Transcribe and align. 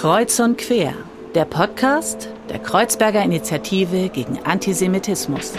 Kreuz 0.00 0.40
und 0.40 0.56
Quer, 0.56 0.94
der 1.34 1.44
Podcast 1.44 2.30
der 2.48 2.58
Kreuzberger 2.58 3.22
Initiative 3.22 4.08
gegen 4.08 4.42
Antisemitismus. 4.44 5.52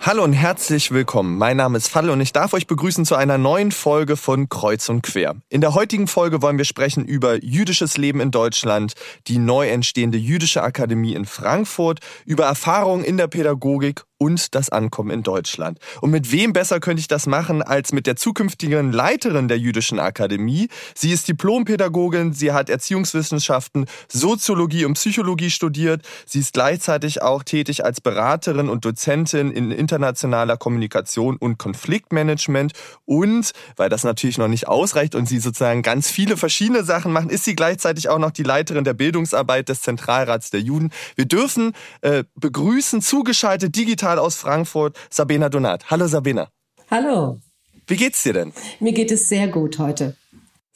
Hallo 0.00 0.22
und 0.22 0.32
herzlich 0.34 0.92
willkommen. 0.92 1.36
Mein 1.36 1.56
Name 1.56 1.76
ist 1.76 1.88
Falle 1.88 2.12
und 2.12 2.20
ich 2.20 2.32
darf 2.32 2.54
euch 2.54 2.68
begrüßen 2.68 3.04
zu 3.04 3.16
einer 3.16 3.36
neuen 3.36 3.72
Folge 3.72 4.16
von 4.16 4.48
Kreuz 4.48 4.88
und 4.88 5.02
Quer. 5.02 5.34
In 5.48 5.60
der 5.60 5.74
heutigen 5.74 6.06
Folge 6.06 6.40
wollen 6.40 6.56
wir 6.56 6.64
sprechen 6.64 7.04
über 7.04 7.42
jüdisches 7.42 7.96
Leben 7.96 8.20
in 8.20 8.30
Deutschland, 8.30 8.92
die 9.26 9.38
neu 9.38 9.66
entstehende 9.66 10.18
jüdische 10.18 10.62
Akademie 10.62 11.14
in 11.14 11.24
Frankfurt, 11.24 11.98
über 12.24 12.44
Erfahrungen 12.44 13.02
in 13.02 13.16
der 13.16 13.26
Pädagogik 13.26 14.04
und 14.18 14.54
das 14.54 14.70
Ankommen 14.70 15.10
in 15.10 15.22
Deutschland. 15.22 15.78
Und 16.00 16.10
mit 16.10 16.32
wem 16.32 16.52
besser 16.52 16.80
könnte 16.80 17.00
ich 17.00 17.08
das 17.08 17.26
machen 17.26 17.62
als 17.62 17.92
mit 17.92 18.06
der 18.06 18.16
zukünftigen 18.16 18.92
Leiterin 18.92 19.48
der 19.48 19.58
Jüdischen 19.58 19.98
Akademie? 19.98 20.68
Sie 20.94 21.12
ist 21.12 21.28
Diplompädagogin, 21.28 22.32
sie 22.32 22.52
hat 22.52 22.70
Erziehungswissenschaften, 22.70 23.86
Soziologie 24.08 24.84
und 24.84 24.94
Psychologie 24.94 25.50
studiert. 25.50 26.02
Sie 26.24 26.40
ist 26.40 26.54
gleichzeitig 26.54 27.22
auch 27.22 27.42
tätig 27.42 27.84
als 27.84 28.00
Beraterin 28.00 28.68
und 28.68 28.84
Dozentin 28.84 29.50
in 29.50 29.70
internationaler 29.70 30.56
Kommunikation 30.56 31.36
und 31.36 31.58
Konfliktmanagement. 31.58 32.72
Und, 33.04 33.52
weil 33.76 33.88
das 33.88 34.04
natürlich 34.04 34.38
noch 34.38 34.48
nicht 34.48 34.66
ausreicht 34.68 35.14
und 35.14 35.26
sie 35.28 35.38
sozusagen 35.38 35.82
ganz 35.82 36.10
viele 36.10 36.36
verschiedene 36.36 36.84
Sachen 36.84 37.12
machen, 37.12 37.28
ist 37.28 37.44
sie 37.44 37.54
gleichzeitig 37.54 38.08
auch 38.08 38.18
noch 38.18 38.30
die 38.30 38.42
Leiterin 38.42 38.84
der 38.84 38.94
Bildungsarbeit 38.94 39.68
des 39.68 39.82
Zentralrats 39.82 40.50
der 40.50 40.60
Juden. 40.60 40.90
Wir 41.16 41.26
dürfen 41.26 41.72
äh, 42.00 42.24
begrüßen, 42.36 43.02
zugeschaltet 43.02 43.76
digital 43.76 44.05
digital 44.06 44.18
aus 44.20 44.36
Frankfurt, 44.36 44.96
Sabina 45.10 45.48
Donat. 45.48 45.90
Hallo 45.90 46.06
Sabina. 46.06 46.48
Hallo. 46.90 47.40
Wie 47.88 47.96
geht's 47.96 48.22
dir 48.22 48.34
denn? 48.34 48.52
Mir 48.78 48.92
geht 48.92 49.10
es 49.10 49.28
sehr 49.28 49.48
gut 49.48 49.78
heute. 49.78 50.16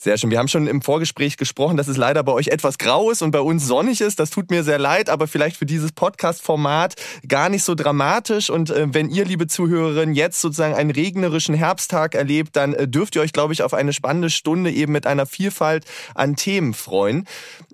Sehr 0.03 0.17
schön. 0.17 0.31
Wir 0.31 0.39
haben 0.39 0.49
schon 0.49 0.67
im 0.67 0.81
Vorgespräch 0.81 1.37
gesprochen, 1.37 1.77
dass 1.77 1.87
es 1.87 1.99
leider 1.99 2.23
bei 2.23 2.33
euch 2.33 2.49
etwas 2.49 2.79
grau 2.79 3.11
ist 3.11 3.21
und 3.21 3.33
bei 3.33 3.41
uns 3.41 3.67
sonnig 3.67 4.01
ist. 4.01 4.19
Das 4.19 4.31
tut 4.31 4.51
mir 4.51 4.65
sehr 4.65 4.79
leid, 4.79 5.11
aber 5.11 5.29
vielleicht 5.29 5.59
für 5.59 5.67
dieses 5.67 5.93
Podcast-Format 5.93 6.95
gar 7.29 7.51
nicht 7.51 7.65
so 7.65 7.75
dramatisch. 7.75 8.49
Und 8.49 8.71
äh, 8.71 8.87
wenn 8.95 9.11
ihr, 9.11 9.27
liebe 9.27 9.47
Zuhörerinnen, 9.47 10.15
jetzt 10.15 10.41
sozusagen 10.41 10.73
einen 10.73 10.91
regnerischen 10.91 11.55
Herbsttag 11.55 12.15
erlebt, 12.15 12.57
dann 12.57 12.73
äh, 12.73 12.89
dürft 12.89 13.15
ihr 13.15 13.21
euch, 13.21 13.35
glaube 13.35 13.53
ich, 13.53 13.63
auf 13.63 13.75
eine 13.75 13.93
spannende 13.93 14.31
Stunde 14.31 14.71
eben 14.71 14.91
mit 14.91 15.07
einer 15.07 15.27
Vielfalt 15.27 15.85
an 16.15 16.35
Themen 16.35 16.73
freuen. 16.73 17.27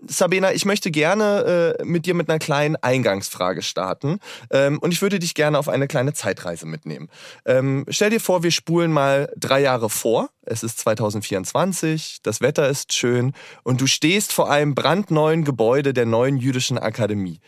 Sabina, 0.08 0.52
ich 0.52 0.64
möchte 0.64 0.90
gerne 0.90 1.76
äh, 1.78 1.84
mit 1.84 2.06
dir 2.06 2.14
mit 2.14 2.28
einer 2.28 2.40
kleinen 2.40 2.74
Eingangsfrage 2.74 3.62
starten. 3.62 4.18
Ähm, 4.50 4.80
und 4.80 4.90
ich 4.90 5.00
würde 5.00 5.20
dich 5.20 5.34
gerne 5.34 5.60
auf 5.60 5.68
eine 5.68 5.86
kleine 5.86 6.12
Zeitreise 6.12 6.66
mitnehmen. 6.66 7.08
Ähm, 7.44 7.86
stell 7.88 8.10
dir 8.10 8.20
vor, 8.20 8.42
wir 8.42 8.50
spulen 8.50 8.90
mal 8.90 9.32
drei 9.36 9.60
Jahre 9.60 9.88
vor 9.88 10.30
es 10.46 10.62
ist 10.62 10.78
2024, 10.78 12.18
das 12.22 12.40
Wetter 12.40 12.68
ist 12.68 12.92
schön 12.94 13.32
und 13.64 13.80
du 13.80 13.86
stehst 13.86 14.32
vor 14.32 14.50
einem 14.50 14.74
brandneuen 14.74 15.44
Gebäude 15.44 15.92
der 15.92 16.06
neuen 16.06 16.36
jüdischen 16.36 16.78
Akademie. 16.78 17.40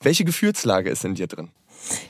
Welche 0.00 0.24
Gefühlslage 0.24 0.90
ist 0.90 1.04
in 1.04 1.14
dir 1.14 1.28
drin? 1.28 1.50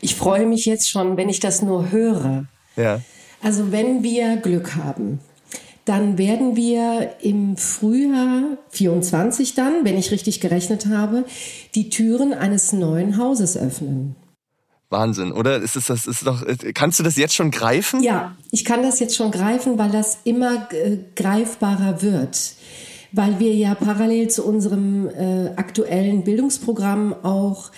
Ich 0.01 0.17
freue 0.17 0.47
mich 0.47 0.65
jetzt 0.65 0.89
schon, 0.89 1.17
wenn 1.17 1.29
ich 1.29 1.41
das 1.41 1.63
nur 1.63 1.91
höre. 1.91 2.47
Ja. 2.77 3.01
Also 3.43 3.73
wenn 3.73 4.03
wir 4.03 4.37
Glück 4.37 4.77
haben, 4.77 5.21
dann 5.85 6.17
werden 6.17 6.57
wir 6.57 7.17
im 7.21 7.57
Frühjahr 7.57 8.57
24 8.71 9.55
dann, 9.55 9.85
wenn 9.85 9.99
ich 9.99 10.13
richtig 10.13 10.41
gerechnet 10.41 10.87
habe, 10.87 11.25
die 11.75 11.89
Türen 11.89 12.33
eines 12.33 12.73
neuen 12.73 13.19
Hauses 13.19 13.57
öffnen. 13.57 14.15
Wahnsinn, 14.93 15.33
oder? 15.33 15.61
Ist 15.61 15.75
es 15.75 15.87
das 15.87 16.07
ist 16.07 16.27
doch 16.27 16.45
kannst 16.75 16.99
du 16.99 17.03
das 17.03 17.17
jetzt 17.17 17.35
schon 17.35 17.51
greifen? 17.51 18.03
Ja, 18.03 18.37
ich 18.51 18.65
kann 18.65 18.83
das 18.83 19.01
jetzt 19.01 19.17
schon 19.17 19.31
greifen, 19.31 19.79
weil 19.79 19.91
das 19.91 20.19
immer 20.25 20.69
äh, 20.71 20.99
greifbarer 21.17 22.03
wird. 22.03 22.55
Weil 23.11 23.41
wir 23.41 23.55
ja 23.55 23.75
parallel 23.75 24.29
zu 24.29 24.45
unserem 24.45 25.09
äh, 25.09 25.49
aktuellen 25.57 26.23
Bildungsprogramm 26.23 27.15
auch 27.25 27.71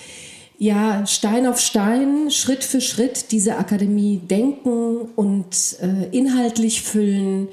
ja 0.58 1.06
Stein 1.06 1.47
auf 1.47 1.58
Stein, 1.60 2.30
Schritt 2.30 2.62
für 2.62 2.80
Schritt 2.80 3.32
diese 3.32 3.56
Akademie 3.56 4.19
denken 4.19 5.08
und 5.16 5.76
äh, 5.80 6.16
inhaltlich 6.16 6.82
füllen. 6.82 7.48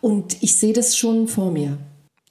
Und 0.00 0.42
ich 0.42 0.56
sehe 0.56 0.72
das 0.72 0.96
schon 0.96 1.28
vor 1.28 1.50
mir. 1.50 1.78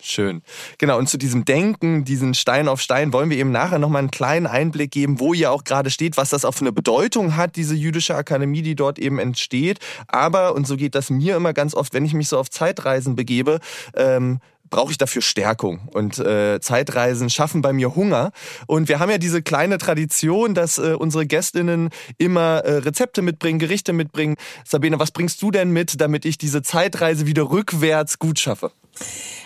Schön. 0.02 0.44
Genau, 0.78 0.98
und 0.98 1.10
zu 1.10 1.18
diesem 1.18 1.44
Denken, 1.44 2.06
diesen 2.06 2.34
Stein 2.34 2.70
auf 2.70 2.80
Stein, 2.80 3.12
wollen 3.12 3.30
wir 3.30 3.38
eben 3.38 3.52
nachher 3.52 3.80
nochmal 3.80 4.00
einen 4.00 4.12
kleinen 4.12 4.48
Einblick 4.48 4.92
geben, 4.92 5.20
wo 5.20 5.34
ihr 5.34 5.52
auch 5.52 5.66
gerade 5.66 5.90
steht, 5.90 6.16
was 6.16 6.30
das 6.30 6.46
auch 6.46 6.54
für 6.54 6.62
eine 6.62 6.72
Bedeutung 6.72 7.36
hat, 7.36 7.58
diese 7.58 7.76
jüdische 7.76 8.16
Akademie, 8.16 8.62
die 8.62 8.76
dort 8.76 8.98
eben 8.98 9.20
entsteht. 9.20 9.80
Aber, 10.08 10.56
und 10.56 10.66
so 10.66 10.78
geht 10.78 10.96
das 10.96 11.10
mir 11.10 11.36
immer 11.36 11.52
ganz 11.54 11.76
oft, 11.76 11.94
wenn 11.94 12.06
ich 12.06 12.14
mich 12.14 12.30
so 12.30 12.40
auf 12.40 12.50
Zeitreisen 12.50 13.18
begebe, 13.18 13.60
ähm, 13.94 14.40
brauche 14.70 14.92
ich 14.92 14.98
dafür 14.98 15.22
Stärkung. 15.22 15.90
Und 15.94 16.18
äh, 16.20 16.60
Zeitreisen 16.62 17.30
schaffen 17.30 17.62
bei 17.62 17.74
mir 17.74 17.96
Hunger. 17.96 18.32
Und 18.68 18.88
wir 18.88 19.00
haben 19.00 19.10
ja 19.10 19.18
diese 19.18 19.42
kleine 19.42 19.80
Tradition, 19.80 20.54
dass 20.54 20.78
äh, 20.78 20.94
unsere 20.98 21.26
Gästinnen 21.26 21.90
immer 22.18 22.60
äh, 22.60 22.78
Rezepte 22.78 23.22
mitbringen, 23.22 23.60
Gerichte 23.60 23.94
mitbringen. 23.94 24.36
Sabine, 24.66 25.00
was 25.00 25.12
bringst 25.12 25.42
du 25.42 25.52
denn 25.52 25.72
mit, 25.72 26.00
damit 26.00 26.24
ich 26.24 26.38
diese 26.38 26.62
Zeitreise 26.62 27.26
wieder 27.26 27.50
rückwärts 27.50 28.20
gut 28.20 28.40
schaffe? 28.40 28.72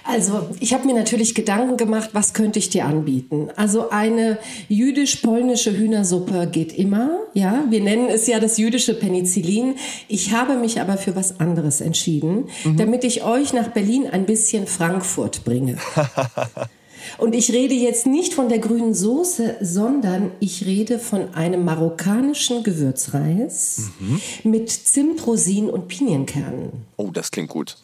Also, 0.05 0.49
ich 0.59 0.73
habe 0.73 0.85
mir 0.85 0.93
natürlich 0.93 1.33
Gedanken 1.33 1.77
gemacht, 1.77 2.09
was 2.11 2.33
könnte 2.33 2.59
ich 2.59 2.69
dir 2.69 2.85
anbieten? 2.85 3.49
Also 3.55 3.89
eine 3.89 4.37
jüdisch-polnische 4.67 5.77
Hühnersuppe 5.77 6.49
geht 6.51 6.77
immer, 6.77 7.19
ja. 7.33 7.63
Wir 7.69 7.81
nennen 7.81 8.09
es 8.09 8.27
ja 8.27 8.41
das 8.41 8.57
jüdische 8.57 8.95
Penicillin. 8.95 9.75
Ich 10.09 10.33
habe 10.33 10.57
mich 10.57 10.81
aber 10.81 10.97
für 10.97 11.15
was 11.15 11.39
anderes 11.39 11.79
entschieden, 11.79 12.49
mhm. 12.65 12.75
damit 12.77 13.05
ich 13.05 13.23
euch 13.23 13.53
nach 13.53 13.69
Berlin 13.69 14.07
ein 14.07 14.25
bisschen 14.25 14.67
Frankfurt 14.67 15.45
bringe. 15.45 15.77
Und 17.17 17.35
ich 17.35 17.51
rede 17.51 17.73
jetzt 17.73 18.05
nicht 18.05 18.33
von 18.33 18.49
der 18.49 18.59
grünen 18.59 18.93
Soße, 18.93 19.57
sondern 19.61 20.31
ich 20.39 20.65
rede 20.65 20.99
von 20.99 21.33
einem 21.33 21.65
marokkanischen 21.65 22.63
Gewürzreis 22.63 23.89
mhm. 23.99 24.21
mit 24.49 24.69
Zimtrosinen 24.69 25.69
und 25.69 25.87
Pinienkernen. 25.87 26.71
Oh, 26.97 27.09
das 27.11 27.31
klingt 27.31 27.49
gut. 27.49 27.77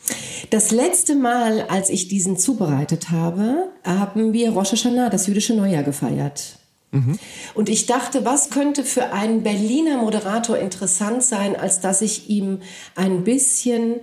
Das 0.49 0.71
letzte 0.71 1.15
Mal, 1.15 1.65
als 1.69 1.89
ich 1.89 2.07
diesen 2.07 2.37
zubereitet 2.37 3.11
habe, 3.11 3.69
haben 3.83 4.33
wir 4.33 4.51
Rosh 4.51 4.71
Hashanah, 4.71 5.09
das 5.09 5.27
jüdische 5.27 5.53
Neujahr, 5.53 5.83
gefeiert. 5.83 6.59
Mhm. 6.91 7.19
Und 7.53 7.69
ich 7.69 7.85
dachte, 7.85 8.25
was 8.25 8.49
könnte 8.49 8.83
für 8.83 9.13
einen 9.13 9.43
Berliner 9.43 9.97
Moderator 9.97 10.57
interessant 10.57 11.23
sein, 11.23 11.55
als 11.55 11.81
dass 11.81 12.01
ich 12.01 12.29
ihm 12.29 12.59
ein 12.95 13.23
bisschen 13.23 13.95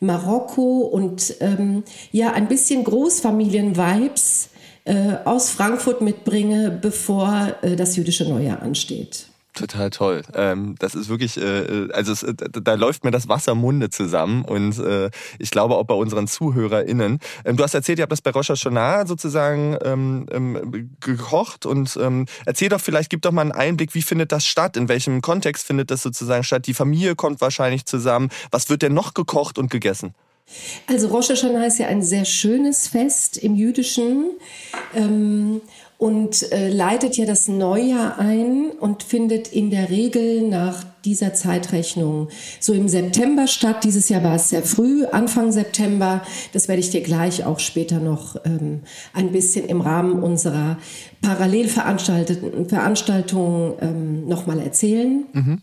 Marokko 0.00 0.80
und 0.82 1.34
ähm, 1.40 1.82
ja 2.12 2.32
ein 2.32 2.46
bisschen 2.48 2.84
Großfamilien-Vibes 2.84 4.50
aus 5.24 5.50
Frankfurt 5.50 6.00
mitbringe, 6.00 6.70
bevor 6.70 7.54
äh, 7.62 7.76
das 7.76 7.96
jüdische 7.96 8.24
Neujahr 8.28 8.62
ansteht. 8.62 9.26
Total 9.58 9.90
toll. 9.90 10.22
Ähm, 10.34 10.76
das 10.78 10.94
ist 10.94 11.08
wirklich, 11.08 11.36
äh, 11.36 11.88
also 11.92 12.12
es, 12.12 12.24
da 12.36 12.74
läuft 12.74 13.02
mir 13.04 13.10
das 13.10 13.28
Wasser 13.28 13.52
im 13.52 13.58
Munde 13.58 13.90
zusammen 13.90 14.44
und 14.44 14.78
äh, 14.78 15.10
ich 15.40 15.50
glaube 15.50 15.74
auch 15.76 15.84
bei 15.84 15.94
unseren 15.94 16.28
ZuhörerInnen. 16.28 17.18
Ähm, 17.44 17.56
du 17.56 17.64
hast 17.64 17.74
erzählt, 17.74 17.98
ihr 17.98 18.02
habt 18.02 18.12
das 18.12 18.22
bei 18.22 18.30
Rosh 18.30 18.50
Hashanah 18.50 19.06
sozusagen 19.06 19.76
ähm, 19.82 20.26
ähm, 20.30 20.90
gekocht 21.00 21.66
und 21.66 21.98
ähm, 22.00 22.26
erzähl 22.46 22.68
doch 22.68 22.80
vielleicht, 22.80 23.10
gib 23.10 23.22
doch 23.22 23.32
mal 23.32 23.42
einen 23.42 23.52
Einblick, 23.52 23.94
wie 23.94 24.02
findet 24.02 24.30
das 24.30 24.46
statt, 24.46 24.76
in 24.76 24.88
welchem 24.88 25.22
Kontext 25.22 25.66
findet 25.66 25.90
das 25.90 26.02
sozusagen 26.02 26.44
statt? 26.44 26.68
Die 26.68 26.74
Familie 26.74 27.16
kommt 27.16 27.40
wahrscheinlich 27.40 27.84
zusammen. 27.84 28.28
Was 28.52 28.70
wird 28.70 28.82
denn 28.82 28.94
noch 28.94 29.12
gekocht 29.12 29.58
und 29.58 29.70
gegessen? 29.70 30.14
Also 30.86 31.08
Rosh 31.08 31.30
Hashanah 31.30 31.66
ist 31.66 31.78
ja 31.78 31.86
ein 31.86 32.02
sehr 32.02 32.24
schönes 32.24 32.88
Fest 32.88 33.36
im 33.36 33.54
Jüdischen 33.54 34.30
ähm, 34.94 35.60
und 35.98 36.50
äh, 36.52 36.68
leitet 36.68 37.16
ja 37.16 37.26
das 37.26 37.48
Neujahr 37.48 38.18
ein 38.18 38.70
und 38.70 39.02
findet 39.02 39.48
in 39.48 39.70
der 39.70 39.90
Regel 39.90 40.42
nach 40.42 40.84
dieser 41.04 41.34
Zeitrechnung 41.34 42.28
so 42.60 42.72
im 42.72 42.88
September 42.88 43.46
statt. 43.46 43.82
Dieses 43.84 44.08
Jahr 44.08 44.22
war 44.22 44.36
es 44.36 44.50
sehr 44.50 44.62
früh, 44.62 45.04
Anfang 45.06 45.52
September. 45.52 46.22
Das 46.52 46.68
werde 46.68 46.80
ich 46.80 46.90
dir 46.90 47.02
gleich 47.02 47.44
auch 47.44 47.58
später 47.58 47.98
noch 47.98 48.36
ähm, 48.44 48.82
ein 49.12 49.32
bisschen 49.32 49.66
im 49.66 49.80
Rahmen 49.80 50.22
unserer 50.22 50.78
parallel 51.20 51.68
veranstalteten 51.68 52.68
Veranstaltung 52.68 53.74
ähm, 53.80 54.28
nochmal 54.28 54.60
erzählen. 54.60 55.26
Mhm. 55.32 55.62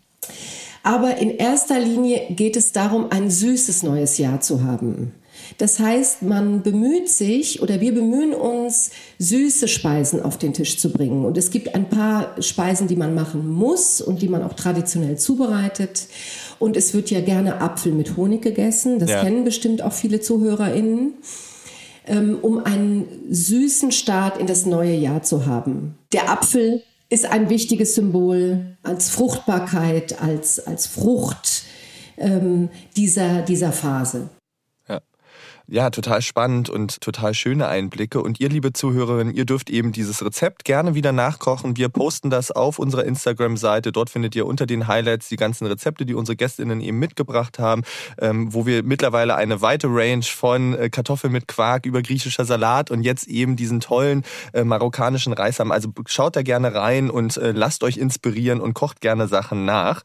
Aber 0.86 1.16
in 1.16 1.30
erster 1.36 1.80
Linie 1.80 2.26
geht 2.30 2.54
es 2.54 2.70
darum, 2.70 3.06
ein 3.10 3.28
süßes 3.28 3.82
neues 3.82 4.18
Jahr 4.18 4.40
zu 4.40 4.62
haben. 4.62 5.12
Das 5.58 5.80
heißt, 5.80 6.22
man 6.22 6.62
bemüht 6.62 7.08
sich 7.08 7.60
oder 7.60 7.80
wir 7.80 7.92
bemühen 7.92 8.32
uns, 8.32 8.92
süße 9.18 9.66
Speisen 9.66 10.22
auf 10.22 10.38
den 10.38 10.52
Tisch 10.54 10.78
zu 10.78 10.92
bringen. 10.92 11.24
Und 11.24 11.36
es 11.36 11.50
gibt 11.50 11.74
ein 11.74 11.88
paar 11.88 12.40
Speisen, 12.40 12.86
die 12.86 12.94
man 12.94 13.16
machen 13.16 13.52
muss 13.52 14.00
und 14.00 14.22
die 14.22 14.28
man 14.28 14.44
auch 14.44 14.52
traditionell 14.52 15.18
zubereitet. 15.18 16.06
Und 16.60 16.76
es 16.76 16.94
wird 16.94 17.10
ja 17.10 17.20
gerne 17.20 17.60
Apfel 17.60 17.90
mit 17.90 18.16
Honig 18.16 18.42
gegessen. 18.42 19.00
Das 19.00 19.10
ja. 19.10 19.24
kennen 19.24 19.42
bestimmt 19.42 19.82
auch 19.82 19.92
viele 19.92 20.20
ZuhörerInnen 20.20 21.14
ähm, 22.06 22.38
um 22.40 22.64
einen 22.64 23.08
süßen 23.28 23.90
Start 23.90 24.38
in 24.38 24.46
das 24.46 24.66
neue 24.66 24.94
Jahr 24.94 25.24
zu 25.24 25.46
haben. 25.46 25.98
Der 26.12 26.30
Apfel 26.30 26.84
ist 27.08 27.26
ein 27.26 27.48
wichtiges 27.50 27.94
Symbol 27.94 28.76
als 28.82 29.10
Fruchtbarkeit, 29.10 30.20
als, 30.20 30.58
als 30.66 30.86
Frucht. 30.86 31.64
ähm, 32.16 32.68
dieser, 32.96 33.42
dieser 33.42 33.72
Phase. 33.72 34.30
Ja, 35.68 35.90
total 35.90 36.22
spannend 36.22 36.70
und 36.70 37.00
total 37.00 37.34
schöne 37.34 37.66
Einblicke. 37.66 38.22
Und 38.22 38.38
ihr, 38.38 38.48
liebe 38.48 38.72
Zuhörerinnen, 38.72 39.34
ihr 39.34 39.44
dürft 39.44 39.68
eben 39.68 39.90
dieses 39.90 40.24
Rezept 40.24 40.64
gerne 40.64 40.94
wieder 40.94 41.10
nachkochen. 41.10 41.76
Wir 41.76 41.88
posten 41.88 42.30
das 42.30 42.52
auf 42.52 42.78
unserer 42.78 43.04
Instagram-Seite. 43.04 43.90
Dort 43.90 44.08
findet 44.08 44.36
ihr 44.36 44.46
unter 44.46 44.66
den 44.66 44.86
Highlights 44.86 45.28
die 45.28 45.34
ganzen 45.34 45.66
Rezepte, 45.66 46.06
die 46.06 46.14
unsere 46.14 46.36
Gästinnen 46.36 46.80
eben 46.80 47.00
mitgebracht 47.00 47.58
haben, 47.58 47.82
ähm, 48.18 48.54
wo 48.54 48.64
wir 48.64 48.84
mittlerweile 48.84 49.34
eine 49.34 49.60
weite 49.60 49.88
Range 49.88 50.22
von 50.22 50.74
äh, 50.74 50.88
Kartoffeln 50.88 51.32
mit 51.32 51.48
Quark 51.48 51.84
über 51.84 52.00
griechischer 52.00 52.44
Salat 52.44 52.92
und 52.92 53.02
jetzt 53.02 53.26
eben 53.26 53.56
diesen 53.56 53.80
tollen 53.80 54.22
äh, 54.52 54.62
marokkanischen 54.62 55.32
Reis 55.32 55.58
haben. 55.58 55.72
Also 55.72 55.90
schaut 56.06 56.36
da 56.36 56.42
gerne 56.42 56.74
rein 56.74 57.10
und 57.10 57.38
äh, 57.38 57.50
lasst 57.50 57.82
euch 57.82 57.96
inspirieren 57.96 58.60
und 58.60 58.74
kocht 58.74 59.00
gerne 59.00 59.26
Sachen 59.26 59.64
nach. 59.64 60.04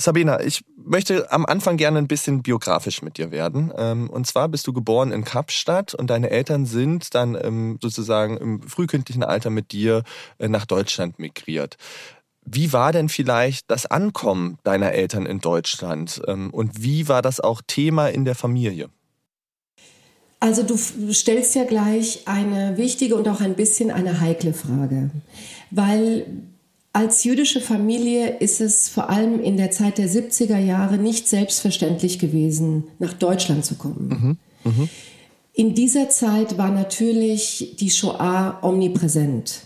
Sabina, 0.00 0.40
ich 0.40 0.64
möchte 0.76 1.30
am 1.30 1.44
Anfang 1.44 1.76
gerne 1.76 1.98
ein 1.98 2.08
bisschen 2.08 2.42
biografisch 2.42 3.02
mit 3.02 3.18
dir 3.18 3.30
werden. 3.30 3.70
Ähm, 3.76 4.08
und 4.08 4.26
zwar 4.26 4.48
bist 4.48 4.66
du 4.66 4.72
geboren 4.72 5.12
in 5.12 5.24
Kapstadt 5.24 5.94
und 5.94 6.08
deine 6.08 6.30
Eltern 6.30 6.64
sind 6.64 7.14
dann 7.14 7.36
ähm, 7.40 7.78
sozusagen 7.82 8.38
im 8.38 8.62
frühkindlichen 8.62 9.22
Alter 9.22 9.50
mit 9.50 9.72
dir 9.72 10.02
äh, 10.38 10.48
nach 10.48 10.64
Deutschland 10.64 11.18
migriert. 11.18 11.76
Wie 12.46 12.72
war 12.72 12.92
denn 12.92 13.10
vielleicht 13.10 13.70
das 13.70 13.84
Ankommen 13.84 14.58
deiner 14.64 14.92
Eltern 14.92 15.26
in 15.26 15.40
Deutschland 15.40 16.22
ähm, 16.26 16.50
und 16.50 16.82
wie 16.82 17.06
war 17.06 17.20
das 17.20 17.38
auch 17.38 17.60
Thema 17.66 18.08
in 18.08 18.24
der 18.24 18.34
Familie? 18.34 18.88
Also 20.42 20.62
du 20.62 20.78
stellst 21.12 21.54
ja 21.54 21.64
gleich 21.64 22.22
eine 22.24 22.78
wichtige 22.78 23.16
und 23.16 23.28
auch 23.28 23.42
ein 23.42 23.54
bisschen 23.54 23.90
eine 23.90 24.20
heikle 24.20 24.54
Frage, 24.54 25.10
weil 25.70 26.24
als 26.92 27.24
jüdische 27.24 27.60
Familie 27.60 28.38
ist 28.38 28.60
es 28.60 28.88
vor 28.88 29.10
allem 29.10 29.40
in 29.40 29.56
der 29.56 29.70
Zeit 29.70 29.98
der 29.98 30.08
70er 30.08 30.58
Jahre 30.58 30.98
nicht 30.98 31.28
selbstverständlich 31.28 32.18
gewesen, 32.18 32.84
nach 32.98 33.12
Deutschland 33.12 33.64
zu 33.64 33.76
kommen. 33.76 34.38
Mhm. 34.64 34.70
Mhm. 34.70 34.88
In 35.52 35.74
dieser 35.74 36.08
Zeit 36.08 36.58
war 36.58 36.70
natürlich 36.70 37.76
die 37.78 37.90
Shoah 37.90 38.58
omnipräsent. 38.62 39.60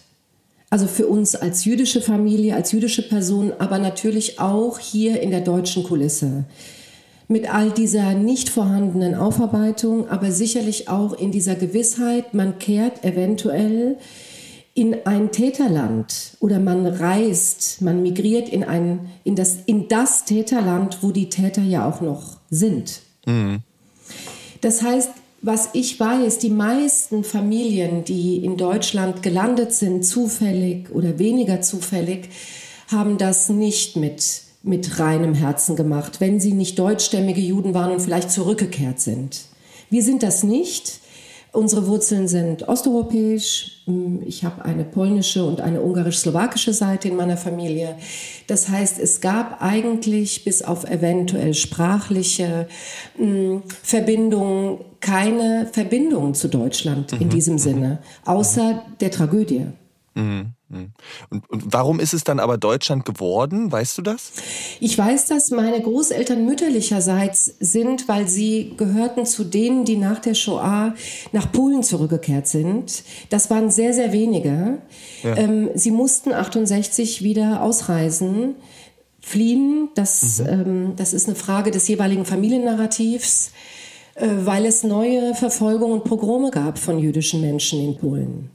Also 0.69 0.87
für 0.87 1.07
uns 1.07 1.35
als 1.35 1.65
jüdische 1.65 2.01
Familie, 2.01 2.57
als 2.57 2.73
jüdische 2.73 3.09
Person, 3.09 3.53
aber 3.59 3.79
natürlich 3.79 4.41
auch 4.41 4.79
hier 4.79 5.21
in 5.21 5.31
der 5.31 5.41
deutschen 5.41 5.85
Kulisse. 5.85 6.45
Mit 7.29 7.53
all 7.53 7.71
dieser 7.71 8.15
nicht 8.15 8.51
vorhandenen 8.51 9.15
Aufarbeitung, 9.15 10.09
aber 10.09 10.31
sicherlich 10.31 10.89
auch 10.89 11.13
in 11.19 11.31
dieser 11.31 11.55
Gewissheit, 11.55 12.35
man 12.35 12.59
kehrt 12.59 13.05
eventuell 13.05 13.97
in 14.75 15.07
ein 15.07 15.31
Täterland 15.31 16.37
oder 16.41 16.59
man 16.59 16.87
reist, 16.87 17.81
man 17.81 18.03
migriert 18.03 18.49
in 18.49 18.65
ein, 18.65 19.11
in 19.23 19.37
das, 19.37 19.59
in 19.67 19.87
das 19.89 20.25
Täterland, 20.25 20.99
wo 21.03 21.13
die 21.13 21.29
Täter 21.29 21.63
ja 21.63 21.89
auch 21.89 22.01
noch 22.01 22.39
sind. 22.51 23.01
Mhm. 23.25 23.61
Das 24.61 24.83
heißt, 24.83 25.11
was 25.43 25.69
ich 25.75 26.01
weiß, 26.01 26.39
die 26.39 26.51
meisten 26.51 27.23
Familien, 27.23 28.05
die 28.05 28.45
in 28.45 28.57
Deutschland 28.57 29.23
gelandet 29.23 29.73
sind, 29.73 30.05
zufällig 30.05 30.91
oder 30.91 31.19
weniger 31.19 31.61
zufällig, 31.61 32.31
haben 32.89 33.19
das 33.19 33.51
nicht 33.51 33.97
mit, 33.97 34.43
mit 34.63 34.99
reinem 34.99 35.35
Herzen 35.35 35.77
gemacht, 35.77 36.21
wenn 36.21 36.41
sie 36.41 36.53
nicht 36.53 36.79
deutschstämmige 36.79 37.41
Juden 37.41 37.75
waren 37.75 37.93
und 37.93 38.01
vielleicht 38.01 38.31
zurückgekehrt 38.31 39.01
sind. 39.01 39.43
Wir 39.91 40.03
sind 40.03 40.23
das 40.23 40.43
nicht. 40.43 41.01
Unsere 41.55 41.87
Wurzeln 41.87 42.27
sind 42.27 42.67
osteuropäisch. 42.67 43.83
Hm, 43.85 44.23
ich 44.27 44.43
habe 44.43 44.65
eine 44.65 44.83
polnische 44.83 45.45
und 45.45 45.61
eine 45.61 45.81
ungarisch-slowakische 45.81 46.73
Seite 46.73 47.07
in 47.07 47.15
meiner 47.15 47.37
Familie. 47.37 47.95
Das 48.49 48.69
heißt, 48.69 48.99
es 48.99 49.21
gab 49.21 49.63
eigentlich 49.63 50.45
bis 50.45 50.63
auf 50.63 50.85
eventuell 50.85 51.55
sprachliche 51.55 52.67
hm, 53.17 53.63
Verbindungen 53.83 54.79
keine 54.99 55.69
Verbindung 55.71 56.35
zu 56.35 56.49
Deutschland 56.49 57.13
in 57.13 57.29
mhm. 57.29 57.31
diesem 57.31 57.59
Sinne, 57.59 57.99
außer 58.25 58.83
der 59.01 59.13
Tragödie. 59.13 59.67
Mhm. 60.15 60.55
Mhm. 60.69 60.93
Und, 61.31 61.51
und 61.51 61.63
warum 61.73 62.01
ist 62.01 62.15
es 62.15 62.25
dann 62.25 62.39
aber 62.39 62.57
Deutschland 62.57 63.05
geworden? 63.05 63.71
Weißt 63.71 63.99
du 63.99 64.03
das? 64.03 64.33
Ich 64.81 64.97
weiß, 64.97 65.27
dass 65.27 65.51
meine 65.51 65.81
Großeltern 65.81 66.45
mütterlicherseits 66.45 67.55
sind, 67.61 68.09
weil 68.09 68.29
sie 68.29 68.75
gehörten 68.77 69.27
zu 69.27 69.45
denen, 69.45 69.85
die 69.85 69.97
nach 69.97 70.21
der 70.21 70.35
Shoah 70.35 70.95
nach 71.33 71.51
Polen 71.51 71.83
zurückgekehrt 71.83 72.47
sind. 72.47 73.03
Das 73.31 73.51
waren 73.51 73.71
sehr, 73.71 73.93
sehr 73.93 74.13
wenige. 74.13 74.79
Ja. 75.23 75.37
Ähm, 75.37 75.71
sie 75.75 75.91
mussten 75.91 76.33
68 76.33 77.23
wieder 77.23 77.63
ausreisen, 77.63 78.55
fliehen. 79.21 79.89
Das, 79.95 80.39
mhm. 80.39 80.49
ähm, 80.49 80.93
das 80.97 81.13
ist 81.13 81.27
eine 81.27 81.37
Frage 81.37 81.73
des 81.73 81.89
jeweiligen 81.89 82.25
Familiennarrativs, 82.25 83.51
äh, 84.15 84.29
weil 84.45 84.65
es 84.65 84.85
neue 84.85 85.35
Verfolgungen 85.35 85.95
und 85.95 86.05
Pogrome 86.05 86.51
gab 86.51 86.79
von 86.79 86.99
jüdischen 87.01 87.41
Menschen 87.41 87.81
in 87.81 87.97
Polen. 87.97 88.51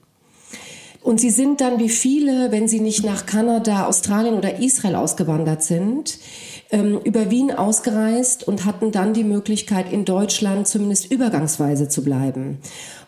Und 1.01 1.19
sie 1.19 1.29
sind 1.29 1.61
dann 1.61 1.79
wie 1.79 1.89
viele, 1.89 2.51
wenn 2.51 2.67
sie 2.67 2.81
nicht 2.81 3.05
nach 3.05 3.25
Kanada, 3.25 3.87
Australien 3.87 4.35
oder 4.35 4.59
Israel 4.59 4.95
ausgewandert 4.95 5.63
sind, 5.63 6.19
ähm, 6.71 6.99
über 7.03 7.31
Wien 7.31 7.51
ausgereist 7.51 8.45
und 8.47 8.65
hatten 8.65 8.91
dann 8.91 9.13
die 9.13 9.23
Möglichkeit, 9.23 9.91
in 9.91 10.05
Deutschland 10.05 10.67
zumindest 10.67 11.11
übergangsweise 11.11 11.87
zu 11.87 12.03
bleiben. 12.03 12.59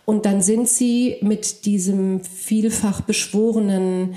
Und 0.06 0.26
dann 0.26 0.42
sind 0.42 0.68
sie 0.68 1.18
mit 1.22 1.66
diesem 1.66 2.24
vielfach 2.24 3.02
beschworenen, 3.02 4.16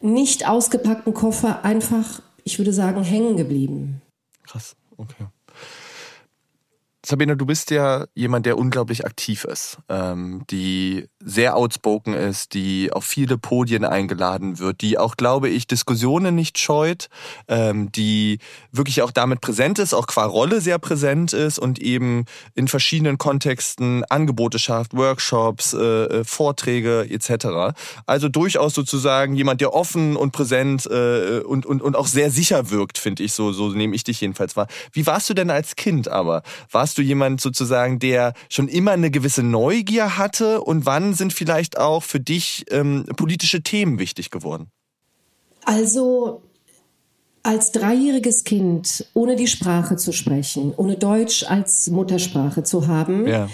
nicht 0.00 0.48
ausgepackten 0.48 1.14
Koffer 1.14 1.64
einfach, 1.64 2.20
ich 2.44 2.58
würde 2.58 2.72
sagen, 2.72 3.04
hängen 3.04 3.36
geblieben. 3.36 4.02
Krass, 4.44 4.74
okay. 4.96 5.26
Sabine, 7.04 7.36
du 7.36 7.46
bist 7.46 7.72
ja 7.72 8.06
jemand, 8.14 8.46
der 8.46 8.56
unglaublich 8.56 9.04
aktiv 9.04 9.44
ist, 9.44 9.78
ähm, 9.88 10.44
die 10.50 11.08
sehr 11.18 11.56
outspoken 11.56 12.14
ist, 12.14 12.54
die 12.54 12.92
auf 12.92 13.04
viele 13.04 13.38
Podien 13.38 13.84
eingeladen 13.84 14.60
wird, 14.60 14.82
die 14.82 14.98
auch, 14.98 15.16
glaube 15.16 15.48
ich, 15.48 15.66
Diskussionen 15.66 16.36
nicht 16.36 16.58
scheut, 16.58 17.08
ähm, 17.48 17.90
die 17.90 18.38
wirklich 18.70 19.02
auch 19.02 19.10
damit 19.10 19.40
präsent 19.40 19.80
ist, 19.80 19.94
auch 19.94 20.06
qua 20.06 20.24
Rolle 20.24 20.60
sehr 20.60 20.78
präsent 20.78 21.32
ist 21.32 21.58
und 21.58 21.80
eben 21.80 22.24
in 22.54 22.68
verschiedenen 22.68 23.18
Kontexten 23.18 24.04
Angebote 24.04 24.60
schafft, 24.60 24.94
Workshops, 24.94 25.74
äh, 25.74 26.04
äh 26.04 26.24
Vorträge 26.24 27.08
etc. 27.10 27.74
Also 28.06 28.28
durchaus 28.28 28.74
sozusagen 28.74 29.34
jemand, 29.34 29.60
der 29.60 29.74
offen 29.74 30.14
und 30.14 30.30
präsent 30.30 30.86
äh, 30.86 31.40
und, 31.40 31.66
und, 31.66 31.82
und 31.82 31.96
auch 31.96 32.06
sehr 32.06 32.30
sicher 32.30 32.70
wirkt, 32.70 32.96
finde 32.96 33.24
ich, 33.24 33.32
so, 33.32 33.52
so 33.52 33.70
nehme 33.70 33.96
ich 33.96 34.04
dich 34.04 34.20
jedenfalls 34.20 34.56
wahr. 34.56 34.68
Wie 34.92 35.04
warst 35.04 35.28
du 35.28 35.34
denn 35.34 35.50
als 35.50 35.74
Kind 35.74 36.06
aber? 36.06 36.42
Warst 36.70 36.91
warst 36.92 36.98
du 36.98 37.02
jemand 37.02 37.40
sozusagen, 37.40 37.98
der 37.98 38.34
schon 38.50 38.68
immer 38.68 38.90
eine 38.90 39.10
gewisse 39.10 39.42
Neugier 39.42 40.18
hatte? 40.18 40.60
Und 40.60 40.84
wann 40.84 41.14
sind 41.14 41.32
vielleicht 41.32 41.78
auch 41.78 42.02
für 42.02 42.20
dich 42.20 42.66
ähm, 42.70 43.06
politische 43.16 43.62
Themen 43.62 43.98
wichtig 43.98 44.30
geworden? 44.30 44.70
Also 45.64 46.42
als 47.42 47.72
dreijähriges 47.72 48.44
Kind, 48.44 49.06
ohne 49.14 49.36
die 49.36 49.46
Sprache 49.46 49.96
zu 49.96 50.12
sprechen, 50.12 50.74
ohne 50.76 50.98
Deutsch 50.98 51.44
als 51.44 51.88
Muttersprache 51.88 52.62
zu 52.62 52.86
haben, 52.88 53.26
ja. 53.26 53.48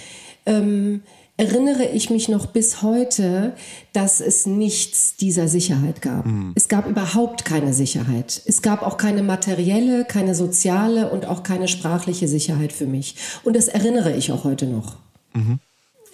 ähm, 0.45 1.03
erinnere 1.39 1.85
ich 1.85 2.11
mich 2.11 2.29
noch 2.29 2.47
bis 2.47 2.83
heute, 2.83 3.55
dass 3.93 4.21
es 4.21 4.45
nichts 4.45 5.17
dieser 5.17 5.47
Sicherheit 5.47 6.03
gab. 6.03 6.27
Mhm. 6.27 6.53
Es 6.57 6.69
gab 6.69 6.87
überhaupt 6.87 7.45
keine 7.45 7.73
Sicherheit. 7.73 8.43
Es 8.45 8.61
gab 8.61 8.83
auch 8.83 8.97
keine 8.97 9.23
materielle, 9.23 10.05
keine 10.05 10.35
soziale 10.35 11.09
und 11.11 11.27
auch 11.27 11.45
keine 11.45 11.69
sprachliche 11.69 12.27
Sicherheit 12.27 12.73
für 12.73 12.87
mich. 12.87 13.15
Und 13.45 13.55
das 13.55 13.69
erinnere 13.69 14.17
ich 14.17 14.33
auch 14.33 14.43
heute 14.43 14.67
noch. 14.67 14.97
Mhm. 15.33 15.61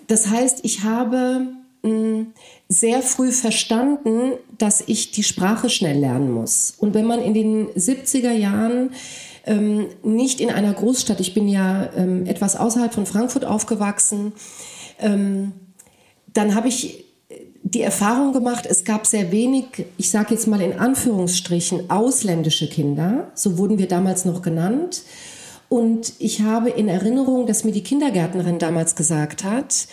Das 0.08 0.28
heißt, 0.28 0.60
ich 0.62 0.84
habe 0.84 1.46
mh, 1.82 1.88
hm, 1.88 2.26
sehr 2.68 3.00
früh 3.00 3.32
verstanden, 3.32 4.32
dass 4.58 4.82
ich 4.86 5.10
die 5.10 5.22
Sprache 5.22 5.70
schnell 5.70 5.98
lernen 6.00 6.30
muss. 6.32 6.74
Und 6.76 6.92
wenn 6.92 7.06
man 7.06 7.22
in 7.22 7.32
den 7.32 7.68
70er 7.68 8.32
Jahren 8.32 8.90
ähm, 9.46 9.86
nicht 10.02 10.42
in 10.42 10.50
einer 10.50 10.74
Großstadt, 10.74 11.20
ich 11.20 11.32
bin 11.32 11.48
ja 11.48 11.88
ähm, 11.96 12.26
etwas 12.26 12.56
außerhalb 12.56 12.92
von 12.92 13.06
Frankfurt 13.06 13.46
aufgewachsen, 13.46 14.34
ähm, 14.98 15.52
dann 16.32 16.54
habe 16.54 16.68
ich 16.68 17.04
die 17.62 17.80
Erfahrung 17.80 18.32
gemacht, 18.32 18.66
es 18.66 18.84
gab 18.84 19.06
sehr 19.06 19.32
wenig, 19.32 19.86
ich 19.96 20.10
sage 20.10 20.34
jetzt 20.34 20.46
mal 20.46 20.60
in 20.60 20.78
Anführungsstrichen, 20.78 21.90
ausländische 21.90 22.68
Kinder, 22.68 23.30
so 23.34 23.56
wurden 23.56 23.78
wir 23.78 23.88
damals 23.88 24.24
noch 24.24 24.42
genannt. 24.42 25.02
Und 25.70 26.12
ich 26.18 26.42
habe 26.42 26.70
in 26.70 26.88
Erinnerung, 26.88 27.46
dass 27.46 27.64
mir 27.64 27.72
die 27.72 27.82
Kindergärtnerin 27.82 28.58
damals 28.58 28.96
gesagt 28.96 29.44
hat, 29.44 29.88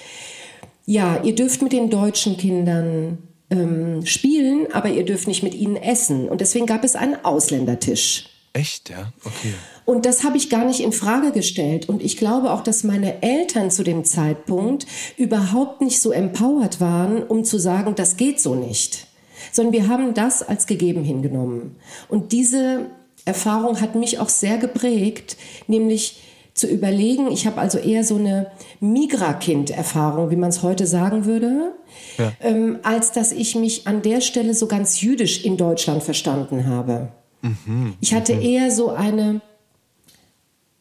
ja, 0.86 1.22
ihr 1.24 1.34
dürft 1.34 1.62
mit 1.62 1.72
den 1.72 1.90
deutschen 1.90 2.36
Kindern 2.36 3.20
ähm, 3.50 4.06
spielen, 4.06 4.68
aber 4.74 4.90
ihr 4.90 5.06
dürft 5.06 5.28
nicht 5.28 5.42
mit 5.42 5.56
ihnen 5.56 5.78
essen. 5.78 6.28
Und 6.28 6.42
deswegen 6.42 6.66
gab 6.66 6.84
es 6.84 6.96
einen 6.96 7.24
Ausländertisch. 7.24 8.26
Echt, 8.54 8.90
ja? 8.90 9.14
Okay. 9.24 9.54
Und 9.86 10.06
das 10.06 10.24
habe 10.24 10.36
ich 10.36 10.50
gar 10.50 10.66
nicht 10.66 10.82
in 10.82 10.92
Frage 10.92 11.32
gestellt. 11.32 11.88
Und 11.88 12.04
ich 12.04 12.18
glaube 12.18 12.52
auch, 12.52 12.62
dass 12.62 12.84
meine 12.84 13.24
Eltern 13.24 13.72
zu 13.72 13.84
dem 13.84 14.04
Zeitpunkt 14.04 14.86
überhaupt 15.18 15.82
nicht 15.82 16.02
so 16.02 16.12
empowered 16.12 16.82
waren, 16.82 17.24
um 17.24 17.46
zu 17.46 17.58
sagen, 17.58 17.96
das 17.96 18.18
geht 18.18 18.42
so 18.42 18.56
nicht. 18.56 19.08
Sondern 19.54 19.74
wir 19.74 19.88
haben 19.88 20.14
das 20.14 20.44
als 20.44 20.68
gegeben 20.68 21.04
hingenommen. 21.04 21.78
Und 22.10 22.34
diese 22.34 22.88
Erfahrung 23.24 23.80
hat 23.80 23.96
mich 23.96 24.20
auch 24.20 24.30
sehr 24.30 24.58
geprägt, 24.58 25.38
nämlich 25.68 26.22
zu 26.54 26.68
überlegen, 26.68 27.32
ich 27.32 27.48
habe 27.48 27.62
also 27.62 27.78
eher 27.78 28.04
so 28.04 28.18
eine 28.18 28.52
Migra-Kind-Erfahrung, 28.82 30.30
wie 30.32 30.36
man 30.36 30.50
es 30.50 30.62
heute 30.62 30.86
sagen 30.86 31.24
würde, 31.24 31.74
ja. 32.18 32.34
ähm, 32.42 32.80
als 32.84 33.14
dass 33.14 33.32
ich 33.32 33.56
mich 33.56 33.88
an 33.88 34.02
der 34.02 34.20
Stelle 34.20 34.54
so 34.54 34.68
ganz 34.68 35.00
jüdisch 35.00 35.46
in 35.46 35.56
Deutschland 35.56 36.04
verstanden 36.04 36.68
habe. 36.68 37.14
Mhm. 37.42 37.96
Ich 38.00 38.14
hatte 38.14 38.36
mhm. 38.36 38.42
eher 38.42 38.72
so 38.72 38.90
eine, 38.90 39.42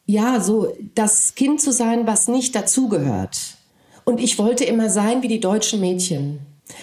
ja, 0.05 0.39
so 0.39 0.75
das 0.95 1.35
Kind 1.35 1.61
zu 1.61 1.71
sein, 1.71 2.07
was 2.07 2.27
nicht 2.27 2.55
dazugehört. 2.55 3.57
Und 4.03 4.19
ich 4.19 4.37
wollte 4.37 4.63
immer 4.63 4.89
sein 4.89 5.21
wie 5.21 5.27
die 5.27 5.39
deutschen 5.39 5.79
Mädchen. 5.79 6.39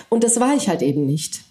Und 0.08 0.24
das 0.24 0.40
war 0.40 0.54
ich 0.54 0.68
halt 0.68 0.82
eben 0.82 1.06
nicht. 1.06 1.42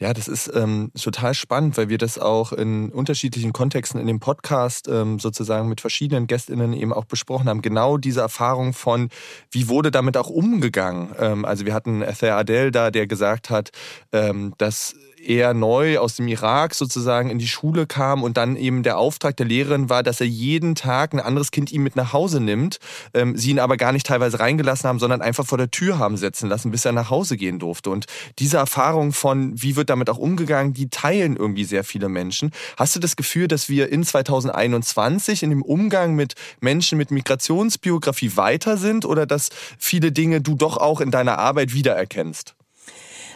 Ja, 0.00 0.14
das 0.14 0.28
ist 0.28 0.50
ähm, 0.54 0.90
total 0.98 1.34
spannend, 1.34 1.76
weil 1.76 1.90
wir 1.90 1.98
das 1.98 2.18
auch 2.18 2.54
in 2.54 2.90
unterschiedlichen 2.90 3.52
Kontexten 3.52 4.00
in 4.00 4.06
dem 4.06 4.18
Podcast 4.18 4.88
ähm, 4.88 5.18
sozusagen 5.18 5.68
mit 5.68 5.82
verschiedenen 5.82 6.26
GästInnen 6.26 6.72
eben 6.72 6.94
auch 6.94 7.04
besprochen 7.04 7.50
haben. 7.50 7.60
Genau 7.60 7.98
diese 7.98 8.22
Erfahrung 8.22 8.72
von, 8.72 9.10
wie 9.50 9.68
wurde 9.68 9.90
damit 9.90 10.16
auch 10.16 10.30
umgegangen. 10.30 11.14
Ähm, 11.18 11.44
also 11.44 11.66
wir 11.66 11.74
hatten 11.74 12.00
Ether 12.00 12.34
Adel 12.34 12.70
da, 12.70 12.90
der 12.90 13.06
gesagt 13.06 13.50
hat, 13.50 13.72
ähm, 14.10 14.54
dass 14.56 14.94
eher 15.24 15.54
neu 15.54 15.98
aus 15.98 16.16
dem 16.16 16.28
Irak 16.28 16.74
sozusagen 16.74 17.30
in 17.30 17.38
die 17.38 17.48
Schule 17.48 17.86
kam 17.86 18.22
und 18.22 18.36
dann 18.36 18.56
eben 18.56 18.82
der 18.82 18.98
Auftrag 18.98 19.36
der 19.36 19.46
Lehrerin 19.46 19.88
war, 19.88 20.02
dass 20.02 20.20
er 20.20 20.26
jeden 20.26 20.74
Tag 20.74 21.12
ein 21.12 21.20
anderes 21.20 21.50
Kind 21.50 21.72
ihm 21.72 21.82
mit 21.82 21.96
nach 21.96 22.12
Hause 22.12 22.40
nimmt, 22.40 22.78
ähm, 23.14 23.36
sie 23.36 23.50
ihn 23.50 23.58
aber 23.58 23.76
gar 23.76 23.92
nicht 23.92 24.06
teilweise 24.06 24.40
reingelassen 24.40 24.88
haben, 24.88 24.98
sondern 24.98 25.22
einfach 25.22 25.46
vor 25.46 25.58
der 25.58 25.70
Tür 25.70 25.98
haben 25.98 26.16
setzen 26.16 26.48
lassen, 26.48 26.70
bis 26.70 26.84
er 26.84 26.92
nach 26.92 27.10
Hause 27.10 27.36
gehen 27.36 27.58
durfte. 27.58 27.90
Und 27.90 28.06
diese 28.38 28.56
Erfahrung 28.56 29.12
von, 29.12 29.52
wie 29.60 29.76
wird 29.76 29.90
damit 29.90 30.10
auch 30.10 30.18
umgegangen, 30.18 30.72
die 30.72 30.88
teilen 30.88 31.36
irgendwie 31.36 31.64
sehr 31.64 31.84
viele 31.84 32.08
Menschen. 32.08 32.50
Hast 32.76 32.96
du 32.96 33.00
das 33.00 33.16
Gefühl, 33.16 33.48
dass 33.48 33.68
wir 33.68 33.90
in 33.90 34.04
2021 34.04 35.42
in 35.42 35.50
dem 35.50 35.62
Umgang 35.62 36.14
mit 36.14 36.34
Menschen 36.60 36.98
mit 36.98 37.10
Migrationsbiografie 37.10 38.36
weiter 38.36 38.76
sind 38.76 39.04
oder 39.04 39.26
dass 39.26 39.50
viele 39.78 40.12
Dinge 40.12 40.40
du 40.40 40.54
doch 40.54 40.76
auch 40.76 41.00
in 41.00 41.10
deiner 41.10 41.38
Arbeit 41.38 41.72
wiedererkennst? 41.74 42.54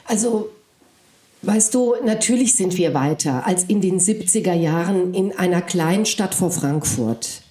Also 0.06 0.50
Weißt 1.46 1.74
du, 1.74 1.94
natürlich 2.02 2.56
sind 2.56 2.78
wir 2.78 2.94
weiter 2.94 3.46
als 3.46 3.64
in 3.64 3.80
den 3.80 4.00
70er 4.00 4.54
Jahren 4.54 5.12
in 5.12 5.36
einer 5.36 5.60
kleinen 5.60 6.06
Stadt 6.06 6.34
vor 6.34 6.50
Frankfurt. 6.50 7.42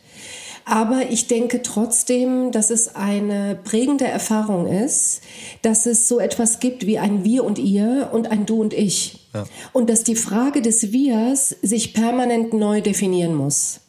Aber 0.65 1.11
ich 1.11 1.27
denke 1.27 1.61
trotzdem, 1.61 2.51
dass 2.51 2.69
es 2.69 2.95
eine 2.95 3.59
prägende 3.63 4.05
Erfahrung 4.05 4.65
ist, 4.65 5.21
dass 5.61 5.85
es 5.85 6.07
so 6.07 6.19
etwas 6.19 6.59
gibt 6.59 6.87
wie 6.87 6.97
ein 6.97 7.23
Wir 7.23 7.43
und 7.43 7.59
Ihr 7.59 8.09
und 8.13 8.31
ein 8.31 8.45
Du 8.45 8.61
und 8.61 8.73
Ich. 8.73 9.27
Ja. 9.33 9.43
Und 9.73 9.89
dass 9.89 10.03
die 10.03 10.15
Frage 10.15 10.61
des 10.61 10.91
Wirs 10.91 11.49
sich 11.61 11.93
permanent 11.93 12.53
neu 12.53 12.81
definieren 12.81 13.35
muss. 13.35 13.81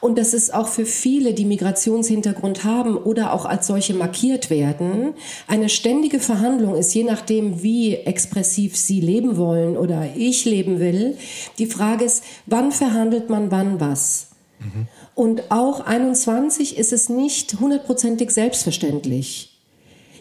Und 0.00 0.18
dass 0.18 0.32
es 0.32 0.50
auch 0.50 0.68
für 0.68 0.86
viele, 0.86 1.34
die 1.34 1.44
Migrationshintergrund 1.44 2.64
haben 2.64 2.96
oder 2.96 3.32
auch 3.32 3.44
als 3.44 3.66
solche 3.66 3.94
markiert 3.94 4.50
werden, 4.50 5.14
eine 5.46 5.68
ständige 5.68 6.20
Verhandlung 6.20 6.76
ist, 6.76 6.94
je 6.94 7.04
nachdem, 7.04 7.62
wie 7.62 7.94
expressiv 7.94 8.76
sie 8.76 9.00
leben 9.00 9.36
wollen 9.36 9.76
oder 9.76 10.08
ich 10.16 10.44
leben 10.44 10.80
will. 10.80 11.16
Die 11.58 11.66
Frage 11.66 12.04
ist, 12.04 12.24
wann 12.46 12.72
verhandelt 12.72 13.30
man 13.30 13.50
wann 13.50 13.80
was? 13.80 14.28
Mhm. 14.58 14.88
Und 15.14 15.50
auch 15.50 15.80
21 15.80 16.78
ist 16.78 16.92
es 16.92 17.08
nicht 17.08 17.60
hundertprozentig 17.60 18.30
selbstverständlich. 18.30 19.58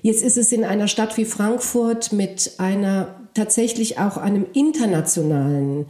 Jetzt 0.01 0.23
ist 0.23 0.37
es 0.37 0.51
in 0.51 0.63
einer 0.63 0.87
Stadt 0.87 1.17
wie 1.17 1.25
Frankfurt 1.25 2.13
mit 2.13 2.53
einer 2.57 3.15
tatsächlich 3.33 3.99
auch 3.99 4.17
einem 4.17 4.45
internationalen 4.53 5.85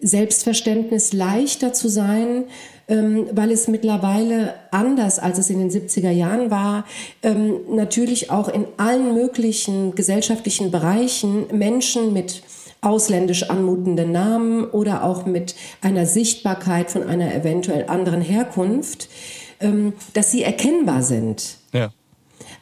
Selbstverständnis 0.00 1.12
leichter 1.12 1.72
zu 1.72 1.88
sein, 1.88 2.44
weil 2.88 3.50
es 3.50 3.68
mittlerweile 3.68 4.54
anders 4.70 5.18
als 5.18 5.38
es 5.38 5.50
in 5.50 5.58
den 5.58 5.70
70er 5.70 6.10
Jahren 6.10 6.50
war, 6.50 6.84
ähm, 7.22 7.60
natürlich 7.70 8.30
auch 8.30 8.48
in 8.48 8.66
allen 8.78 9.14
möglichen 9.14 9.94
gesellschaftlichen 9.94 10.70
Bereichen 10.70 11.46
Menschen 11.52 12.12
mit 12.12 12.42
ausländisch 12.80 13.50
anmutenden 13.50 14.12
Namen 14.12 14.64
oder 14.64 15.04
auch 15.04 15.26
mit 15.26 15.54
einer 15.82 16.06
Sichtbarkeit 16.06 16.90
von 16.90 17.02
einer 17.02 17.34
eventuell 17.34 17.88
anderen 17.88 18.20
Herkunft, 18.20 19.08
ähm, 19.60 19.94
dass 20.14 20.30
sie 20.30 20.42
erkennbar 20.42 21.02
sind. 21.02 21.56
Ja. 21.72 21.90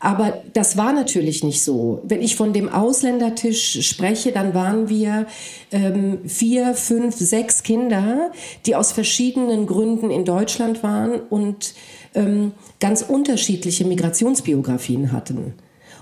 Aber 0.01 0.43
das 0.53 0.77
war 0.77 0.93
natürlich 0.93 1.43
nicht 1.43 1.63
so. 1.63 2.01
Wenn 2.05 2.23
ich 2.23 2.37
von 2.37 2.53
dem 2.53 2.69
Ausländertisch 2.69 3.81
spreche, 3.87 4.33
dann 4.33 4.55
waren 4.55 4.89
wir 4.89 5.27
ähm, 5.73 6.19
vier, 6.27 6.75
fünf, 6.75 7.17
sechs 7.17 7.63
Kinder, 7.63 8.31
die 8.67 8.77
aus 8.77 8.93
verschiedenen 8.93 9.67
Gründen 9.67 10.11
in 10.11 10.25
Deutschland 10.25 10.83
waren 10.83 11.21
und 11.31 11.75
ähm, 12.15 12.53
ganz 12.79 13.03
unterschiedliche 13.03 13.85
Migrationsbiografien 13.85 15.13
hatten. 15.13 15.55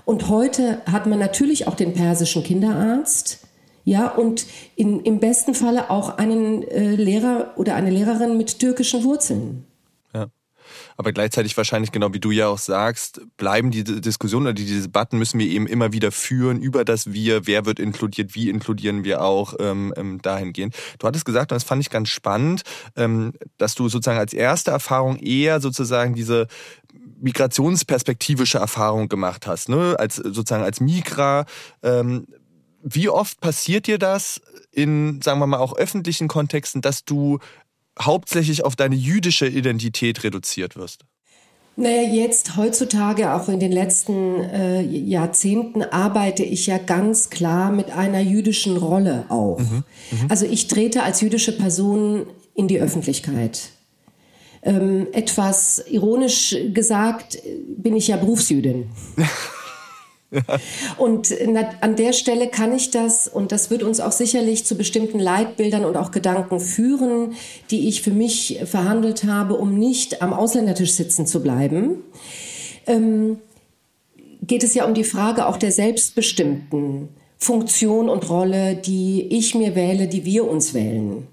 Und 0.03 0.29
heute 0.29 0.81
hat 0.91 1.07
man 1.07 1.19
natürlich 1.19 1.67
auch 1.67 1.75
den 1.75 1.93
persischen 1.93 2.43
Kinderarzt. 2.43 3.39
Ja, 3.87 4.07
und 4.07 4.47
in, 4.75 5.01
im 5.01 5.19
besten 5.19 5.53
Falle 5.53 5.91
auch 5.91 6.17
einen 6.17 6.63
äh, 6.63 6.95
Lehrer 6.95 7.53
oder 7.55 7.75
eine 7.75 7.91
Lehrerin 7.91 8.35
mit 8.35 8.59
türkischen 8.59 9.03
Wurzeln. 9.03 9.65
Aber 10.97 11.11
gleichzeitig 11.11 11.55
wahrscheinlich, 11.57 11.91
genau 11.91 12.13
wie 12.13 12.19
du 12.19 12.31
ja 12.31 12.47
auch 12.47 12.57
sagst, 12.57 13.21
bleiben 13.37 13.71
die 13.71 13.83
Diskussionen 13.83 14.47
oder 14.47 14.53
die 14.53 14.81
Debatten 14.81 15.17
müssen 15.17 15.39
wir 15.39 15.47
eben 15.47 15.67
immer 15.67 15.91
wieder 15.91 16.11
führen 16.11 16.61
über 16.61 16.85
das 16.85 17.11
Wir, 17.11 17.47
wer 17.47 17.65
wird 17.65 17.79
inkludiert, 17.79 18.35
wie 18.35 18.49
inkludieren 18.49 19.03
wir 19.03 19.21
auch 19.21 19.55
ähm, 19.59 19.93
ähm, 19.97 20.21
dahingehend. 20.21 20.75
Du 20.99 21.07
hattest 21.07 21.25
gesagt, 21.25 21.51
und 21.51 21.55
das 21.55 21.63
fand 21.63 21.81
ich 21.81 21.89
ganz 21.89 22.09
spannend, 22.09 22.63
ähm, 22.95 23.33
dass 23.57 23.75
du 23.75 23.89
sozusagen 23.89 24.19
als 24.19 24.33
erste 24.33 24.71
Erfahrung 24.71 25.17
eher 25.17 25.59
sozusagen 25.59 26.15
diese 26.15 26.47
migrationsperspektivische 27.19 28.57
Erfahrung 28.57 29.09
gemacht 29.09 29.47
hast, 29.47 29.69
ne? 29.69 29.95
als 29.97 30.15
sozusagen 30.15 30.63
als 30.63 30.79
Migra. 30.79 31.45
Ähm, 31.83 32.27
wie 32.83 33.09
oft 33.09 33.41
passiert 33.41 33.87
dir 33.87 33.97
das 33.97 34.39
in, 34.71 35.21
sagen 35.21 35.39
wir 35.39 35.47
mal, 35.47 35.57
auch 35.57 35.75
öffentlichen 35.75 36.27
Kontexten, 36.27 36.81
dass 36.81 37.03
du 37.03 37.39
hauptsächlich 37.99 38.63
auf 38.63 38.75
deine 38.75 38.95
jüdische 38.95 39.47
Identität 39.47 40.23
reduziert 40.23 40.75
wirst? 40.75 41.05
Naja, 41.77 42.03
jetzt 42.03 42.55
heutzutage, 42.55 43.33
auch 43.33 43.49
in 43.49 43.59
den 43.59 43.71
letzten 43.71 44.39
äh, 44.39 44.81
Jahrzehnten, 44.81 45.81
arbeite 45.81 46.43
ich 46.43 46.67
ja 46.67 46.77
ganz 46.77 47.29
klar 47.29 47.71
mit 47.71 47.91
einer 47.91 48.21
jüdischen 48.21 48.77
Rolle 48.77 49.25
auf. 49.27 49.59
Mhm, 49.59 49.83
mh. 50.11 50.17
Also 50.29 50.45
ich 50.45 50.67
trete 50.67 51.03
als 51.03 51.19
jüdische 51.19 51.51
Person 51.51 52.27
in 52.53 52.69
die 52.69 52.79
Öffentlichkeit. 52.79 53.71
Ähm, 54.63 55.07
etwas 55.11 55.83
ironisch 55.89 56.55
gesagt 56.73 57.39
bin 57.77 57.95
ich 57.95 58.07
ja 58.07 58.17
Berufsjüdin. 58.17 58.89
Und 60.97 61.33
an 61.81 61.95
der 61.95 62.13
Stelle 62.13 62.47
kann 62.47 62.75
ich 62.75 62.91
das, 62.91 63.27
und 63.27 63.51
das 63.51 63.69
wird 63.69 63.83
uns 63.83 63.99
auch 63.99 64.11
sicherlich 64.11 64.65
zu 64.65 64.75
bestimmten 64.75 65.19
Leitbildern 65.19 65.85
und 65.85 65.97
auch 65.97 66.11
Gedanken 66.11 66.59
führen, 66.59 67.33
die 67.71 67.87
ich 67.87 68.01
für 68.01 68.11
mich 68.11 68.59
verhandelt 68.65 69.23
habe, 69.23 69.55
um 69.55 69.77
nicht 69.77 70.21
am 70.21 70.33
Ausländertisch 70.33 70.93
sitzen 70.93 71.25
zu 71.27 71.41
bleiben, 71.41 71.97
ähm, 72.87 73.39
geht 74.41 74.63
es 74.63 74.73
ja 74.73 74.85
um 74.85 74.93
die 74.93 75.03
Frage 75.03 75.47
auch 75.47 75.57
der 75.57 75.71
selbstbestimmten 75.71 77.09
Funktion 77.37 78.09
und 78.09 78.29
Rolle, 78.29 78.75
die 78.75 79.27
ich 79.29 79.55
mir 79.55 79.75
wähle, 79.75 80.07
die 80.07 80.25
wir 80.25 80.49
uns 80.49 80.73
wählen. 80.73 81.27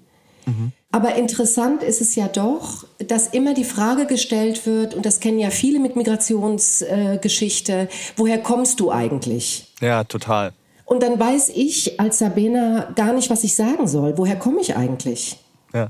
Mhm. 0.45 0.71
Aber 0.93 1.15
interessant 1.15 1.81
ist 1.81 2.01
es 2.01 2.13
ja 2.13 2.27
doch, 2.27 2.85
dass 2.99 3.29
immer 3.29 3.55
die 3.55 3.63
Frage 3.63 4.05
gestellt 4.05 4.67
wird, 4.67 4.93
und 4.93 5.07
das 5.07 5.19
kennen 5.19 5.39
ja 5.39 5.49
viele 5.49 5.79
mit 5.79 5.95
Migrationsgeschichte, 5.95 7.73
äh, 7.73 7.87
woher 8.15 8.37
kommst 8.37 8.79
du 8.79 8.91
eigentlich? 8.91 9.73
Ja, 9.81 10.03
total. 10.03 10.53
Und 10.85 11.01
dann 11.01 11.19
weiß 11.19 11.49
ich 11.55 11.99
als 11.99 12.19
Sabina 12.19 12.91
gar 12.95 13.11
nicht, 13.11 13.31
was 13.31 13.43
ich 13.43 13.55
sagen 13.55 13.87
soll. 13.87 14.19
Woher 14.19 14.35
komme 14.35 14.61
ich 14.61 14.75
eigentlich? 14.75 15.39
Ja. 15.73 15.89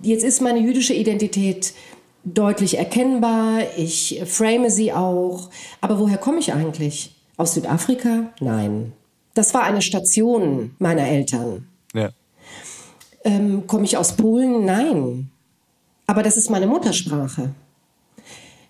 Jetzt 0.00 0.24
ist 0.24 0.40
meine 0.40 0.60
jüdische 0.60 0.94
Identität 0.94 1.74
deutlich 2.24 2.78
erkennbar, 2.78 3.58
ich 3.76 4.22
frame 4.24 4.70
sie 4.70 4.94
auch. 4.94 5.50
Aber 5.82 5.98
woher 5.98 6.16
komme 6.16 6.38
ich 6.38 6.54
eigentlich? 6.54 7.14
Aus 7.36 7.52
Südafrika? 7.52 8.32
Nein. 8.40 8.94
Das 9.34 9.52
war 9.52 9.64
eine 9.64 9.82
Station 9.82 10.74
meiner 10.78 11.06
Eltern. 11.06 11.68
Ähm, 13.26 13.66
Komme 13.66 13.84
ich 13.84 13.96
aus 13.96 14.12
Polen? 14.12 14.64
Nein. 14.64 15.30
Aber 16.06 16.22
das 16.22 16.36
ist 16.36 16.48
meine 16.48 16.66
Muttersprache. 16.66 17.50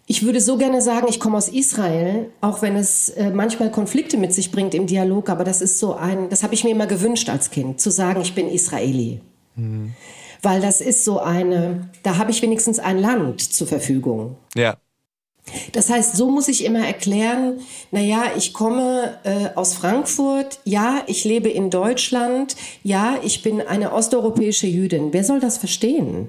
Ich 0.09 0.25
würde 0.25 0.41
so 0.41 0.57
gerne 0.57 0.81
sagen, 0.81 1.07
ich 1.11 1.19
komme 1.19 1.37
aus 1.37 1.49
Israel, 1.49 2.31
auch 2.41 2.63
wenn 2.63 2.77
es 2.77 3.09
äh, 3.11 3.31
manchmal 3.31 3.71
Konflikte 3.71 4.17
mit 4.17 4.33
sich 4.33 4.53
bringt 4.53 4.73
im 4.75 4.87
Dialog, 4.87 5.29
aber 5.29 5.43
das 5.43 5.61
ist 5.61 5.81
so 5.81 5.95
ein, 5.95 6.31
das 6.31 6.45
habe 6.45 6.55
ich 6.55 6.63
mir 6.63 6.71
immer 6.71 6.87
gewünscht 6.87 7.29
als 7.29 7.51
Kind, 7.51 7.81
zu 7.81 7.91
sagen, 7.91 8.21
ich 8.21 8.35
bin 8.35 8.49
Israeli. 8.49 9.21
Mhm. 9.57 9.95
Weil 10.43 10.61
das 10.61 10.81
ist 10.81 11.05
so 11.05 11.19
eine, 11.19 11.91
da 12.05 12.19
habe 12.19 12.31
ich 12.31 12.41
wenigstens 12.41 12.79
ein 12.79 12.99
Land 12.99 13.41
zur 13.41 13.67
Verfügung. 13.67 14.37
Ja. 14.55 14.77
Das 15.73 15.91
heißt, 15.91 16.17
so 16.17 16.31
muss 16.31 16.49
ich 16.49 16.65
immer 16.65 16.87
erklären, 16.87 17.61
na 17.91 18.01
ja, 18.01 18.25
ich 18.37 18.53
komme 18.53 19.19
äh, 19.25 19.51
aus 19.55 19.75
Frankfurt, 19.75 20.59
ja, 20.65 21.03
ich 21.07 21.25
lebe 21.25 21.49
in 21.49 21.71
Deutschland, 21.71 22.57
ja, 22.83 23.17
ich 23.23 23.43
bin 23.43 23.61
eine 23.61 23.93
osteuropäische 23.93 24.67
Jüdin. 24.67 25.13
Wer 25.13 25.25
soll 25.25 25.41
das 25.41 25.59
verstehen? 25.59 26.29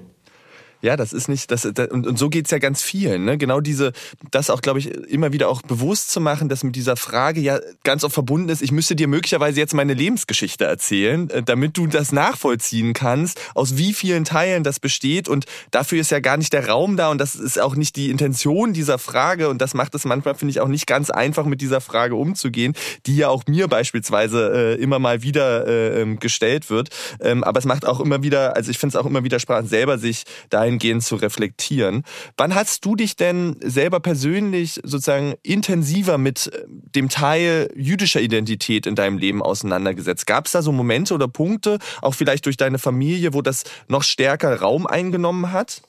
Ja, 0.80 0.96
das 0.96 1.12
ist 1.12 1.28
nicht, 1.28 1.50
das, 1.50 1.68
das 1.74 1.88
und, 1.88 2.06
und 2.06 2.18
so 2.18 2.28
geht's 2.28 2.52
ja 2.52 2.58
ganz 2.58 2.82
vielen. 2.82 3.24
Ne? 3.24 3.36
Genau 3.36 3.60
diese, 3.60 3.92
das 4.30 4.48
auch, 4.48 4.60
glaube 4.60 4.78
ich, 4.78 4.86
immer 4.88 5.32
wieder 5.32 5.48
auch 5.48 5.60
bewusst 5.62 6.10
zu 6.10 6.20
machen, 6.20 6.48
dass 6.48 6.62
mit 6.62 6.76
dieser 6.76 6.96
Frage 6.96 7.40
ja 7.40 7.58
ganz 7.82 8.04
oft 8.04 8.14
verbunden 8.14 8.48
ist, 8.48 8.62
ich 8.62 8.70
müsste 8.70 8.94
dir 8.94 9.08
möglicherweise 9.08 9.58
jetzt 9.58 9.74
meine 9.74 9.94
Lebensgeschichte 9.94 10.64
erzählen, 10.64 11.30
äh, 11.30 11.42
damit 11.42 11.76
du 11.76 11.88
das 11.88 12.12
nachvollziehen 12.12 12.92
kannst, 12.92 13.40
aus 13.56 13.76
wie 13.76 13.92
vielen 13.92 14.24
Teilen 14.24 14.62
das 14.62 14.78
besteht. 14.78 15.28
Und 15.28 15.46
dafür 15.72 16.00
ist 16.00 16.12
ja 16.12 16.20
gar 16.20 16.36
nicht 16.36 16.52
der 16.52 16.68
Raum 16.68 16.96
da 16.96 17.10
und 17.10 17.18
das 17.18 17.34
ist 17.34 17.60
auch 17.60 17.74
nicht 17.74 17.96
die 17.96 18.10
Intention 18.10 18.72
dieser 18.72 18.98
Frage. 18.98 19.48
Und 19.48 19.60
das 19.60 19.74
macht 19.74 19.96
es 19.96 20.04
manchmal, 20.04 20.36
finde 20.36 20.52
ich, 20.52 20.60
auch 20.60 20.68
nicht 20.68 20.86
ganz 20.86 21.10
einfach, 21.10 21.44
mit 21.44 21.60
dieser 21.60 21.80
Frage 21.80 22.14
umzugehen, 22.14 22.74
die 23.06 23.16
ja 23.16 23.28
auch 23.28 23.42
mir 23.48 23.66
beispielsweise 23.66 24.76
äh, 24.78 24.82
immer 24.82 25.00
mal 25.00 25.22
wieder 25.22 25.66
äh, 25.66 26.02
ähm, 26.02 26.20
gestellt 26.20 26.70
wird. 26.70 26.90
Ähm, 27.20 27.42
aber 27.42 27.58
es 27.58 27.64
macht 27.64 27.84
auch 27.84 27.98
immer 27.98 28.22
wieder, 28.22 28.54
also 28.54 28.70
ich 28.70 28.78
finde 28.78 28.96
es 28.96 29.02
auch 29.02 29.06
immer 29.06 29.24
wieder 29.24 29.40
Sprache 29.40 29.66
selber 29.66 29.98
sich 29.98 30.22
da 30.50 30.67
dahingehend 30.68 31.02
zu 31.02 31.16
reflektieren. 31.16 32.04
Wann 32.36 32.54
hast 32.54 32.84
du 32.84 32.94
dich 32.94 33.16
denn 33.16 33.56
selber 33.60 34.00
persönlich 34.00 34.80
sozusagen 34.82 35.34
intensiver 35.42 36.18
mit 36.18 36.50
äh, 36.52 36.64
dem 36.68 37.08
Teil 37.08 37.70
jüdischer 37.74 38.20
Identität 38.20 38.86
in 38.86 38.94
deinem 38.94 39.18
Leben 39.18 39.42
auseinandergesetzt? 39.42 40.26
Gab 40.26 40.46
es 40.46 40.52
da 40.52 40.62
so 40.62 40.72
Momente 40.72 41.14
oder 41.14 41.28
Punkte, 41.28 41.78
auch 42.02 42.14
vielleicht 42.14 42.46
durch 42.46 42.56
deine 42.56 42.78
Familie, 42.78 43.34
wo 43.34 43.42
das 43.42 43.64
noch 43.88 44.02
stärker 44.02 44.60
Raum 44.60 44.86
eingenommen 44.86 45.52
hat? 45.52 45.82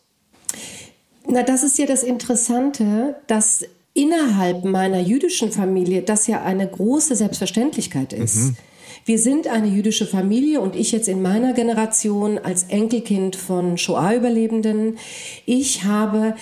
Na, 1.28 1.44
das 1.44 1.64
ist 1.64 1.78
ja 1.78 1.86
das 1.86 2.04
Interessante, 2.04 3.16
dass 3.28 3.66
innerhalb 3.94 4.64
meiner 4.64 5.00
jüdischen 5.00 5.52
Familie 5.52 6.02
das 6.02 6.28
ja 6.28 6.42
eine 6.42 6.68
große 6.68 7.16
Selbstverständlichkeit 7.16 8.14
ist. 8.14 8.36
Mhm. 8.36 8.58
Wir 9.06 9.20
sind 9.20 9.48
eine 9.48 9.68
jüdische 9.68 10.06
Familie 10.06 10.62
und 10.62 10.76
ich 10.76 10.92
jetzt 10.92 11.08
in 11.08 11.22
meiner 11.22 11.54
Generation 11.54 12.38
als 12.38 12.64
Enkelkind 12.64 13.36
von 13.36 13.78
Shoah-Überlebenden. 13.78 14.98
Ich 15.46 15.84
habe, 15.84 16.36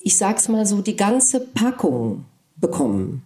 ich 0.00 0.16
sag's 0.16 0.48
mal 0.48 0.66
so, 0.66 0.80
die 0.80 0.96
ganze 0.96 1.40
Packung 1.40 2.24
bekommen. 2.56 3.22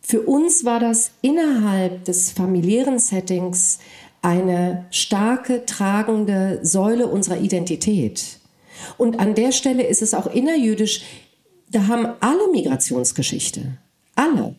Für 0.00 0.22
uns 0.22 0.64
war 0.64 0.78
das 0.78 1.10
innerhalb 1.20 2.04
des 2.04 2.30
familiären 2.30 3.00
Settings 3.00 3.80
eine 4.22 4.86
starke, 4.90 5.66
tragende 5.66 6.60
Säule 6.62 7.08
unserer 7.08 7.38
Identität. 7.38 8.38
Und 8.98 9.18
an 9.18 9.34
der 9.34 9.52
Stelle 9.52 9.84
ist 9.84 10.02
es 10.02 10.14
auch 10.14 10.26
innerjüdisch, 10.26 11.02
da 11.70 11.88
haben 11.88 12.06
alle 12.20 12.50
Migrationsgeschichte. 12.52 13.78
Alle. 14.14 14.54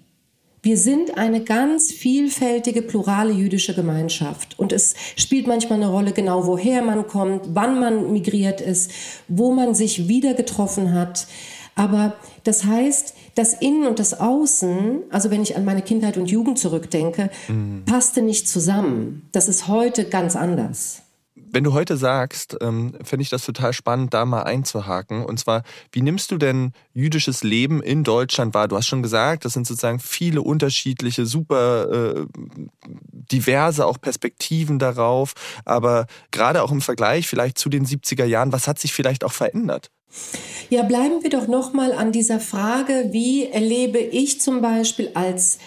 Wir 0.62 0.78
sind 0.78 1.18
eine 1.18 1.44
ganz 1.44 1.92
vielfältige, 1.92 2.82
plurale 2.82 3.32
jüdische 3.32 3.76
Gemeinschaft. 3.76 4.58
Und 4.58 4.74
es 4.74 4.96
spielt 5.16 5.48
manchmal 5.48 5.82
eine 5.82 5.90
Rolle, 5.90 6.12
genau 6.12 6.46
woher 6.48 6.82
man 6.82 7.08
kommt, 7.08 7.44
wann 7.54 7.80
man 7.80 8.12
migriert 8.12 8.60
ist, 8.60 8.92
wo 9.28 9.52
man 9.52 9.76
sich 9.76 10.08
wieder 10.08 10.34
getroffen 10.34 10.94
hat. 10.94 11.28
Aber 11.76 12.16
das 12.44 12.66
heißt, 12.66 13.14
das 13.36 13.54
Innen 13.54 13.86
und 13.86 14.00
das 14.00 14.20
Außen, 14.20 15.04
also 15.12 15.30
wenn 15.30 15.44
ich 15.44 15.56
an 15.56 15.64
meine 15.64 15.84
Kindheit 15.84 16.18
und 16.18 16.32
Jugend 16.32 16.58
zurückdenke, 16.58 17.30
mhm. 17.48 17.84
passte 17.86 18.24
nicht 18.24 18.50
zusammen. 18.50 19.30
Das 19.32 19.48
ist 19.48 19.68
heute 19.68 20.06
ganz 20.06 20.36
anders. 20.36 21.04
Wenn 21.50 21.64
du 21.64 21.74
heute 21.74 21.98
sagst, 21.98 22.58
ähm, 22.62 22.94
finde 23.04 23.24
ich 23.24 23.30
das 23.30 23.46
total 23.46 23.74
spannend, 23.74 24.14
da 24.14 24.26
mal 24.26 24.44
einzuhaken. 24.44 25.26
Und 25.26 25.40
zwar, 25.40 25.64
wie 25.92 26.02
nimmst 26.02 26.32
du 26.32 26.38
denn 26.38 26.74
jüdisches 26.94 27.44
Leben 27.44 27.82
in 27.82 28.04
Deutschland 28.04 28.54
wahr? 28.54 28.68
Du 28.68 28.76
hast 28.76 28.88
schon 28.88 29.02
gesagt, 29.02 29.46
das 29.46 29.54
sind 29.54 29.66
sozusagen 29.66 30.00
viele 30.00 30.42
unterschiedliche, 30.42 31.26
super 31.26 32.18
äh, 32.18 32.26
diverse 33.32 33.86
auch 33.86 34.00
Perspektiven 34.00 34.80
darauf. 34.80 35.34
Aber 35.66 36.08
gerade 36.32 36.64
auch 36.64 36.72
im 36.72 36.82
Vergleich 36.82 37.28
vielleicht 37.28 37.58
zu 37.58 37.70
den 37.70 37.86
70er 37.86 38.26
Jahren, 38.26 38.52
was 38.52 38.68
hat 38.68 38.80
sich 38.80 38.94
vielleicht 38.94 39.24
auch 39.24 39.34
verändert? 39.34 39.90
Ja, 40.70 40.84
bleiben 40.84 41.24
wir 41.24 41.30
doch 41.30 41.48
noch 41.48 41.74
mal 41.74 41.94
an 41.94 42.12
dieser 42.12 42.40
Frage, 42.40 43.10
wie 43.12 43.46
erlebe 43.46 44.00
ich 44.00 44.42
zum 44.42 44.62
Beispiel 44.62 45.12
als 45.14 45.60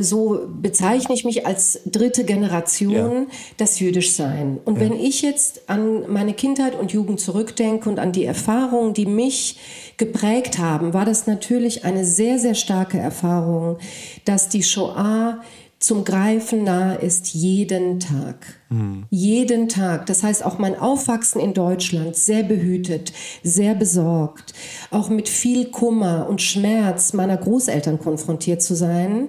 so 0.00 0.48
bezeichne 0.48 1.14
ich 1.14 1.24
mich 1.24 1.46
als 1.46 1.80
dritte 1.86 2.24
Generation 2.24 3.14
ja. 3.14 3.26
das 3.56 3.78
Jüdischsein. 3.78 4.58
Und 4.64 4.76
ja. 4.76 4.80
wenn 4.80 4.92
ich 4.92 5.22
jetzt 5.22 5.68
an 5.68 6.10
meine 6.10 6.34
Kindheit 6.34 6.74
und 6.78 6.92
Jugend 6.92 7.20
zurückdenke 7.20 7.88
und 7.88 7.98
an 7.98 8.12
die 8.12 8.24
Erfahrungen, 8.24 8.94
die 8.94 9.06
mich 9.06 9.58
geprägt 9.96 10.58
haben, 10.58 10.92
war 10.92 11.04
das 11.04 11.26
natürlich 11.26 11.84
eine 11.84 12.04
sehr, 12.04 12.38
sehr 12.38 12.54
starke 12.54 12.98
Erfahrung, 12.98 13.78
dass 14.24 14.48
die 14.48 14.62
Shoah 14.62 15.40
zum 15.78 16.04
Greifen 16.04 16.64
nahe 16.64 16.96
ist 16.96 17.34
jeden 17.34 18.00
Tag. 18.00 18.58
Mhm. 18.70 19.04
Jeden 19.10 19.68
Tag. 19.68 20.06
Das 20.06 20.22
heißt, 20.22 20.44
auch 20.44 20.58
mein 20.58 20.76
Aufwachsen 20.76 21.40
in 21.40 21.52
Deutschland 21.52 22.16
sehr 22.16 22.42
behütet, 22.42 23.12
sehr 23.42 23.74
besorgt, 23.74 24.54
auch 24.90 25.10
mit 25.10 25.28
viel 25.28 25.70
Kummer 25.70 26.26
und 26.28 26.40
Schmerz 26.40 27.12
meiner 27.12 27.36
Großeltern 27.36 28.00
konfrontiert 28.00 28.62
zu 28.62 28.74
sein 28.74 29.28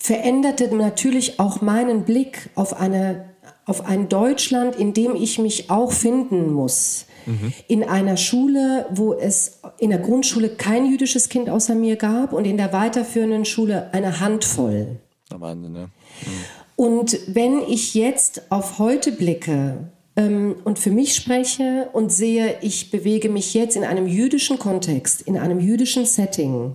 veränderte 0.00 0.74
natürlich 0.74 1.38
auch 1.38 1.60
meinen 1.60 2.04
Blick 2.04 2.50
auf 2.56 2.80
eine 2.80 3.30
auf 3.66 3.86
ein 3.86 4.08
Deutschland, 4.08 4.74
in 4.74 4.94
dem 4.94 5.14
ich 5.14 5.38
mich 5.38 5.70
auch 5.70 5.92
finden 5.92 6.52
muss. 6.52 7.06
Mhm. 7.26 7.52
In 7.68 7.84
einer 7.84 8.16
Schule, 8.16 8.86
wo 8.90 9.12
es 9.12 9.60
in 9.78 9.90
der 9.90 10.00
Grundschule 10.00 10.48
kein 10.48 10.86
jüdisches 10.86 11.28
Kind 11.28 11.48
außer 11.48 11.76
mir 11.76 11.94
gab 11.94 12.32
und 12.32 12.46
in 12.46 12.56
der 12.56 12.72
weiterführenden 12.72 13.44
Schule 13.44 13.92
eine 13.92 14.18
Handvoll. 14.18 14.98
Wahnsinn, 15.30 15.76
ja. 15.76 15.84
Mhm. 15.84 15.90
Und 16.74 17.18
wenn 17.28 17.60
ich 17.60 17.94
jetzt 17.94 18.50
auf 18.50 18.78
heute 18.78 19.12
blicke 19.12 19.90
ähm, 20.16 20.56
und 20.64 20.78
für 20.78 20.90
mich 20.90 21.14
spreche 21.14 21.90
und 21.92 22.10
sehe, 22.10 22.56
ich 22.62 22.90
bewege 22.90 23.28
mich 23.28 23.54
jetzt 23.54 23.76
in 23.76 23.84
einem 23.84 24.06
jüdischen 24.06 24.58
Kontext, 24.58 25.22
in 25.22 25.36
einem 25.36 25.60
jüdischen 25.60 26.06
Setting, 26.06 26.74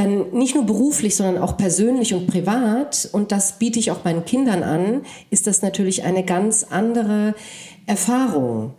dann 0.00 0.32
nicht 0.32 0.54
nur 0.54 0.64
beruflich, 0.64 1.14
sondern 1.16 1.42
auch 1.42 1.56
persönlich 1.56 2.14
und 2.14 2.26
privat, 2.26 3.08
und 3.12 3.32
das 3.32 3.58
biete 3.58 3.78
ich 3.78 3.90
auch 3.90 4.04
meinen 4.04 4.24
Kindern 4.24 4.62
an, 4.62 5.02
ist 5.30 5.46
das 5.46 5.62
natürlich 5.62 6.04
eine 6.04 6.24
ganz 6.24 6.66
andere 6.70 7.34
Erfahrung. 7.86 8.72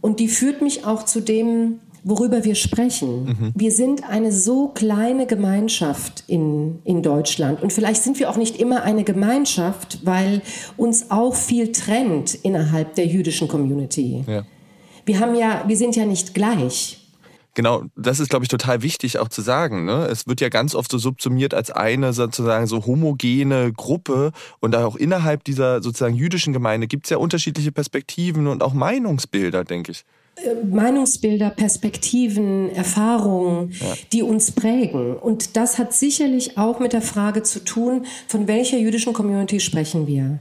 Und 0.00 0.20
die 0.20 0.28
führt 0.28 0.60
mich 0.60 0.84
auch 0.84 1.04
zu 1.04 1.20
dem, 1.20 1.80
worüber 2.04 2.44
wir 2.44 2.54
sprechen. 2.54 3.24
Mhm. 3.24 3.52
Wir 3.54 3.72
sind 3.72 4.08
eine 4.08 4.30
so 4.30 4.68
kleine 4.68 5.26
Gemeinschaft 5.26 6.24
in, 6.28 6.78
in 6.84 7.02
Deutschland. 7.02 7.62
Und 7.62 7.72
vielleicht 7.72 8.02
sind 8.02 8.20
wir 8.20 8.30
auch 8.30 8.36
nicht 8.36 8.60
immer 8.60 8.82
eine 8.82 9.02
Gemeinschaft, 9.02 10.00
weil 10.04 10.42
uns 10.76 11.10
auch 11.10 11.34
viel 11.34 11.72
trennt 11.72 12.34
innerhalb 12.34 12.94
der 12.94 13.06
jüdischen 13.06 13.48
Community. 13.48 14.24
Ja. 14.26 14.44
Wir 15.06 15.20
haben 15.20 15.34
ja, 15.34 15.64
wir 15.66 15.76
sind 15.76 15.96
ja 15.96 16.04
nicht 16.04 16.34
gleich. 16.34 17.05
Genau, 17.56 17.84
das 17.96 18.20
ist, 18.20 18.28
glaube 18.28 18.44
ich, 18.44 18.50
total 18.50 18.82
wichtig 18.82 19.18
auch 19.18 19.28
zu 19.28 19.40
sagen. 19.40 19.86
Ne? 19.86 20.06
Es 20.10 20.26
wird 20.26 20.42
ja 20.42 20.50
ganz 20.50 20.74
oft 20.74 20.90
so 20.90 20.98
subsumiert 20.98 21.54
als 21.54 21.70
eine 21.70 22.12
sozusagen 22.12 22.66
so 22.66 22.84
homogene 22.84 23.72
Gruppe 23.72 24.32
und 24.60 24.76
auch 24.76 24.94
innerhalb 24.94 25.42
dieser 25.42 25.82
sozusagen 25.82 26.14
jüdischen 26.14 26.52
Gemeinde 26.52 26.86
gibt 26.86 27.06
es 27.06 27.10
ja 27.10 27.16
unterschiedliche 27.16 27.72
Perspektiven 27.72 28.46
und 28.46 28.62
auch 28.62 28.74
Meinungsbilder, 28.74 29.64
denke 29.64 29.92
ich. 29.92 30.04
Äh, 30.36 30.66
Meinungsbilder, 30.66 31.48
Perspektiven, 31.48 32.68
Erfahrungen, 32.72 33.72
ja. 33.80 33.94
die 34.12 34.22
uns 34.22 34.52
prägen. 34.52 35.16
Und 35.16 35.56
das 35.56 35.78
hat 35.78 35.94
sicherlich 35.94 36.58
auch 36.58 36.78
mit 36.78 36.92
der 36.92 37.00
Frage 37.00 37.42
zu 37.42 37.64
tun, 37.64 38.04
von 38.28 38.48
welcher 38.48 38.76
jüdischen 38.76 39.14
Community 39.14 39.60
sprechen 39.60 40.06
wir. 40.06 40.40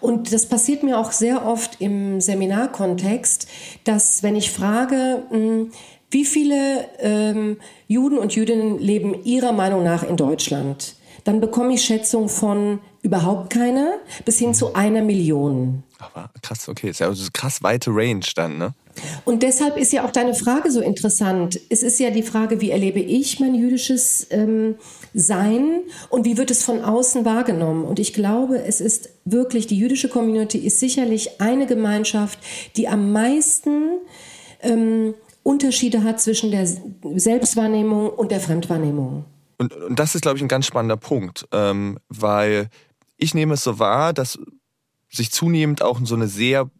Und 0.00 0.32
das 0.32 0.46
passiert 0.46 0.82
mir 0.82 0.98
auch 0.98 1.12
sehr 1.12 1.46
oft 1.46 1.80
im 1.80 2.20
Seminarkontext, 2.20 3.46
dass 3.84 4.24
wenn 4.24 4.34
ich 4.34 4.50
frage, 4.50 5.22
hm, 5.30 5.70
wie 6.10 6.24
viele 6.24 6.88
ähm, 6.98 7.58
Juden 7.86 8.18
und 8.18 8.34
Jüdinnen 8.34 8.78
leben 8.78 9.24
Ihrer 9.24 9.52
Meinung 9.52 9.82
nach 9.82 10.02
in 10.02 10.16
Deutschland? 10.16 10.94
Dann 11.24 11.40
bekomme 11.40 11.74
ich 11.74 11.82
Schätzung 11.82 12.28
von 12.28 12.80
überhaupt 13.02 13.50
keine 13.50 13.98
bis 14.24 14.38
hin 14.38 14.54
zu 14.54 14.74
einer 14.74 15.02
Million. 15.02 15.82
Aber 15.98 16.30
krass, 16.42 16.68
okay, 16.68 16.90
ist 16.90 17.00
ja 17.00 17.08
also 17.08 17.28
krass 17.32 17.62
weite 17.62 17.90
Range 17.90 18.24
dann, 18.34 18.56
ne? 18.56 18.74
Und 19.24 19.42
deshalb 19.42 19.76
ist 19.76 19.92
ja 19.92 20.04
auch 20.04 20.10
deine 20.10 20.34
Frage 20.34 20.70
so 20.70 20.80
interessant. 20.80 21.60
Es 21.68 21.82
ist 21.82 22.00
ja 22.00 22.10
die 22.10 22.22
Frage, 22.22 22.60
wie 22.60 22.70
erlebe 22.70 22.98
ich 22.98 23.38
mein 23.40 23.54
jüdisches 23.54 24.26
ähm, 24.30 24.76
Sein 25.14 25.82
und 26.08 26.24
wie 26.24 26.36
wird 26.36 26.50
es 26.50 26.64
von 26.64 26.82
außen 26.82 27.24
wahrgenommen? 27.24 27.84
Und 27.84 27.98
ich 27.98 28.12
glaube, 28.12 28.62
es 28.62 28.80
ist 28.80 29.10
wirklich, 29.24 29.66
die 29.66 29.78
jüdische 29.78 30.08
Community 30.08 30.58
ist 30.58 30.80
sicherlich 30.80 31.40
eine 31.40 31.66
Gemeinschaft, 31.66 32.38
die 32.76 32.88
am 32.88 33.12
meisten 33.12 33.98
ähm, 34.62 35.14
Unterschiede 35.48 36.04
hat 36.04 36.20
zwischen 36.20 36.50
der 36.50 36.66
Selbstwahrnehmung 36.66 38.10
und 38.10 38.30
der 38.30 38.38
Fremdwahrnehmung. 38.38 39.24
Und, 39.56 39.74
und 39.74 39.98
das 39.98 40.14
ist, 40.14 40.20
glaube 40.20 40.36
ich, 40.36 40.42
ein 40.42 40.48
ganz 40.48 40.66
spannender 40.66 40.98
Punkt, 40.98 41.48
ähm, 41.52 41.98
weil 42.10 42.68
ich 43.16 43.32
nehme 43.32 43.54
es 43.54 43.64
so 43.64 43.78
wahr, 43.78 44.12
dass 44.12 44.38
sich 45.08 45.32
zunehmend 45.32 45.80
auch 45.80 46.00
so 46.04 46.14
eine 46.14 46.28
sehr 46.28 46.70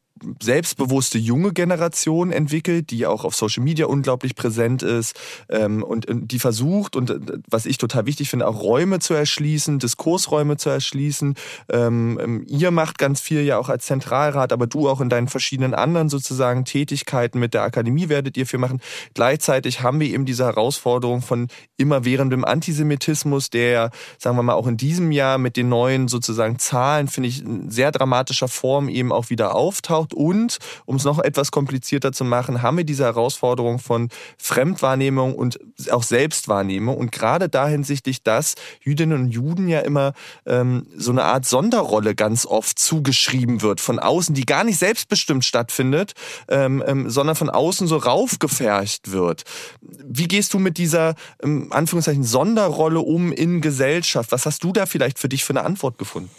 selbstbewusste 0.42 1.18
junge 1.18 1.52
Generation 1.52 2.32
entwickelt, 2.32 2.90
die 2.90 3.06
auch 3.06 3.24
auf 3.24 3.34
Social 3.34 3.62
Media 3.62 3.86
unglaublich 3.86 4.34
präsent 4.34 4.82
ist 4.82 5.18
ähm, 5.48 5.82
und, 5.82 6.06
und 6.06 6.30
die 6.32 6.38
versucht 6.38 6.96
und 6.96 7.10
äh, 7.10 7.18
was 7.48 7.66
ich 7.66 7.78
total 7.78 8.06
wichtig 8.06 8.30
finde, 8.30 8.46
auch 8.46 8.62
Räume 8.62 8.98
zu 8.98 9.14
erschließen, 9.14 9.78
Diskursräume 9.78 10.56
zu 10.56 10.70
erschließen. 10.70 11.34
Ähm, 11.70 12.18
ähm, 12.22 12.44
ihr 12.46 12.70
macht 12.70 12.98
ganz 12.98 13.20
viel 13.20 13.42
ja 13.42 13.58
auch 13.58 13.68
als 13.68 13.86
Zentralrat, 13.86 14.52
aber 14.52 14.66
du 14.66 14.88
auch 14.88 15.00
in 15.00 15.08
deinen 15.08 15.28
verschiedenen 15.28 15.74
anderen 15.74 16.08
sozusagen 16.08 16.64
Tätigkeiten 16.64 17.38
mit 17.38 17.54
der 17.54 17.62
Akademie 17.62 18.08
werdet 18.08 18.36
ihr 18.36 18.46
viel 18.46 18.58
machen. 18.58 18.80
Gleichzeitig 19.14 19.82
haben 19.82 20.00
wir 20.00 20.08
eben 20.08 20.24
diese 20.24 20.44
Herausforderung 20.44 21.22
von 21.22 21.48
immerwährendem 21.76 22.44
Antisemitismus, 22.44 23.50
der, 23.50 23.90
sagen 24.18 24.36
wir 24.36 24.42
mal, 24.42 24.54
auch 24.54 24.66
in 24.66 24.76
diesem 24.76 25.12
Jahr 25.12 25.38
mit 25.38 25.56
den 25.56 25.68
neuen 25.68 26.08
sozusagen 26.08 26.58
Zahlen, 26.58 27.08
finde 27.08 27.28
ich, 27.28 27.42
in 27.44 27.70
sehr 27.70 27.92
dramatischer 27.92 28.48
Form 28.48 28.88
eben 28.88 29.12
auch 29.12 29.30
wieder 29.30 29.54
auftaucht. 29.54 30.07
Und, 30.14 30.58
um 30.86 30.96
es 30.96 31.04
noch 31.04 31.18
etwas 31.18 31.50
komplizierter 31.50 32.12
zu 32.12 32.24
machen, 32.24 32.62
haben 32.62 32.76
wir 32.76 32.84
diese 32.84 33.04
Herausforderung 33.04 33.78
von 33.78 34.08
Fremdwahrnehmung 34.38 35.34
und 35.34 35.58
auch 35.90 36.02
Selbstwahrnehmung. 36.02 36.96
Und 36.96 37.12
gerade 37.12 37.48
da 37.48 37.68
hinsichtlich, 37.68 38.22
dass 38.22 38.54
Jüdinnen 38.80 39.20
und 39.20 39.30
Juden 39.30 39.68
ja 39.68 39.80
immer 39.80 40.12
ähm, 40.46 40.86
so 40.96 41.10
eine 41.10 41.24
Art 41.24 41.46
Sonderrolle 41.46 42.14
ganz 42.14 42.46
oft 42.46 42.78
zugeschrieben 42.78 43.62
wird 43.62 43.80
von 43.80 43.98
außen, 43.98 44.34
die 44.34 44.46
gar 44.46 44.64
nicht 44.64 44.78
selbstbestimmt 44.78 45.44
stattfindet, 45.44 46.14
ähm, 46.48 46.82
ähm, 46.86 47.10
sondern 47.10 47.36
von 47.36 47.50
außen 47.50 47.86
so 47.86 47.96
raufgefercht 47.96 49.12
wird. 49.12 49.44
Wie 49.80 50.28
gehst 50.28 50.54
du 50.54 50.58
mit 50.58 50.78
dieser 50.78 51.14
ähm, 51.42 51.68
Anführungszeichen 51.70 52.24
Sonderrolle 52.24 53.00
um 53.00 53.32
in 53.32 53.60
Gesellschaft? 53.60 54.32
Was 54.32 54.46
hast 54.46 54.64
du 54.64 54.72
da 54.72 54.86
vielleicht 54.86 55.18
für 55.18 55.28
dich 55.28 55.44
für 55.44 55.52
eine 55.52 55.64
Antwort 55.64 55.98
gefunden? 55.98 56.30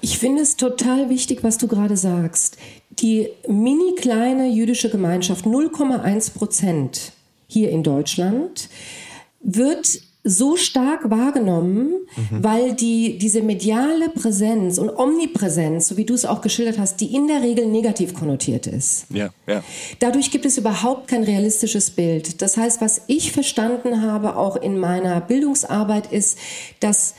Ich 0.00 0.18
finde 0.18 0.42
es 0.42 0.56
total 0.56 1.08
wichtig, 1.10 1.42
was 1.42 1.58
du 1.58 1.68
gerade 1.68 1.96
sagst. 1.96 2.56
Die 3.00 3.28
mini 3.48 3.94
kleine 3.96 4.48
jüdische 4.48 4.90
Gemeinschaft, 4.90 5.46
0,1 5.46 6.34
Prozent 6.34 7.12
hier 7.46 7.70
in 7.70 7.82
Deutschland, 7.82 8.68
wird 9.40 10.00
so 10.26 10.56
stark 10.56 11.10
wahrgenommen, 11.10 11.92
mhm. 12.16 12.42
weil 12.42 12.72
die, 12.72 13.18
diese 13.18 13.42
mediale 13.42 14.08
Präsenz 14.08 14.78
und 14.78 14.88
Omnipräsenz, 14.88 15.88
so 15.88 15.98
wie 15.98 16.06
du 16.06 16.14
es 16.14 16.24
auch 16.24 16.40
geschildert 16.40 16.78
hast, 16.78 17.00
die 17.02 17.14
in 17.14 17.28
der 17.28 17.42
Regel 17.42 17.66
negativ 17.66 18.14
konnotiert 18.14 18.66
ist. 18.66 19.04
Ja, 19.10 19.28
ja. 19.46 19.62
Dadurch 19.98 20.30
gibt 20.30 20.46
es 20.46 20.56
überhaupt 20.56 21.08
kein 21.08 21.24
realistisches 21.24 21.90
Bild. 21.90 22.40
Das 22.40 22.56
heißt, 22.56 22.80
was 22.80 23.02
ich 23.06 23.32
verstanden 23.32 24.00
habe, 24.00 24.36
auch 24.36 24.56
in 24.56 24.78
meiner 24.78 25.20
Bildungsarbeit, 25.20 26.10
ist, 26.10 26.38
dass 26.80 27.14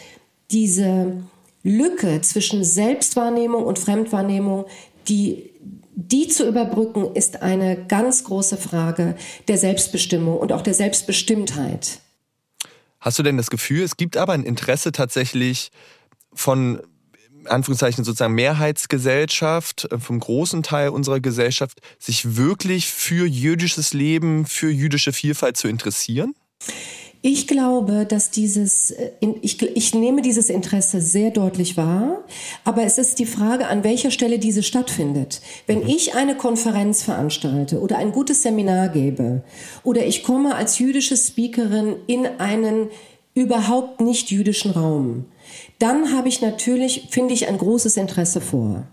diese 0.49 1.17
Lücke 1.61 2.21
zwischen 2.21 2.63
Selbstwahrnehmung 2.63 3.63
und 3.63 3.77
Fremdwahrnehmung, 3.77 4.65
die 5.07 5.51
die 5.95 6.27
zu 6.27 6.47
überbrücken, 6.47 7.15
ist 7.15 7.41
eine 7.41 7.86
ganz 7.86 8.23
große 8.25 8.58
Frage 8.58 9.15
der 9.47 9.58
Selbstbestimmung 9.58 10.38
und 10.38 10.51
auch 10.51 10.62
der 10.62 10.73
Selbstbestimmtheit. 10.73 11.99
Hast 12.99 13.19
du 13.19 13.23
denn 13.23 13.38
das 13.38 13.49
Gefühl, 13.49 13.84
es 13.84 13.97
gibt 13.97 14.17
aber 14.17 14.34
ein 14.34 14.43
Interesse 14.43 14.91
tatsächlich 14.91 15.71
von 16.34 16.81
Anführungszeichen 17.45 18.03
sozusagen 18.03 18.34
Mehrheitsgesellschaft, 18.34 19.88
äh, 19.91 19.99
vom 19.99 20.19
großen 20.19 20.63
Teil 20.63 20.89
unserer 20.89 21.19
Gesellschaft, 21.19 21.79
sich 21.99 22.36
wirklich 22.36 22.88
für 22.88 23.25
jüdisches 23.27 23.93
Leben, 23.93 24.45
für 24.45 24.69
jüdische 24.69 25.13
Vielfalt 25.13 25.58
zu 25.58 25.67
interessieren? 25.67 26.34
Ich 27.27 27.47
glaube, 27.47 28.05
dass 28.05 28.29
dieses, 28.29 28.91
äh, 28.91 29.09
ich, 29.41 29.59
ich 29.59 29.95
nehme 29.95 30.21
dieses 30.21 30.51
Interesse 30.51 31.01
sehr 31.01 31.31
deutlich 31.31 31.75
wahr, 31.75 32.23
aber 32.63 32.83
es 32.83 32.99
ist 32.99 33.17
die 33.17 33.25
Frage, 33.25 33.65
an 33.65 33.83
welcher 33.83 34.11
Stelle 34.11 34.38
diese 34.38 34.61
stattfindet. 34.61 35.41
Wenn 35.65 35.79
mhm. 35.79 35.88
ich 35.88 36.13
eine 36.13 36.38
Konferenz 36.38 37.01
veranstalte 37.01 37.79
oder 37.79 37.97
ein 37.97 38.11
gutes 38.11 38.43
Seminar 38.43 38.89
gebe 38.89 39.41
oder 39.83 40.05
ich 40.05 40.21
komme 40.21 40.53
als 40.53 40.77
jüdische 40.77 41.17
Speakerin 41.17 41.95
in 42.05 42.27
einen 42.38 42.89
überhaupt 43.33 44.01
nicht 44.01 44.29
jüdischen 44.29 44.69
Raum, 44.69 45.25
dann 45.79 46.15
habe 46.15 46.27
ich 46.27 46.43
natürlich, 46.43 47.07
finde 47.09 47.33
ich, 47.33 47.47
ein 47.47 47.57
großes 47.57 47.97
Interesse 47.97 48.39
vor. 48.39 48.85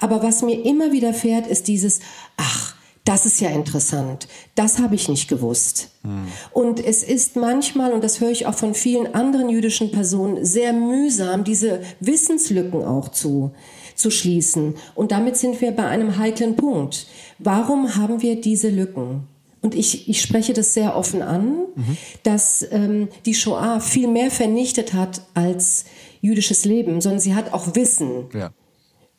Aber 0.00 0.24
was 0.24 0.42
mir 0.42 0.64
immer 0.64 0.90
wieder 0.90 1.14
fährt, 1.14 1.46
ist 1.46 1.68
dieses, 1.68 2.00
ach, 2.36 2.74
das 3.08 3.24
ist 3.24 3.40
ja 3.40 3.48
interessant. 3.48 4.28
Das 4.54 4.78
habe 4.78 4.94
ich 4.94 5.08
nicht 5.08 5.28
gewusst. 5.28 5.88
Hm. 6.02 6.26
Und 6.52 6.84
es 6.84 7.02
ist 7.02 7.36
manchmal, 7.36 7.92
und 7.92 8.04
das 8.04 8.20
höre 8.20 8.28
ich 8.28 8.44
auch 8.44 8.54
von 8.54 8.74
vielen 8.74 9.14
anderen 9.14 9.48
jüdischen 9.48 9.90
Personen, 9.90 10.44
sehr 10.44 10.74
mühsam, 10.74 11.42
diese 11.42 11.80
Wissenslücken 12.00 12.84
auch 12.84 13.08
zu, 13.08 13.52
zu 13.94 14.10
schließen. 14.10 14.74
Und 14.94 15.10
damit 15.10 15.38
sind 15.38 15.58
wir 15.62 15.72
bei 15.72 15.86
einem 15.86 16.18
heiklen 16.18 16.54
Punkt. 16.54 17.06
Warum 17.38 17.96
haben 17.96 18.20
wir 18.20 18.42
diese 18.42 18.68
Lücken? 18.68 19.26
Und 19.62 19.74
ich, 19.74 20.10
ich 20.10 20.20
spreche 20.20 20.52
das 20.52 20.74
sehr 20.74 20.94
offen 20.94 21.22
an, 21.22 21.64
mhm. 21.74 21.96
dass 22.24 22.66
ähm, 22.70 23.08
die 23.24 23.34
Shoah 23.34 23.80
viel 23.80 24.08
mehr 24.08 24.30
vernichtet 24.30 24.92
hat 24.92 25.22
als 25.32 25.86
jüdisches 26.20 26.66
Leben, 26.66 27.00
sondern 27.00 27.20
sie 27.20 27.34
hat 27.34 27.54
auch 27.54 27.74
Wissen. 27.74 28.26
Ja 28.34 28.50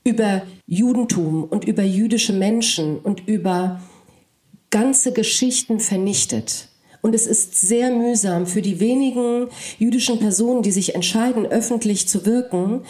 über 0.04 0.44
Judentum 0.66 1.44
und 1.44 1.66
über 1.66 1.84
jüdische 1.84 2.34
Menschen 2.34 2.98
und 3.00 3.28
über 3.28 3.82
ganze 4.70 5.14
Geschichten 5.14 5.80
vernichtet. 5.80 6.70
Und 7.02 7.16
es 7.16 7.28
ist 7.28 7.56
sehr 7.56 7.92
mühsam 7.92 8.46
für 8.46 8.62
die 8.62 8.80
wenigen 8.80 9.48
jüdischen 9.78 10.20
Personen, 10.20 10.64
die 10.64 10.72
sich 10.72 10.96
entscheiden, 10.96 11.46
öffentlich 11.46 12.08
zu 12.08 12.26
wirken, 12.26 12.82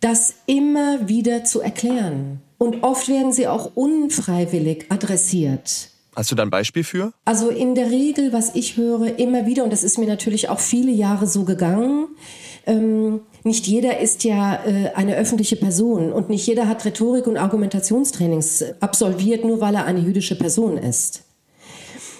das 0.00 0.34
immer 0.46 1.08
wieder 1.08 1.44
zu 1.44 1.60
erklären. 1.60 2.40
Und 2.58 2.82
oft 2.82 3.08
werden 3.08 3.32
sie 3.32 3.46
auch 3.46 3.72
unfreiwillig 3.74 4.86
adressiert. 4.90 5.90
Hast 6.14 6.32
du 6.32 6.34
da 6.34 6.42
ein 6.42 6.50
Beispiel 6.50 6.82
für? 6.82 7.12
Also 7.24 7.48
in 7.48 7.74
der 7.74 7.90
Regel, 7.90 8.32
was 8.32 8.54
ich 8.54 8.76
höre, 8.76 9.18
immer 9.18 9.46
wieder, 9.46 9.64
und 9.64 9.72
das 9.72 9.84
ist 9.84 9.98
mir 9.98 10.08
natürlich 10.08 10.48
auch 10.48 10.58
viele 10.58 10.90
Jahre 10.90 11.26
so 11.26 11.44
gegangen, 11.44 12.08
ähm, 12.66 13.20
nicht 13.48 13.66
jeder 13.66 13.98
ist 13.98 14.22
ja 14.22 14.64
äh, 14.64 14.92
eine 14.94 15.16
öffentliche 15.16 15.56
Person 15.56 16.12
und 16.12 16.28
nicht 16.28 16.46
jeder 16.46 16.68
hat 16.68 16.84
Rhetorik- 16.84 17.26
und 17.26 17.36
Argumentationstrainings 17.36 18.64
absolviert, 18.78 19.44
nur 19.44 19.60
weil 19.60 19.74
er 19.74 19.84
eine 19.84 19.98
jüdische 19.98 20.38
Person 20.38 20.78
ist. 20.78 21.22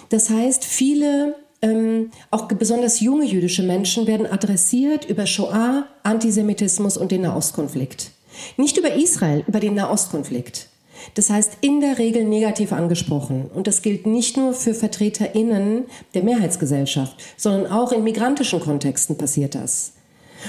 Das 0.09 0.29
heißt, 0.29 0.65
viele, 0.65 1.35
ähm, 1.61 2.11
auch 2.31 2.47
besonders 2.47 2.99
junge 2.99 3.25
jüdische 3.25 3.63
Menschen 3.63 4.07
werden 4.07 4.25
adressiert 4.25 5.05
über 5.05 5.25
Shoah, 5.25 5.85
Antisemitismus 6.03 6.97
und 6.97 7.11
den 7.11 7.21
Nahostkonflikt. 7.21 8.11
Nicht 8.57 8.77
über 8.77 8.93
Israel, 8.93 9.43
über 9.47 9.59
den 9.59 9.75
Nahostkonflikt. 9.75 10.67
Das 11.13 11.29
heißt, 11.29 11.59
in 11.61 11.79
der 11.79 11.97
Regel 11.97 12.25
negativ 12.25 12.73
angesprochen. 12.73 13.49
Und 13.53 13.67
das 13.67 13.81
gilt 13.81 14.05
nicht 14.05 14.35
nur 14.35 14.53
für 14.53 14.73
VertreterInnen 14.73 15.85
der 16.13 16.23
Mehrheitsgesellschaft, 16.23 17.15
sondern 17.37 17.71
auch 17.71 17.91
in 17.91 18.03
migrantischen 18.03 18.59
Kontexten 18.59 19.17
passiert 19.17 19.55
das. 19.55 19.93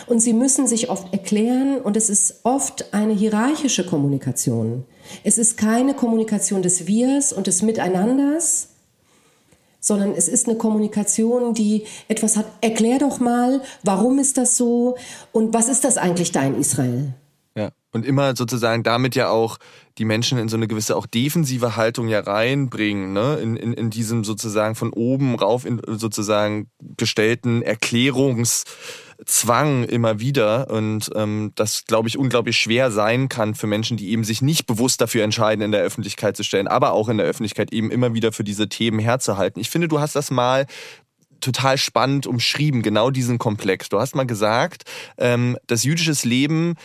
Und 0.07 0.21
sie 0.21 0.33
müssen 0.33 0.67
sich 0.67 0.91
oft 0.91 1.13
erklären 1.13 1.81
und 1.81 1.97
es 1.97 2.11
ist 2.11 2.41
oft 2.45 2.93
eine 2.95 3.13
hierarchische 3.13 3.85
Kommunikation. 3.85 4.85
Es 5.25 5.39
ist 5.39 5.57
keine 5.57 5.95
Kommunikation 5.95 6.63
des 6.63 6.87
Wirs 6.87 7.33
und 7.33 7.47
des 7.47 7.63
Miteinanders, 7.63 8.69
sondern 9.81 10.13
es 10.13 10.29
ist 10.29 10.47
eine 10.47 10.59
Kommunikation, 10.59 11.55
die 11.55 11.85
etwas 12.09 12.37
hat. 12.37 12.47
Erklär 12.61 12.99
doch 12.99 13.19
mal, 13.19 13.63
warum 13.83 14.19
ist 14.19 14.37
das 14.37 14.57
so 14.57 14.97
und 15.33 15.55
was 15.55 15.69
ist 15.69 15.85
das 15.85 15.97
eigentlich 15.97 16.33
da 16.33 16.43
in 16.43 16.59
Israel? 16.59 17.15
Ja, 17.57 17.71
und 17.93 18.07
immer 18.07 18.37
sozusagen 18.37 18.85
damit 18.85 19.17
ja 19.17 19.29
auch 19.31 19.59
die 19.99 20.05
Menschen 20.05 20.39
in 20.39 20.49
so 20.49 20.57
eine 20.57 20.69
gewisse 20.69 20.97
auch 20.97 21.07
defensive 21.07 21.77
Haltung 21.77 22.09
ja 22.09 22.21
reinbringen, 22.21 23.13
ne? 23.13 23.39
in, 23.43 23.57
in, 23.57 23.73
in 23.73 23.91
diesem 23.91 24.23
sozusagen 24.23 24.77
von 24.77 24.93
oben 24.93 25.35
rauf 25.35 25.65
in 25.65 25.81
sozusagen 25.87 26.71
gestellten 26.97 27.63
Erklärungs- 27.63 28.65
Zwang 29.27 29.85
immer 29.85 30.21
wieder 30.21 30.71
und 30.71 31.11
ähm, 31.15 31.53
das, 31.55 31.85
glaube 31.85 32.09
ich, 32.09 32.17
unglaublich 32.17 32.57
schwer 32.57 32.91
sein 32.91 33.29
kann 33.29 33.55
für 33.55 33.67
Menschen, 33.67 33.97
die 33.97 34.11
eben 34.11 34.25
sich 34.25 34.43
nicht 34.43 34.67
bewusst 34.67 35.01
dafür 35.01 35.25
entscheiden, 35.25 35.63
in 35.63 35.73
der 35.73 35.83
Öffentlichkeit 35.83 36.37
zu 36.37 36.43
stellen, 36.43 36.69
aber 36.69 36.93
auch 36.93 37.09
in 37.09 37.19
der 37.19 37.27
Öffentlichkeit 37.27 37.73
eben 37.73 37.91
immer 37.91 38.15
wieder 38.15 38.33
für 38.33 38.45
diese 38.45 38.69
Themen 38.69 38.99
herzuhalten. 38.99 39.61
Ich 39.61 39.71
finde, 39.71 39.89
du 39.89 40.01
hast 40.01 40.17
das 40.17 40.31
mal 40.31 40.67
total 41.41 41.79
spannend 41.79 42.27
umschrieben, 42.27 42.83
genau 42.83 43.11
diesen 43.11 43.39
Komplex. 43.39 43.89
Du 43.89 43.99
hast 43.99 44.15
mal 44.15 44.27
gesagt, 44.27 44.85
ähm, 45.19 45.57
das 45.67 45.85
jüdisches 45.85 46.25
Leben 46.25 46.77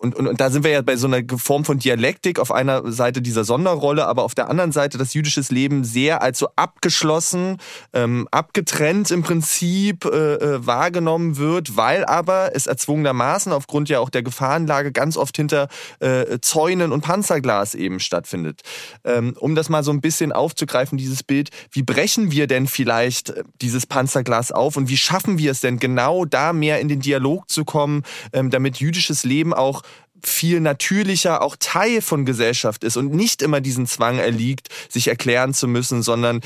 und, 0.00 0.14
und, 0.14 0.28
und 0.28 0.40
da 0.40 0.48
sind 0.48 0.62
wir 0.62 0.70
ja 0.70 0.82
bei 0.82 0.96
so 0.96 1.08
einer 1.08 1.22
Form 1.38 1.64
von 1.64 1.80
Dialektik, 1.80 2.38
auf 2.38 2.52
einer 2.52 2.92
Seite 2.92 3.20
dieser 3.20 3.42
Sonderrolle, 3.42 4.06
aber 4.06 4.22
auf 4.22 4.34
der 4.34 4.48
anderen 4.48 4.70
Seite 4.70 4.96
das 4.96 5.12
jüdisches 5.12 5.50
Leben 5.50 5.82
sehr 5.82 6.22
als 6.22 6.38
so 6.38 6.48
abgeschlossen, 6.54 7.56
ähm, 7.92 8.28
abgetrennt 8.30 9.10
im 9.10 9.24
Prinzip 9.24 10.04
äh, 10.04 10.34
äh, 10.34 10.66
wahrgenommen 10.66 11.36
wird, 11.36 11.76
weil 11.76 12.04
aber 12.04 12.54
es 12.54 12.68
erzwungenermaßen 12.68 13.52
aufgrund 13.52 13.88
ja 13.88 13.98
auch 13.98 14.08
der 14.08 14.22
Gefahrenlage 14.22 14.92
ganz 14.92 15.16
oft 15.16 15.36
hinter 15.36 15.66
äh, 15.98 16.38
Zäunen 16.40 16.92
und 16.92 17.00
Panzerglas 17.00 17.74
eben 17.74 17.98
stattfindet. 17.98 18.62
Ähm, 19.02 19.34
um 19.40 19.56
das 19.56 19.68
mal 19.68 19.82
so 19.82 19.90
ein 19.90 20.00
bisschen 20.00 20.30
aufzugreifen, 20.30 20.96
dieses 20.96 21.24
Bild, 21.24 21.50
wie 21.72 21.82
brechen 21.82 22.30
wir 22.30 22.46
denn 22.46 22.68
vielleicht 22.68 23.30
äh, 23.30 23.42
dieses 23.60 23.86
Panzerglas 23.86 24.52
auf 24.52 24.76
und 24.76 24.88
wie 24.88 24.96
schaffen 24.96 25.38
wir 25.38 25.50
es 25.50 25.60
denn 25.60 25.80
genau 25.80 26.24
da 26.24 26.52
mehr 26.52 26.78
in 26.78 26.86
den 26.86 27.00
Dialog 27.00 27.50
zu 27.50 27.64
kommen, 27.64 28.04
ähm, 28.32 28.50
damit 28.50 28.76
jüdisches 28.76 29.24
Leben 29.24 29.52
auch 29.52 29.82
viel 30.22 30.60
natürlicher 30.60 31.42
auch 31.42 31.56
Teil 31.58 32.02
von 32.02 32.24
Gesellschaft 32.24 32.84
ist 32.84 32.96
und 32.96 33.14
nicht 33.14 33.42
immer 33.42 33.60
diesen 33.60 33.86
Zwang 33.86 34.18
erliegt, 34.18 34.68
sich 34.88 35.08
erklären 35.08 35.54
zu 35.54 35.68
müssen, 35.68 36.02
sondern 36.02 36.40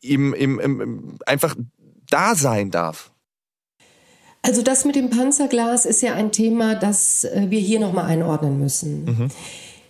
eben, 0.00 0.34
eben, 0.34 0.60
eben 0.60 1.18
einfach 1.26 1.56
da 2.08 2.34
sein 2.34 2.70
darf. 2.70 3.10
Also 4.42 4.62
das 4.62 4.84
mit 4.84 4.96
dem 4.96 5.10
Panzerglas 5.10 5.84
ist 5.84 6.02
ja 6.02 6.14
ein 6.14 6.32
Thema, 6.32 6.74
das 6.74 7.24
äh, 7.24 7.46
wir 7.48 7.60
hier 7.60 7.78
nochmal 7.78 8.06
einordnen 8.06 8.58
müssen. 8.58 9.04
Mhm. 9.04 9.28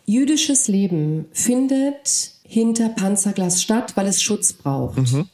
Jüdisches 0.07 0.67
Leben 0.67 1.27
findet 1.33 2.33
hinter 2.43 2.89
Panzerglas 2.89 3.63
statt, 3.63 3.93
weil 3.97 4.09
es 4.09 4.21
Schutz 4.21 4.53
braucht. 4.53 4.99
Mhm. 4.99 5.29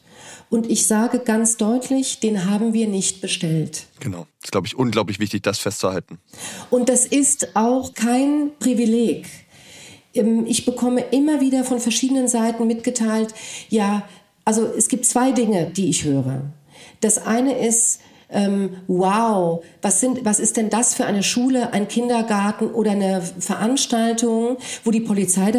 Und 0.49 0.69
ich 0.69 0.87
sage 0.87 1.19
ganz 1.19 1.57
deutlich, 1.57 2.19
den 2.19 2.49
haben 2.49 2.73
wir 2.73 2.87
nicht 2.87 3.21
bestellt. 3.21 3.87
Genau. 3.99 4.27
Das 4.39 4.45
ist, 4.45 4.51
glaube 4.51 4.67
ich, 4.67 4.77
unglaublich 4.77 5.19
wichtig, 5.19 5.43
das 5.43 5.59
festzuhalten. 5.59 6.19
Und 6.69 6.89
das 6.89 7.05
ist 7.05 7.55
auch 7.55 7.93
kein 7.93 8.51
Privileg. 8.59 9.27
Ähm, 10.13 10.45
ich 10.47 10.65
bekomme 10.65 11.01
immer 11.11 11.41
wieder 11.41 11.63
von 11.63 11.79
verschiedenen 11.79 12.27
Seiten 12.27 12.67
mitgeteilt, 12.67 13.33
ja, 13.69 14.07
also 14.45 14.65
es 14.65 14.87
gibt 14.87 15.05
zwei 15.05 15.31
Dinge, 15.33 15.65
die 15.65 15.89
ich 15.89 16.05
höre. 16.05 16.43
Das 17.01 17.17
eine 17.17 17.57
ist, 17.67 17.99
ähm, 18.29 18.77
wow, 18.87 19.63
was, 19.81 19.99
sind, 19.99 20.23
was 20.25 20.39
ist 20.39 20.57
denn 20.57 20.69
das 20.69 20.93
für 20.93 21.05
eine 21.05 21.23
Schule, 21.23 21.73
ein 21.73 21.87
Kindergarten 21.87 22.67
oder 22.67 22.91
eine 22.91 23.21
Veranstaltung, 23.21 24.57
wo 24.83 24.91
die 24.91 25.01
Polizei 25.01 25.51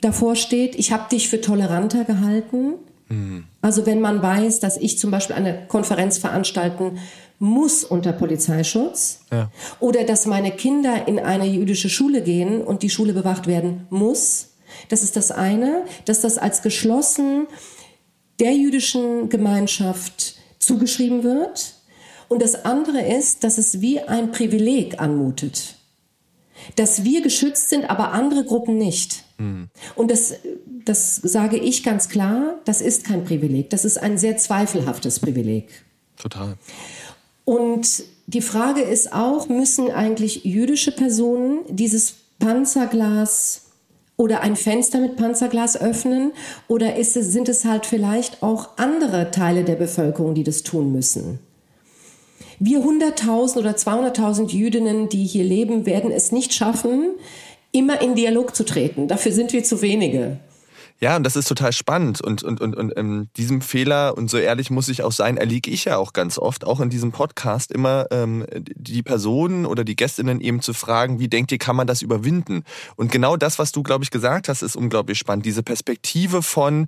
davor 0.00 0.36
steht, 0.36 0.74
ich 0.76 0.92
habe 0.92 1.08
dich 1.08 1.28
für 1.28 1.40
toleranter 1.40 2.04
gehalten. 2.04 2.74
Mhm. 3.12 3.44
Also 3.60 3.86
wenn 3.86 4.00
man 4.00 4.22
weiß, 4.22 4.60
dass 4.60 4.76
ich 4.76 4.98
zum 4.98 5.10
Beispiel 5.10 5.36
eine 5.36 5.66
Konferenz 5.68 6.18
veranstalten 6.18 6.98
muss 7.38 7.84
unter 7.84 8.12
Polizeischutz 8.12 9.20
ja. 9.30 9.50
oder 9.80 10.04
dass 10.04 10.26
meine 10.26 10.52
Kinder 10.52 11.08
in 11.08 11.18
eine 11.18 11.46
jüdische 11.46 11.90
Schule 11.90 12.22
gehen 12.22 12.62
und 12.62 12.82
die 12.82 12.90
Schule 12.90 13.12
bewacht 13.12 13.46
werden 13.46 13.86
muss. 13.90 14.48
Das 14.88 15.02
ist 15.02 15.16
das 15.16 15.30
eine, 15.30 15.84
dass 16.04 16.20
das 16.20 16.38
als 16.38 16.62
geschlossen 16.62 17.46
der 18.38 18.54
jüdischen 18.54 19.28
Gemeinschaft 19.28 20.36
zugeschrieben 20.58 21.22
wird. 21.24 21.74
Und 22.28 22.40
das 22.40 22.64
andere 22.64 23.02
ist, 23.02 23.44
dass 23.44 23.58
es 23.58 23.82
wie 23.82 24.00
ein 24.00 24.32
Privileg 24.32 25.00
anmutet. 25.00 25.74
Dass 26.76 27.04
wir 27.04 27.20
geschützt 27.20 27.68
sind, 27.68 27.90
aber 27.90 28.12
andere 28.12 28.44
Gruppen 28.44 28.78
nicht. 28.78 29.24
Mhm. 29.42 29.68
Und 29.96 30.10
das, 30.10 30.34
das 30.84 31.16
sage 31.16 31.56
ich 31.56 31.82
ganz 31.82 32.08
klar, 32.08 32.60
das 32.64 32.80
ist 32.80 33.04
kein 33.04 33.24
Privileg. 33.24 33.70
Das 33.70 33.84
ist 33.84 33.98
ein 33.98 34.18
sehr 34.18 34.36
zweifelhaftes 34.36 35.20
Privileg. 35.20 35.68
Total. 36.16 36.56
Und 37.44 38.04
die 38.26 38.40
Frage 38.40 38.82
ist 38.82 39.12
auch, 39.12 39.48
müssen 39.48 39.90
eigentlich 39.90 40.44
jüdische 40.44 40.92
Personen 40.92 41.60
dieses 41.68 42.14
Panzerglas 42.38 43.62
oder 44.16 44.40
ein 44.42 44.54
Fenster 44.54 45.00
mit 45.00 45.16
Panzerglas 45.16 45.80
öffnen? 45.80 46.32
Oder 46.68 46.96
es, 46.96 47.14
sind 47.14 47.48
es 47.48 47.64
halt 47.64 47.86
vielleicht 47.86 48.42
auch 48.42 48.70
andere 48.76 49.32
Teile 49.32 49.64
der 49.64 49.74
Bevölkerung, 49.74 50.34
die 50.34 50.44
das 50.44 50.62
tun 50.62 50.92
müssen? 50.92 51.40
Wir 52.60 52.78
100.000 52.78 53.56
oder 53.56 53.72
200.000 53.72 54.50
Jüdinnen, 54.52 55.08
die 55.08 55.24
hier 55.24 55.42
leben, 55.42 55.84
werden 55.84 56.12
es 56.12 56.30
nicht 56.30 56.54
schaffen, 56.54 57.16
immer 57.72 58.00
in 58.00 58.14
Dialog 58.14 58.54
zu 58.54 58.64
treten. 58.64 59.08
Dafür 59.08 59.32
sind 59.32 59.52
wir 59.52 59.64
zu 59.64 59.82
wenige. 59.82 60.38
Ja, 61.02 61.16
und 61.16 61.24
das 61.24 61.34
ist 61.34 61.48
total 61.48 61.72
spannend. 61.72 62.20
Und, 62.20 62.44
und, 62.44 62.60
und, 62.60 62.76
und 62.76 62.92
ähm, 62.96 63.28
diesem 63.36 63.60
Fehler, 63.60 64.16
und 64.16 64.30
so 64.30 64.38
ehrlich 64.38 64.70
muss 64.70 64.86
ich 64.86 65.02
auch 65.02 65.10
sein, 65.10 65.36
erliege 65.36 65.68
ich 65.68 65.84
ja 65.86 65.96
auch 65.96 66.12
ganz 66.12 66.38
oft, 66.38 66.64
auch 66.64 66.78
in 66.78 66.90
diesem 66.90 67.10
Podcast, 67.10 67.72
immer 67.72 68.06
ähm, 68.12 68.46
die 68.54 69.02
Personen 69.02 69.66
oder 69.66 69.82
die 69.82 69.96
Gästinnen 69.96 70.40
eben 70.40 70.60
zu 70.60 70.72
fragen, 70.72 71.18
wie 71.18 71.26
denkt 71.26 71.50
ihr, 71.50 71.58
kann 71.58 71.74
man 71.74 71.88
das 71.88 72.02
überwinden? 72.02 72.62
Und 72.94 73.10
genau 73.10 73.36
das, 73.36 73.58
was 73.58 73.72
du, 73.72 73.82
glaube 73.82 74.04
ich, 74.04 74.12
gesagt 74.12 74.48
hast, 74.48 74.62
ist 74.62 74.76
unglaublich 74.76 75.18
spannend. 75.18 75.44
Diese 75.44 75.64
Perspektive 75.64 76.40
von, 76.40 76.86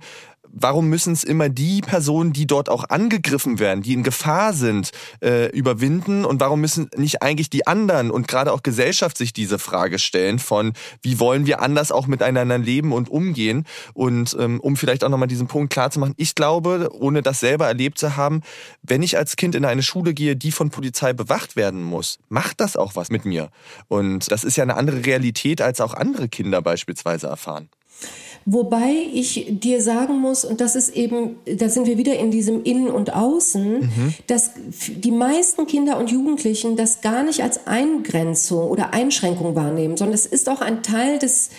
warum 0.55 0.87
müssen 0.87 1.13
es 1.13 1.23
immer 1.23 1.49
die 1.49 1.81
Personen, 1.81 2.33
die 2.33 2.47
dort 2.47 2.69
auch 2.69 2.85
angegriffen 2.89 3.59
werden, 3.59 3.83
die 3.83 3.93
in 3.93 4.03
Gefahr 4.03 4.53
sind, 4.53 4.91
äh, 5.21 5.49
überwinden? 5.51 6.25
Und 6.25 6.39
warum 6.39 6.61
müssen 6.61 6.89
nicht 6.95 7.21
eigentlich 7.21 7.49
die 7.49 7.67
anderen 7.67 8.09
und 8.09 8.27
gerade 8.27 8.51
auch 8.51 8.63
Gesellschaft 8.63 9.17
sich 9.17 9.33
diese 9.33 9.59
Frage 9.59 9.99
stellen 9.99 10.39
von, 10.39 10.73
wie 11.01 11.19
wollen 11.19 11.45
wir 11.45 11.61
anders 11.61 11.91
auch 11.91 12.07
miteinander 12.07 12.57
leben 12.57 12.93
und 12.93 13.09
umgehen? 13.09 13.65
Und 13.93 14.35
ähm, 14.39 14.59
um 14.61 14.77
vielleicht 14.77 15.03
auch 15.03 15.09
nochmal 15.09 15.27
diesen 15.27 15.47
Punkt 15.47 15.71
klar 15.71 15.91
zu 15.91 15.99
machen, 15.99 16.13
ich 16.17 16.33
glaube, 16.33 16.89
ohne 16.93 17.21
das 17.21 17.41
selber 17.41 17.67
erlebt 17.67 17.99
zu 17.99 18.15
haben, 18.15 18.41
wenn 18.81 19.03
ich 19.03 19.17
als 19.17 19.35
Kind 19.35 19.55
in 19.55 19.65
eine 19.65 19.83
Schule 19.83 20.13
gehe, 20.13 20.35
die 20.35 20.51
von 20.51 20.69
Polizei 20.69 21.11
bewacht 21.13 21.55
werden 21.55 21.83
muss, 21.83 22.17
macht 22.29 22.61
das 22.61 22.77
auch 22.77 22.95
was 22.95 23.09
mit 23.09 23.25
mir. 23.25 23.49
Und 23.89 24.31
das 24.31 24.43
ist 24.45 24.55
ja 24.55 24.63
eine 24.63 24.75
andere 24.75 25.05
Realität, 25.05 25.61
als 25.61 25.81
auch 25.81 25.93
andere 25.93 26.29
Kinder 26.29 26.61
beispielsweise 26.61 27.27
erfahren. 27.27 27.69
Wobei 28.47 28.93
ich 29.11 29.47
dir 29.49 29.81
sagen 29.81 30.19
muss, 30.19 30.45
und 30.45 30.61
das 30.61 30.75
ist 30.75 30.95
eben, 30.95 31.37
da 31.45 31.67
sind 31.67 31.87
wir 31.87 31.97
wieder 31.97 32.15
in 32.19 32.29
diesem 32.29 32.63
Innen 32.63 32.89
und 32.89 33.15
Außen, 33.15 33.79
mhm. 33.79 34.13
dass 34.27 34.51
die 34.87 35.09
meisten 35.09 35.65
Kinder 35.65 35.97
und 35.97 36.11
Jugendlichen 36.11 36.75
das 36.75 37.01
gar 37.01 37.23
nicht 37.23 37.41
als 37.41 37.65
Eingrenzung 37.65 38.69
oder 38.69 38.93
Einschränkung 38.93 39.55
wahrnehmen, 39.55 39.97
sondern 39.97 40.13
es 40.13 40.27
ist 40.27 40.47
auch 40.47 40.61
ein 40.61 40.83
Teil 40.83 41.17
des, 41.17 41.49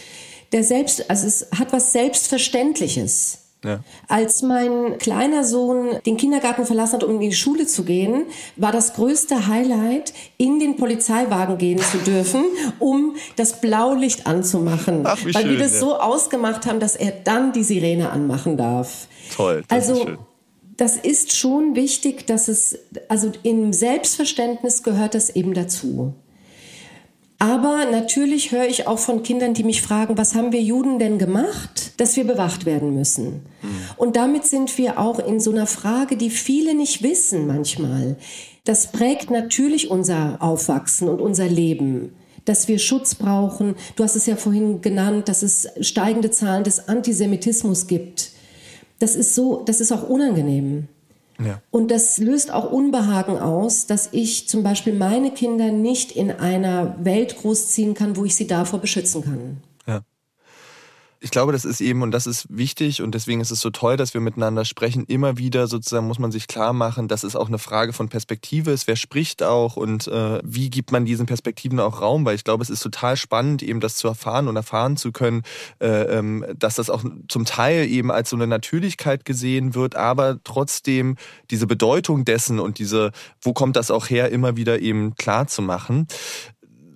der 0.53 0.63
Selbst, 0.63 1.11
also 1.11 1.27
es 1.27 1.49
hat 1.59 1.73
was 1.73 1.93
Selbstverständliches. 1.93 3.46
Ja. 3.67 3.81
Als 4.09 4.43
mein 4.43 4.99
kleiner 4.99 5.45
Sohn 5.45 5.99
den 6.07 6.17
Kindergarten 6.17 6.67
verlassen 6.67 6.95
hat, 6.95 7.05
um 7.05 7.17
in 7.17 7.21
die 7.21 7.33
Schule 7.33 7.67
zu 7.67 7.85
gehen, 7.85 8.27
war 8.57 8.73
das 8.73 8.95
größte 8.95 9.47
Highlight, 9.47 10.13
in 10.39 10.59
den 10.59 10.77
Polizeiwagen 10.77 11.59
gehen 11.59 11.79
zu 11.79 11.99
dürfen, 11.99 12.45
um 12.79 13.17
das 13.37 13.61
Blaulicht 13.61 14.27
anzumachen. 14.27 15.03
Ach, 15.05 15.19
wie 15.25 15.35
weil 15.35 15.43
schön, 15.43 15.51
wir 15.53 15.59
das 15.59 15.75
ja. 15.75 15.81
so 15.81 15.97
ausgemacht 15.97 16.67
haben, 16.67 16.81
dass 16.81 16.97
er 16.97 17.11
dann 17.11 17.53
die 17.53 17.65
Sirene 17.65 18.11
anmachen 18.11 18.57
darf. 18.57 19.09
Toll. 19.35 19.65
Also, 19.69 20.17
das 20.77 20.97
ist 20.97 21.35
schon 21.35 21.75
wichtig, 21.75 22.27
dass 22.27 22.49
es, 22.49 22.79
also 23.09 23.33
im 23.43 23.73
Selbstverständnis 23.73 24.83
gehört 24.83 25.15
das 25.15 25.31
eben 25.31 25.55
dazu. 25.55 26.15
Aber 27.39 27.85
natürlich 27.91 28.53
höre 28.53 28.67
ich 28.67 28.87
auch 28.87 28.99
von 28.99 29.23
Kindern, 29.23 29.53
die 29.53 29.65
mich 29.65 29.83
fragen, 29.83 30.17
was 30.17 30.35
haben 30.35 30.53
wir 30.53 30.63
Juden 30.63 30.99
denn 30.99 31.19
gemacht, 31.19 31.93
dass 31.99 32.17
wir 32.17 32.25
bewacht 32.25 32.65
werden 32.65 32.95
müssen? 32.95 33.43
Mhm. 33.63 33.69
Und 33.97 34.17
damit 34.17 34.47
sind 34.47 34.77
wir 34.79 34.99
auch 34.99 35.19
in 35.19 35.39
so 35.39 35.51
einer 35.51 35.67
Frage, 35.67 36.17
die 36.17 36.31
viele 36.31 36.75
nicht 36.75 37.03
wissen 37.03 37.47
manchmal. 37.47 38.17
Das 38.65 38.91
prägt 38.91 39.31
natürlich 39.31 39.91
unser 39.91 40.39
Aufwachsen 40.41 41.09
und 41.09 41.21
unser 41.21 41.47
Leben 41.47 42.13
dass 42.47 42.69
wir 42.69 42.79
Schutz 42.79 43.17
brauchen. 43.17 43.75
Du 43.97 44.05
hast 44.05 44.15
es 44.15 44.27
ja 44.27 44.37
vorhin 44.37 44.81
genannt, 44.81 45.29
dass 45.29 45.43
es 45.43 45.69
steigende 45.81 46.31
Zahlen 46.31 46.65
des 46.65 46.89
Antisemitismus 46.89 47.89
gibt. 47.89 48.31
Das 48.99 49.17
ist 49.17 49.35
so, 49.35 49.63
das 49.67 49.81
ist 49.81 49.93
auch 49.93 50.09
unangenehm. 50.09 50.89
Und 51.71 51.91
das 51.91 52.19
löst 52.19 52.53
auch 52.53 52.71
Unbehagen 52.71 53.39
aus, 53.39 53.87
dass 53.87 54.09
ich 54.13 54.49
zum 54.49 54.63
Beispiel 54.63 54.95
meine 54.95 55.31
Kinder 55.31 55.71
nicht 55.71 56.13
in 56.13 56.31
einer 56.31 56.97
Welt 57.05 57.37
großziehen 57.37 57.95
kann, 57.95 58.17
wo 58.17 58.25
ich 58.25 58.35
sie 58.35 58.47
davor 58.47 58.81
beschützen 58.81 59.23
kann 59.23 59.59
ich 61.21 61.31
glaube, 61.31 61.53
das 61.53 61.65
ist 61.65 61.81
eben, 61.81 62.03
und 62.03 62.11
das 62.11 62.27
ist 62.27 62.47
wichtig, 62.49 63.03
und 63.03 63.15
deswegen 63.15 63.41
ist 63.41 63.51
es 63.51 63.61
so 63.61 63.71
toll, 63.71 63.97
dass 63.97 64.15
wir 64.15 64.21
miteinander 64.21 64.65
sprechen. 64.65 65.05
Immer 65.07 65.39
wieder 65.39 65.67
sozusagen 65.67 66.07
muss 66.07 66.19
man 66.19 66.33
sich 66.33 66.47
klar 66.47 66.73
machen, 66.73 67.09
dass 67.09 67.25
es 67.25 67.37
auch 67.37 67.49
eine 67.49 67.59
Frage 67.59 67.93
von 67.93 68.09
Perspektive 68.09 68.71
ist. 68.71 68.87
Wer 68.87 68.97
spricht 68.97 69.43
auch 69.43 69.77
und 69.77 70.09
äh, 70.09 70.41
wie 70.45 70.71
gibt 70.71 70.93
man 70.93 71.05
diesen 71.05 71.27
Perspektiven 71.27 71.81
auch 71.81 72.01
Raum? 72.01 72.25
Weil 72.25 72.35
ich 72.35 72.45
glaube, 72.45 72.63
es 72.63 72.71
ist 72.71 72.83
total 72.83 73.17
spannend, 73.17 73.63
eben 73.63 73.81
das 73.81 73.97
zu 73.97 74.09
erfahren 74.09 74.49
und 74.49 74.57
erfahren 74.57 74.97
zu 74.97 75.13
können, 75.13 75.43
äh, 75.81 76.19
ähm, 76.19 76.45
dass 76.57 76.77
das 76.77 76.91
auch 76.91 77.05
zum 77.29 77.45
Teil 77.45 77.87
eben 77.87 78.11
als 78.11 78.31
so 78.31 78.37
eine 78.37 78.47
Natürlichkeit 78.47 79.25
gesehen 79.25 79.75
wird, 79.75 79.97
aber 79.97 80.39
trotzdem 80.45 81.17
diese 81.51 81.67
Bedeutung 81.67 82.25
dessen 82.25 82.61
und 82.61 82.79
diese, 82.79 83.13
wo 83.41 83.53
kommt 83.53 83.77
das 83.77 83.91
auch 83.91 84.11
her, 84.11 84.31
immer 84.31 84.57
wieder 84.57 84.81
eben 84.81 85.15
klar 85.15 85.47
zu 85.47 85.63
machen. 85.63 86.07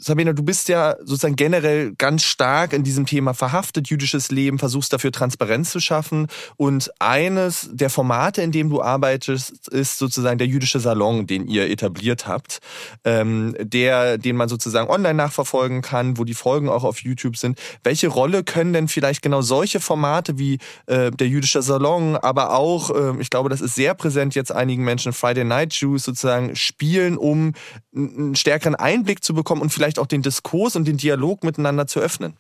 Sabina, 0.02 0.32
du 0.32 0.42
bist 0.42 0.70
ja 0.70 0.96
sozusagen 1.00 1.36
generell 1.36 1.92
ganz 1.98 2.24
stark 2.24 2.72
in 2.72 2.82
diesem 2.82 3.04
Thema 3.04 3.34
verhaftet, 3.34 3.88
jüdisches 3.88 4.30
Leben, 4.30 4.58
versuchst 4.58 4.94
dafür 4.94 5.12
Transparenz 5.12 5.70
zu 5.70 5.80
schaffen. 5.80 6.28
Und 6.56 6.90
eines 6.98 7.68
der 7.70 7.90
Formate, 7.90 8.40
in 8.40 8.50
dem 8.50 8.70
du 8.70 8.80
arbeitest, 8.80 9.68
ist 9.68 9.98
sozusagen 9.98 10.38
der 10.38 10.46
jüdische 10.46 10.80
Salon, 10.80 11.26
den 11.26 11.46
ihr 11.46 11.68
etabliert 11.68 12.26
habt, 12.26 12.60
ähm, 13.04 13.54
der, 13.60 14.16
den 14.16 14.36
man 14.36 14.48
sozusagen 14.48 14.88
online 14.88 15.14
nachverfolgen 15.14 15.82
kann, 15.82 16.16
wo 16.16 16.24
die 16.24 16.34
Folgen 16.34 16.70
auch 16.70 16.84
auf 16.84 17.00
YouTube 17.00 17.36
sind. 17.36 17.58
Welche 17.84 18.08
Rolle 18.08 18.42
können 18.42 18.72
denn 18.72 18.88
vielleicht 18.88 19.20
genau 19.20 19.42
solche 19.42 19.80
Formate 19.80 20.38
wie 20.38 20.58
äh, 20.86 21.10
der 21.10 21.28
jüdische 21.28 21.60
Salon, 21.60 22.16
aber 22.16 22.54
auch, 22.54 22.90
äh, 22.90 23.20
ich 23.20 23.28
glaube, 23.28 23.50
das 23.50 23.60
ist 23.60 23.74
sehr 23.74 23.92
präsent 23.92 24.34
jetzt 24.34 24.50
einigen 24.50 24.82
Menschen, 24.82 25.12
Friday 25.12 25.44
Night 25.44 25.74
Jews 25.74 26.04
sozusagen 26.04 26.56
spielen, 26.56 27.18
um 27.18 27.52
einen 27.94 28.34
stärkeren 28.34 28.74
Einblick 28.74 29.22
zu 29.22 29.34
bekommen 29.34 29.60
und 29.60 29.70
vielleicht 29.70 29.89
vielleicht 29.90 29.98
auch 29.98 30.07
den 30.07 30.22
Diskurs 30.22 30.76
und 30.76 30.87
den 30.87 30.96
Dialog 30.96 31.42
miteinander 31.42 31.87
zu 31.87 31.98
öffnen? 31.98 32.35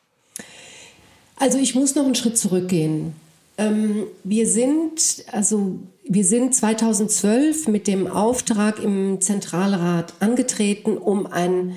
Also 1.36 1.58
ich 1.58 1.74
muss 1.74 1.94
noch 1.94 2.04
einen 2.04 2.14
Schritt 2.14 2.38
zurückgehen. 2.38 3.14
Ähm, 3.58 4.04
wir 4.22 4.46
sind, 4.46 5.24
also 5.32 5.80
wir 6.04 6.24
sind 6.24 6.54
2012 6.54 7.66
mit 7.66 7.88
dem 7.88 8.06
Auftrag 8.06 8.78
im 8.78 9.20
Zentralrat 9.20 10.14
angetreten, 10.20 10.96
um 10.96 11.26
ein 11.26 11.76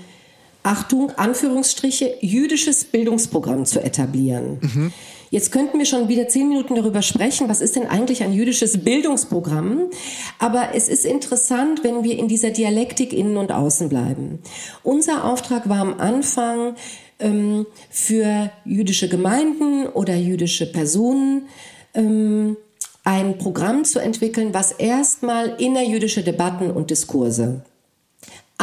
Achtung, 0.62 1.12
Anführungsstriche, 1.18 2.18
jüdisches 2.22 2.86
Bildungsprogramm 2.86 3.66
zu 3.66 3.82
etablieren. 3.82 4.60
Mhm. 4.62 4.94
Jetzt 5.34 5.52
könnten 5.52 5.80
wir 5.80 5.88
schon 5.88 6.10
wieder 6.10 6.28
zehn 6.28 6.48
Minuten 6.48 6.76
darüber 6.76 7.02
sprechen, 7.02 7.50
was 7.50 7.60
ist 7.60 7.76
denn 7.76 7.88
eigentlich 7.88 8.22
ein 8.22 8.34
jüdisches 8.34 8.84
Bildungsprogramm? 8.84 9.90
Aber 10.38 10.76
es 10.76 10.88
ist 10.88 11.08
interessant, 11.08 11.84
wenn 11.84 12.04
wir 12.04 12.20
in 12.20 12.28
dieser 12.28 12.52
Dialektik 12.52 13.14
innen 13.14 13.38
und 13.38 13.52
außen 13.52 13.90
bleiben. 13.90 14.44
Unser 14.84 15.26
Auftrag 15.26 15.68
war 15.68 15.80
am 15.80 15.96
Anfang 16.00 16.76
ähm, 17.18 17.66
für 17.90 18.52
jüdische 18.64 19.10
Gemeinden 19.10 19.88
oder 19.88 20.14
jüdische 20.16 20.72
Personen, 20.72 21.48
ähm, 21.96 22.56
ein 23.04 23.40
Programm 23.40 23.86
zu 23.86 23.98
entwickeln, 23.98 24.54
was 24.54 24.72
erstmal 24.72 25.56
innerjüdische 25.60 26.22
Debatten 26.22 26.70
und 26.70 26.92
Diskurse 26.92 27.64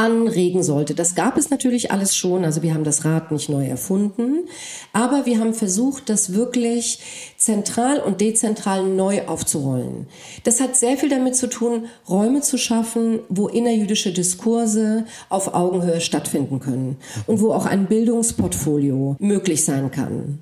anregen 0.00 0.62
sollte. 0.62 0.94
Das 0.94 1.14
gab 1.14 1.36
es 1.36 1.50
natürlich 1.50 1.92
alles 1.92 2.16
schon, 2.16 2.42
also 2.46 2.62
wir 2.62 2.72
haben 2.72 2.84
das 2.84 3.04
Rad 3.04 3.30
nicht 3.30 3.50
neu 3.50 3.66
erfunden, 3.66 4.46
aber 4.94 5.26
wir 5.26 5.38
haben 5.38 5.52
versucht, 5.52 6.08
das 6.08 6.32
wirklich 6.32 7.00
zentral 7.36 8.00
und 8.00 8.22
dezentral 8.22 8.86
neu 8.86 9.26
aufzurollen. 9.26 10.06
Das 10.44 10.60
hat 10.60 10.74
sehr 10.74 10.96
viel 10.96 11.10
damit 11.10 11.36
zu 11.36 11.50
tun, 11.50 11.84
Räume 12.08 12.40
zu 12.40 12.56
schaffen, 12.56 13.20
wo 13.28 13.48
innerjüdische 13.48 14.10
Diskurse 14.10 15.04
auf 15.28 15.52
Augenhöhe 15.52 16.00
stattfinden 16.00 16.60
können 16.60 16.96
und 17.26 17.42
wo 17.42 17.52
auch 17.52 17.66
ein 17.66 17.84
Bildungsportfolio 17.86 19.16
möglich 19.18 19.66
sein 19.66 19.90
kann. 19.90 20.38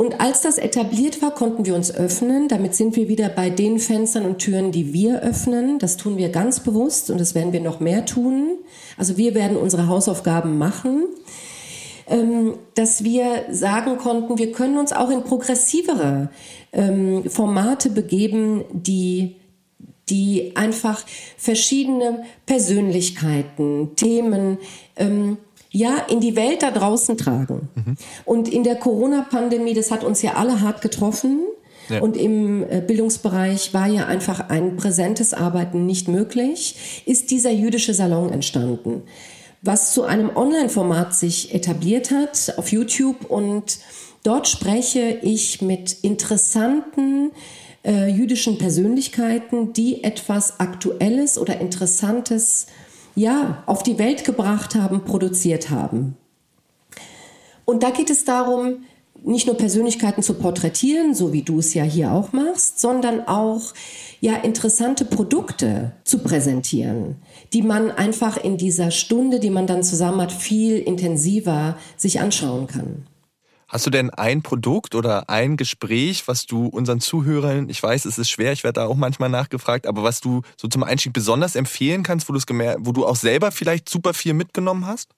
Und 0.00 0.18
als 0.18 0.40
das 0.40 0.56
etabliert 0.56 1.20
war, 1.20 1.34
konnten 1.34 1.66
wir 1.66 1.74
uns 1.74 1.94
öffnen. 1.94 2.48
Damit 2.48 2.74
sind 2.74 2.96
wir 2.96 3.08
wieder 3.08 3.28
bei 3.28 3.50
den 3.50 3.78
Fenstern 3.78 4.24
und 4.24 4.38
Türen, 4.38 4.72
die 4.72 4.94
wir 4.94 5.20
öffnen. 5.20 5.78
Das 5.78 5.98
tun 5.98 6.16
wir 6.16 6.30
ganz 6.30 6.60
bewusst 6.60 7.10
und 7.10 7.20
das 7.20 7.34
werden 7.34 7.52
wir 7.52 7.60
noch 7.60 7.80
mehr 7.80 8.06
tun. 8.06 8.56
Also 8.96 9.18
wir 9.18 9.34
werden 9.34 9.58
unsere 9.58 9.88
Hausaufgaben 9.88 10.56
machen 10.56 11.04
ähm, 12.06 12.54
dass 12.74 13.04
wir 13.04 13.44
sagen 13.50 13.98
konnten, 13.98 14.38
wir 14.38 14.52
können 14.52 14.78
uns 14.78 14.92
auch 14.92 15.10
in 15.10 15.22
progressivere 15.22 16.30
ähm, 16.72 17.28
Formate 17.28 17.90
begeben, 17.90 18.64
die 18.72 19.36
die 20.08 20.56
einfach 20.56 21.04
verschiedene 21.36 22.24
Persönlichkeiten, 22.44 23.94
Themen 23.94 24.58
ähm, 24.96 25.36
ja, 25.70 25.98
in 26.08 26.20
die 26.20 26.36
Welt 26.36 26.62
da 26.62 26.70
draußen 26.70 27.16
tragen. 27.16 27.68
Mhm. 27.74 27.96
Und 28.24 28.48
in 28.48 28.64
der 28.64 28.76
Corona-Pandemie, 28.76 29.74
das 29.74 29.90
hat 29.90 30.04
uns 30.04 30.22
ja 30.22 30.34
alle 30.34 30.60
hart 30.60 30.82
getroffen. 30.82 31.40
Ja. 31.88 32.00
Und 32.00 32.16
im 32.16 32.62
äh, 32.68 32.80
Bildungsbereich 32.80 33.72
war 33.74 33.86
ja 33.86 34.06
einfach 34.06 34.48
ein 34.48 34.76
präsentes 34.76 35.34
Arbeiten 35.34 35.86
nicht 35.86 36.08
möglich, 36.08 37.02
ist 37.06 37.30
dieser 37.30 37.50
jüdische 37.50 37.94
Salon 37.94 38.32
entstanden, 38.32 39.02
was 39.62 39.92
zu 39.92 40.04
einem 40.04 40.34
Online-Format 40.36 41.14
sich 41.14 41.54
etabliert 41.54 42.10
hat 42.10 42.54
auf 42.56 42.70
YouTube. 42.70 43.28
Und 43.28 43.78
dort 44.22 44.48
spreche 44.48 45.18
ich 45.22 45.62
mit 45.62 45.96
interessanten 46.02 47.32
äh, 47.84 48.08
jüdischen 48.08 48.58
Persönlichkeiten, 48.58 49.72
die 49.72 50.04
etwas 50.04 50.60
Aktuelles 50.60 51.38
oder 51.38 51.60
Interessantes 51.60 52.66
ja, 53.20 53.62
auf 53.66 53.82
die 53.82 53.98
Welt 53.98 54.24
gebracht 54.24 54.74
haben, 54.74 55.04
produziert 55.04 55.70
haben. 55.70 56.16
Und 57.64 57.82
da 57.82 57.90
geht 57.90 58.10
es 58.10 58.24
darum, 58.24 58.84
nicht 59.22 59.46
nur 59.46 59.56
Persönlichkeiten 59.56 60.22
zu 60.22 60.34
porträtieren, 60.34 61.14
so 61.14 61.32
wie 61.32 61.42
du 61.42 61.58
es 61.58 61.74
ja 61.74 61.84
hier 61.84 62.12
auch 62.12 62.32
machst, 62.32 62.80
sondern 62.80 63.26
auch 63.28 63.74
ja 64.20 64.36
interessante 64.36 65.04
Produkte 65.04 65.92
zu 66.04 66.20
präsentieren, 66.20 67.16
die 67.52 67.62
man 67.62 67.90
einfach 67.90 68.38
in 68.38 68.56
dieser 68.56 68.90
Stunde, 68.90 69.38
die 69.38 69.50
man 69.50 69.66
dann 69.66 69.82
zusammen 69.82 70.22
hat, 70.22 70.32
viel 70.32 70.78
intensiver 70.78 71.76
sich 71.96 72.20
anschauen 72.20 72.66
kann. 72.66 73.06
Hast 73.70 73.86
du 73.86 73.90
denn 73.90 74.10
ein 74.10 74.42
Produkt 74.42 74.96
oder 74.96 75.30
ein 75.30 75.56
Gespräch, 75.56 76.26
was 76.26 76.44
du 76.46 76.66
unseren 76.66 77.00
Zuhörern, 77.00 77.68
ich 77.68 77.80
weiß, 77.80 78.04
es 78.04 78.18
ist 78.18 78.28
schwer, 78.28 78.52
ich 78.52 78.64
werde 78.64 78.80
da 78.80 78.86
auch 78.86 78.96
manchmal 78.96 79.28
nachgefragt, 79.28 79.86
aber 79.86 80.02
was 80.02 80.20
du 80.20 80.42
so 80.56 80.66
zum 80.66 80.82
Einstieg 80.82 81.12
besonders 81.12 81.54
empfehlen 81.54 82.02
kannst, 82.02 82.28
wo, 82.28 82.34
wo 82.34 82.92
du 82.92 83.06
auch 83.06 83.14
selber 83.14 83.52
vielleicht 83.52 83.88
super 83.88 84.12
viel 84.12 84.34
mitgenommen 84.34 84.86
hast? 84.86 85.10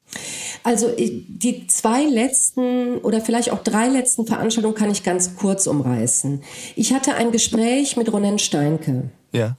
Also 0.64 0.94
die 0.98 1.66
zwei 1.68 2.04
letzten 2.04 2.98
oder 2.98 3.22
vielleicht 3.22 3.50
auch 3.52 3.62
drei 3.62 3.88
letzten 3.88 4.26
Veranstaltungen 4.26 4.74
kann 4.74 4.90
ich 4.90 5.02
ganz 5.02 5.34
kurz 5.34 5.66
umreißen. 5.66 6.42
Ich 6.76 6.92
hatte 6.92 7.14
ein 7.14 7.32
Gespräch 7.32 7.96
mit 7.96 8.12
Ronen 8.12 8.38
Steinke. 8.38 9.10
Ja 9.32 9.56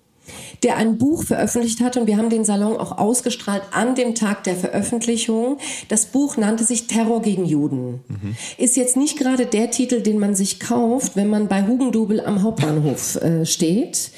der 0.64 0.78
ein 0.78 0.98
Buch 0.98 1.24
veröffentlicht 1.24 1.82
hat 1.82 1.98
und 1.98 2.08
wir 2.08 2.18
haben 2.18 2.30
den 2.30 2.46
Salon 2.46 2.78
auch 2.78 2.98
ausgestrahlt 2.98 3.64
an 3.72 3.96
dem 3.96 4.16
Tag 4.16 4.44
der 4.44 4.56
Veröffentlichung. 4.56 5.58
Das 5.90 6.08
Buch 6.08 6.38
nannte 6.38 6.64
sich 6.64 6.88
Terror 6.88 7.22
gegen 7.22 7.46
Juden. 7.46 8.02
Mhm. 8.08 8.36
Ist 8.58 8.78
jetzt 8.78 8.98
nicht 8.98 9.18
gerade 9.18 9.46
der 9.46 9.72
Titel, 9.72 10.02
den 10.02 10.20
man 10.20 10.36
sich 10.36 10.60
kauft, 10.60 11.16
wenn 11.16 11.30
man 11.30 11.48
bei 11.48 11.68
Hugendubel 11.68 12.22
am 12.22 12.44
Hauptbahnhof 12.44 13.16
äh, 13.16 13.46
steht. 13.46 14.12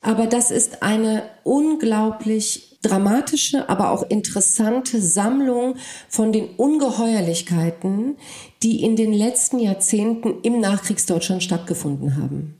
Aber 0.00 0.26
das 0.26 0.50
ist 0.50 0.82
eine 0.82 1.22
unglaublich 1.44 2.78
dramatische, 2.82 3.68
aber 3.68 3.90
auch 3.90 4.08
interessante 4.08 5.02
Sammlung 5.02 5.76
von 6.08 6.32
den 6.32 6.48
Ungeheuerlichkeiten, 6.56 8.16
die 8.62 8.82
in 8.82 8.96
den 8.96 9.12
letzten 9.12 9.58
Jahrzehnten 9.58 10.40
im 10.42 10.60
Nachkriegsdeutschland 10.60 11.42
stattgefunden 11.42 12.16
haben. 12.16 12.54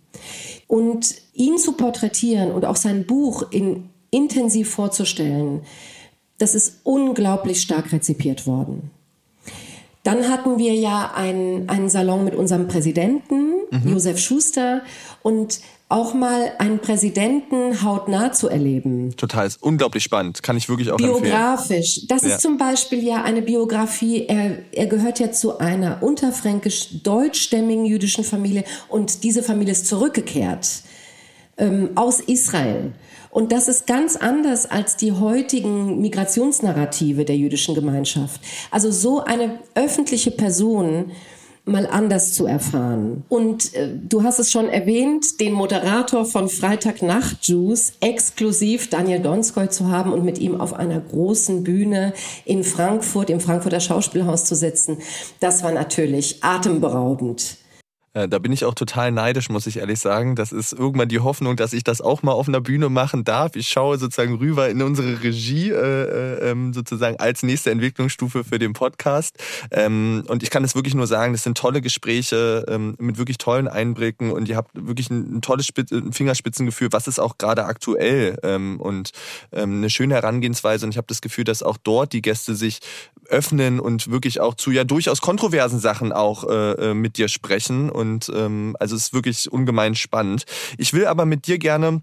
Und 0.67 1.15
ihn 1.41 1.59
zu 1.59 1.73
porträtieren 1.73 2.53
und 2.53 2.65
auch 2.67 2.77
sein 2.77 3.07
Buch 3.07 3.51
in, 3.51 3.89
intensiv 4.11 4.71
vorzustellen, 4.71 5.63
das 6.39 6.55
ist 6.55 6.81
unglaublich 6.85 7.63
stark 7.63 7.93
rezipiert 7.93 8.47
worden. 8.47 8.91
Dann 10.03 10.29
hatten 10.29 10.59
wir 10.59 10.75
ja 10.75 11.13
einen, 11.15 11.69
einen 11.69 11.89
Salon 11.89 12.25
mit 12.25 12.35
unserem 12.35 12.69
Präsidenten, 12.69 13.53
mhm. 13.71 13.93
Josef 13.93 14.19
Schuster, 14.19 14.83
und 15.23 15.61
auch 15.91 16.15
mal 16.15 16.53
einen 16.59 16.79
Präsidenten 16.79 17.83
hautnah 17.83 18.33
zu 18.33 18.49
erleben. 18.49 19.17
Total, 19.17 19.47
ist 19.47 19.63
unglaublich 19.63 20.05
spannend, 20.05 20.43
kann 20.43 20.57
ich 20.57 20.69
wirklich 20.69 20.91
auch 20.93 20.99
Biografisch. 20.99 22.03
Empfehlen. 22.03 22.09
Das 22.09 22.23
ja. 22.23 22.29
ist 22.29 22.43
zum 22.43 22.59
Beispiel 22.59 23.03
ja 23.03 23.23
eine 23.23 23.43
Biografie, 23.43 24.27
er, 24.27 24.59
er 24.73 24.87
gehört 24.87 25.19
ja 25.19 25.33
zu 25.33 25.59
einer 25.59 26.03
unterfränkisch-deutschstämmigen 26.03 27.85
jüdischen 27.87 28.25
Familie 28.25 28.65
und 28.89 29.25
diese 29.25 29.43
Familie 29.43 29.73
ist 29.73 29.87
zurückgekehrt 29.87 30.85
ähm, 31.61 31.91
aus 31.95 32.21
Israel. 32.21 32.93
Und 33.31 33.53
das 33.53 33.69
ist 33.69 33.87
ganz 33.87 34.17
anders 34.17 34.67
als 34.69 34.97
die 34.97 35.13
heutigen 35.13 36.01
Migrationsnarrative 36.01 37.25
der 37.25 37.37
jüdischen 37.37 37.77
Gemeinschaft. 37.77 38.41
Also 38.73 38.91
so 38.91 39.23
eine 39.23 39.61
öffentliche 39.77 40.33
Person, 40.33 41.13
mal 41.65 41.87
anders 41.87 42.33
zu 42.33 42.47
erfahren. 42.47 43.25
Und 43.29 43.75
äh, 43.75 43.91
du 43.97 44.23
hast 44.23 44.39
es 44.39 44.51
schon 44.51 44.69
erwähnt, 44.69 45.41
den 45.41 45.53
Moderator 45.53 46.25
von 46.25 46.49
Freitagnacht 46.49 47.47
Juice 47.47 47.93
exklusiv 48.01 48.91
Daniel 48.91 49.21
Donskoy 49.21 49.69
zu 49.69 49.89
haben 49.89 50.13
und 50.13 50.25
mit 50.25 50.39
ihm 50.39 50.61
auf 50.61 50.73
einer 50.73 51.01
großen 51.01 51.63
Bühne 51.63 52.13
in 52.45 52.65
Frankfurt, 52.65 53.31
im 53.31 53.41
Frankfurter 53.41 53.81
Schauspielhaus 53.81 54.45
zu 54.45 54.55
sitzen, 54.55 54.99
das 55.39 55.63
war 55.63 55.73
natürlich 55.73 56.43
atemberaubend. 56.43 57.60
Äh, 58.13 58.29
da 58.29 58.41
bin 58.41 58.53
ich 58.53 58.65
auch 58.65 58.75
total 58.75 59.13
neidisch, 59.13 59.49
muss 59.51 59.67
ich 59.67 59.77
ehrlich 59.77 60.01
sagen. 60.01 60.35
Das 60.35 60.51
ist 60.51 60.73
irgendwann 60.73 61.09
die 61.09 61.21
Hoffnung, 61.21 61.57
dass 61.57 61.73
ich 61.73 61.85
das 61.85 62.01
auch 62.01 62.23
mal 62.23 62.33
auf 62.33 62.49
einer 62.49 62.61
Bühne 62.61 62.89
machen 62.89 63.23
darf. 63.23 63.55
Ich 63.55 63.69
schaue 63.69 63.99
sozusagen 63.99 64.35
rüber 64.37 64.69
in 64.69 64.83
unsere 64.83 65.23
Regie, 65.23 65.71
äh, 65.71 65.75
äh, 65.75 66.51
ähm, 66.51 66.73
sozusagen 66.73 67.17
als 67.21 67.45
nächste 67.45 67.71
Entwicklungsstufe 67.71 68.43
für 68.43 68.59
den 68.59 68.73
Podcast. 68.73 69.37
Ähm, 69.71 70.25
und 70.27 70.43
ich 70.43 70.51
kann 70.51 70.65
es 70.65 70.75
wirklich 70.75 70.95
nur 70.95 71.07
sagen, 71.07 71.33
das 71.33 71.45
sind 71.45 71.57
tolle 71.57 71.81
Gespräche 71.81 72.65
ähm, 72.69 72.97
mit 72.99 73.19
wirklich 73.19 73.39
tollen 73.39 73.69
Einblicken 73.69 74.33
und 74.33 74.49
ihr 74.49 74.57
habt 74.57 74.71
wirklich 74.75 75.11
ein, 75.11 75.37
ein 75.37 75.43
tolles 75.43 75.67
Spitz 75.67 75.93
ein 75.93 76.13
Fingerspitzengefühl, 76.13 76.89
was 76.91 77.07
ist 77.07 77.21
auch 77.21 77.39
gerade 77.39 77.65
aktuell 77.65 78.39
ähm, 78.43 78.81
und 78.81 79.11
ähm, 79.53 79.79
eine 79.79 79.91
schöne 79.91 80.15
Herangehensweise. 80.15 80.85
Und 80.85 80.91
ich 80.91 80.97
habe 80.97 81.07
das 81.07 81.21
Gefühl, 81.21 81.45
dass 81.45 81.63
auch 81.63 81.77
dort 81.77 82.13
die 82.13 82.23
Gäste 82.23 82.57
sich 82.57 82.81
öffnen 83.29 83.79
und 83.79 84.11
wirklich 84.11 84.41
auch 84.41 84.55
zu 84.55 84.73
ja 84.73 84.83
durchaus 84.83 85.21
kontroversen 85.21 85.79
Sachen 85.79 86.13
auch 86.13 86.43
äh, 86.49 86.91
äh 86.91 86.95
mit 86.95 87.17
dir 87.17 87.29
sprechen 87.29 87.89
und 87.89 88.00
ähm, 88.03 88.77
also 88.81 88.97
es 88.97 89.05
ist 89.05 89.15
wirklich 89.15 89.51
ungemein 89.51 89.95
spannend. 89.95 90.45
Ich 90.79 90.93
will 90.93 91.07
aber 91.07 91.27
mit 91.27 91.47
dir 91.47 91.59
gerne 91.59 92.03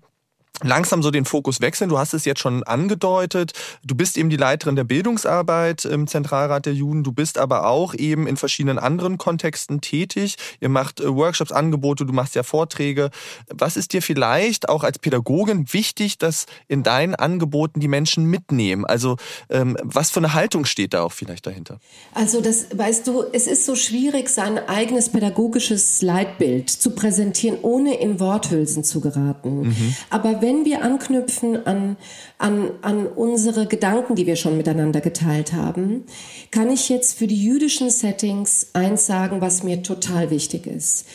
langsam 0.63 1.03
so 1.03 1.11
den 1.11 1.25
Fokus 1.25 1.61
wechseln. 1.61 1.89
Du 1.89 1.97
hast 1.97 2.13
es 2.13 2.25
jetzt 2.25 2.39
schon 2.39 2.63
angedeutet. 2.63 3.53
Du 3.83 3.95
bist 3.95 4.17
eben 4.17 4.29
die 4.29 4.37
Leiterin 4.37 4.75
der 4.75 4.83
Bildungsarbeit 4.83 5.85
im 5.85 6.07
Zentralrat 6.07 6.65
der 6.65 6.73
Juden. 6.73 7.03
Du 7.03 7.11
bist 7.11 7.37
aber 7.37 7.67
auch 7.67 7.93
eben 7.93 8.27
in 8.27 8.37
verschiedenen 8.37 8.79
anderen 8.79 9.17
Kontexten 9.17 9.81
tätig. 9.81 10.37
Ihr 10.59 10.69
macht 10.69 10.99
äh, 10.99 11.13
Workshops, 11.13 11.51
Angebote, 11.51 12.05
du 12.05 12.13
machst 12.13 12.35
ja 12.35 12.43
Vorträge. 12.43 13.09
Was 13.49 13.77
ist 13.77 13.93
dir 13.93 14.01
vielleicht 14.01 14.69
auch 14.69 14.83
als 14.83 14.99
Pädagogin 14.99 15.71
wichtig, 15.73 16.17
dass 16.17 16.45
in 16.67 16.83
deinen 16.83 17.15
Angeboten 17.15 17.79
die 17.79 17.87
Menschen 17.87 18.25
mitnehmen? 18.25 18.85
Also 18.85 19.17
ähm, 19.49 19.77
was 19.83 20.11
für 20.11 20.19
eine 20.19 20.33
Haltung 20.33 20.65
steht 20.65 20.93
da 20.93 21.03
auch 21.03 21.11
vielleicht 21.11 21.45
dahinter? 21.45 21.79
Also 22.13 22.41
das, 22.41 22.67
weißt 22.73 23.05
du, 23.07 23.23
es 23.31 23.47
ist 23.47 23.65
so 23.65 23.75
schwierig, 23.75 24.29
sein 24.29 24.57
eigenes 24.57 25.09
pädagogisches 25.09 26.01
Leitbild 26.01 26.69
zu 26.69 26.91
präsentieren, 26.91 27.59
ohne 27.61 27.99
in 27.99 28.19
Worthülsen 28.19 28.83
zu 28.83 29.01
geraten. 29.01 29.67
Mhm. 29.67 29.95
Aber 30.09 30.41
wenn 30.41 30.46
wir 30.65 30.83
anknüpfen 30.83 31.65
an, 31.65 31.97
an, 32.37 32.71
an 32.81 33.07
unsere 33.07 33.67
Gedanken, 33.67 34.15
die 34.15 34.25
wir 34.25 34.35
schon 34.35 34.57
miteinander 34.57 35.01
geteilt 35.01 35.53
haben, 35.53 36.03
kann 36.51 36.69
ich 36.69 36.89
jetzt 36.89 37.17
für 37.17 37.27
die 37.27 37.41
jüdischen 37.41 37.89
Settings 37.89 38.67
eins 38.73 39.05
sagen, 39.05 39.41
was 39.41 39.63
mir 39.63 39.83
total 39.83 40.29
wichtig 40.29 40.67
ist. 40.67 41.05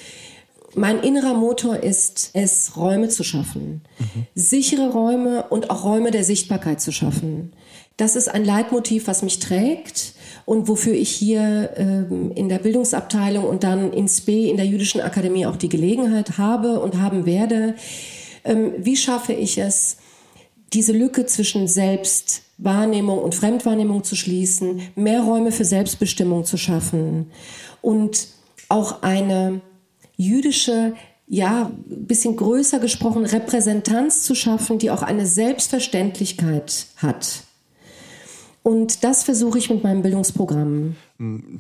Mein 0.75 1.01
innerer 1.01 1.35
Motor 1.35 1.77
ist 1.77 2.31
es, 2.33 2.77
Räume 2.77 3.09
zu 3.09 3.25
schaffen. 3.25 3.83
Mhm. 3.99 4.27
Sichere 4.35 4.91
Räume 4.91 5.45
und 5.51 5.71
auch 5.71 5.85
Räume 5.85 6.11
der 6.11 6.25
Sichtbarkeit 6.25 6.81
zu 6.81 6.93
schaffen. 6.93 7.53
Das 7.99 8.17
ist 8.17 8.29
ein 8.29 8.45
Leitmotiv, 8.45 9.07
was 9.07 9.23
mich 9.23 9.39
trägt 9.39 10.15
und 10.47 10.69
wofür 10.69 10.95
ich 10.95 11.11
hier 11.11 11.71
ähm, 11.77 12.33
in 12.35 12.49
der 12.49 12.59
Bildungsabteilung 12.59 13.45
und 13.45 13.65
dann 13.65 13.93
in 13.93 14.09
SPE, 14.09 14.49
in 14.49 14.57
der 14.57 14.67
Jüdischen 14.67 15.01
Akademie 15.01 15.47
auch 15.47 15.57
die 15.57 15.69
Gelegenheit 15.69 16.39
habe 16.39 16.81
und 16.81 17.01
haben 17.01 17.27
werde. 17.27 17.75
Ähm, 18.45 18.75
wie 18.79 18.97
schaffe 18.97 19.33
ich 19.33 19.59
es, 19.59 19.97
diese 20.73 20.93
Lücke 20.93 21.27
zwischen 21.27 21.69
Selbstwahrnehmung 21.69 23.19
und 23.19 23.35
Fremdwahrnehmung 23.35 24.05
zu 24.05 24.17
schließen, 24.17 24.81
mehr 24.95 25.23
Räume 25.23 25.53
für 25.53 25.65
Selbstbestimmung 25.65 26.45
zu 26.45 26.57
schaffen 26.57 27.31
und 27.83 28.29
auch 28.69 29.03
eine 29.03 29.61
jüdische 30.17 30.95
ja, 31.29 31.71
bisschen 31.87 32.37
größer 32.37 32.79
gesprochen, 32.79 33.25
Repräsentanz 33.25 34.23
zu 34.23 34.35
schaffen, 34.35 34.79
die 34.79 34.91
auch 34.91 35.03
eine 35.03 35.25
Selbstverständlichkeit 35.25 36.87
hat. 36.97 37.45
Und 38.63 39.03
das 39.03 39.25
versuche 39.25 39.59
ich 39.59 39.71
mit 39.71 39.83
meinem 39.83 40.03
Bildungsprogramm. 40.03 40.97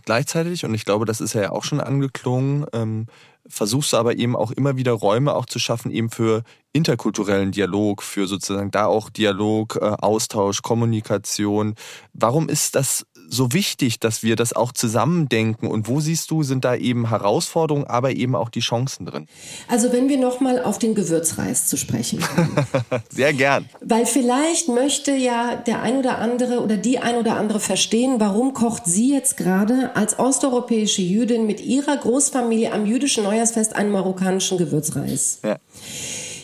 Gleichzeitig, 0.04 0.64
und 0.64 0.74
ich 0.74 0.84
glaube, 0.84 1.04
das 1.04 1.20
ist 1.20 1.34
ja 1.34 1.50
auch 1.50 1.64
schon 1.64 1.80
angeklungen, 1.80 2.66
ähm, 2.72 3.06
versuchst 3.46 3.92
du 3.92 3.96
aber 3.96 4.16
eben 4.16 4.36
auch 4.36 4.52
immer 4.52 4.76
wieder 4.76 4.92
Räume 4.92 5.34
auch 5.34 5.46
zu 5.46 5.58
schaffen, 5.58 5.90
eben 5.90 6.10
für 6.10 6.42
interkulturellen 6.72 7.50
Dialog, 7.50 8.02
für 8.02 8.26
sozusagen 8.26 8.70
da 8.70 8.86
auch 8.86 9.10
Dialog, 9.10 9.78
äh, 9.80 9.84
Austausch, 9.84 10.62
Kommunikation. 10.62 11.74
Warum 12.12 12.48
ist 12.48 12.76
das 12.76 13.04
so 13.32 13.52
wichtig, 13.52 13.98
dass 13.98 14.22
wir 14.22 14.36
das 14.36 14.52
auch 14.52 14.72
zusammendenken? 14.72 15.66
Und 15.66 15.88
wo 15.88 16.00
siehst 16.00 16.30
du, 16.30 16.42
sind 16.42 16.64
da 16.64 16.74
eben 16.74 17.08
Herausforderungen, 17.08 17.86
aber 17.86 18.12
eben 18.12 18.36
auch 18.36 18.50
die 18.50 18.60
Chancen 18.60 19.06
drin? 19.06 19.26
Also 19.68 19.92
wenn 19.92 20.08
wir 20.08 20.18
nochmal 20.18 20.62
auf 20.62 20.78
den 20.78 20.94
Gewürzreis 20.94 21.66
zu 21.66 21.76
sprechen 21.76 22.20
kommen. 22.20 22.66
Sehr 23.10 23.32
gern. 23.32 23.68
Weil 23.80 24.06
vielleicht 24.06 24.68
möchte 24.68 25.12
ja 25.12 25.56
der 25.56 25.82
ein 25.82 25.96
oder 25.96 26.18
andere 26.18 26.60
oder 26.60 26.76
die 26.76 26.98
ein 26.98 27.16
oder 27.16 27.36
andere 27.36 27.58
verstehen, 27.58 28.16
warum 28.18 28.52
kocht 28.52 28.84
sie 28.86 29.12
jetzt 29.12 29.36
gerade 29.36 29.96
als 29.96 30.18
osteuropäische 30.18 31.02
Jüdin 31.02 31.46
mit 31.46 31.60
ihrer 31.60 31.96
Großfamilie 31.96 32.72
am 32.72 32.86
jüdischen 32.86 33.24
Neujahrsfest 33.24 33.74
einen 33.74 33.90
marokkanischen 33.90 34.58
Gewürzreis. 34.58 35.40
Ja. 35.42 35.56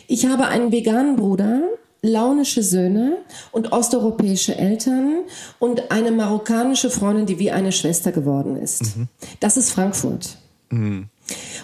Ich 0.07 0.27
habe 0.27 0.47
einen 0.47 0.73
veganen 0.73 1.17
Bruder, 1.17 1.61
launische 2.03 2.63
Söhne 2.63 3.19
und 3.51 3.73
osteuropäische 3.73 4.57
Eltern 4.57 5.21
und 5.59 5.91
eine 5.91 6.11
marokkanische 6.13 6.91
Freundin, 6.91 7.27
die 7.27 7.39
wie 7.39 7.51
eine 7.51 7.73
Schwester 7.73 8.13
geworden 8.13 8.57
ist. 8.57 8.97
Mhm. 8.97 9.09
Das 9.41 9.57
ist 9.57 9.71
Frankfurt. 9.71 10.39
Mhm. 10.71 11.09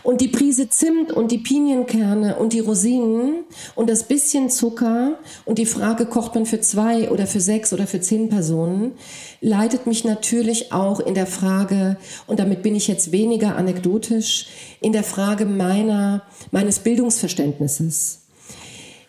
Und 0.02 0.20
die 0.20 0.28
Prise 0.28 0.68
Zimt 0.68 1.12
und 1.12 1.32
die 1.32 1.38
Pinienkerne 1.38 2.36
und 2.36 2.52
die 2.52 2.60
Rosinen 2.60 3.44
und 3.74 3.88
das 3.88 4.02
bisschen 4.02 4.50
Zucker 4.50 5.18
und 5.46 5.58
die 5.58 5.64
Frage, 5.64 6.04
kocht 6.04 6.34
man 6.34 6.44
für 6.44 6.60
zwei 6.60 7.10
oder 7.10 7.26
für 7.26 7.40
sechs 7.40 7.72
oder 7.72 7.86
für 7.86 8.00
zehn 8.00 8.28
Personen, 8.28 8.92
leitet 9.40 9.86
mich 9.86 10.04
natürlich 10.04 10.72
auch 10.72 11.00
in 11.00 11.14
der 11.14 11.26
Frage, 11.26 11.96
und 12.26 12.40
damit 12.40 12.62
bin 12.62 12.74
ich 12.74 12.88
jetzt 12.88 13.12
weniger 13.12 13.56
anekdotisch, 13.56 14.48
in 14.80 14.92
der 14.92 15.04
Frage 15.04 15.46
meiner, 15.46 16.22
meines 16.50 16.80
Bildungsverständnisses. 16.80 18.23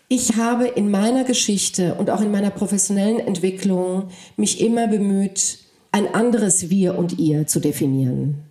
Ich 0.07 0.35
habe 0.35 0.67
in 0.67 0.91
meiner 0.91 1.23
Geschichte 1.23 1.95
und 1.95 2.09
auch 2.11 2.21
in 2.21 2.31
meiner 2.31 2.51
professionellen 2.51 3.19
Entwicklung 3.19 4.09
mich 4.37 4.61
immer 4.61 4.87
bemüht, 4.87 5.59
ein 5.91 6.13
anderes 6.13 6.69
Wir 6.69 6.97
und 6.97 7.17
Ihr 7.17 7.47
zu 7.47 7.59
definieren. 7.59 8.43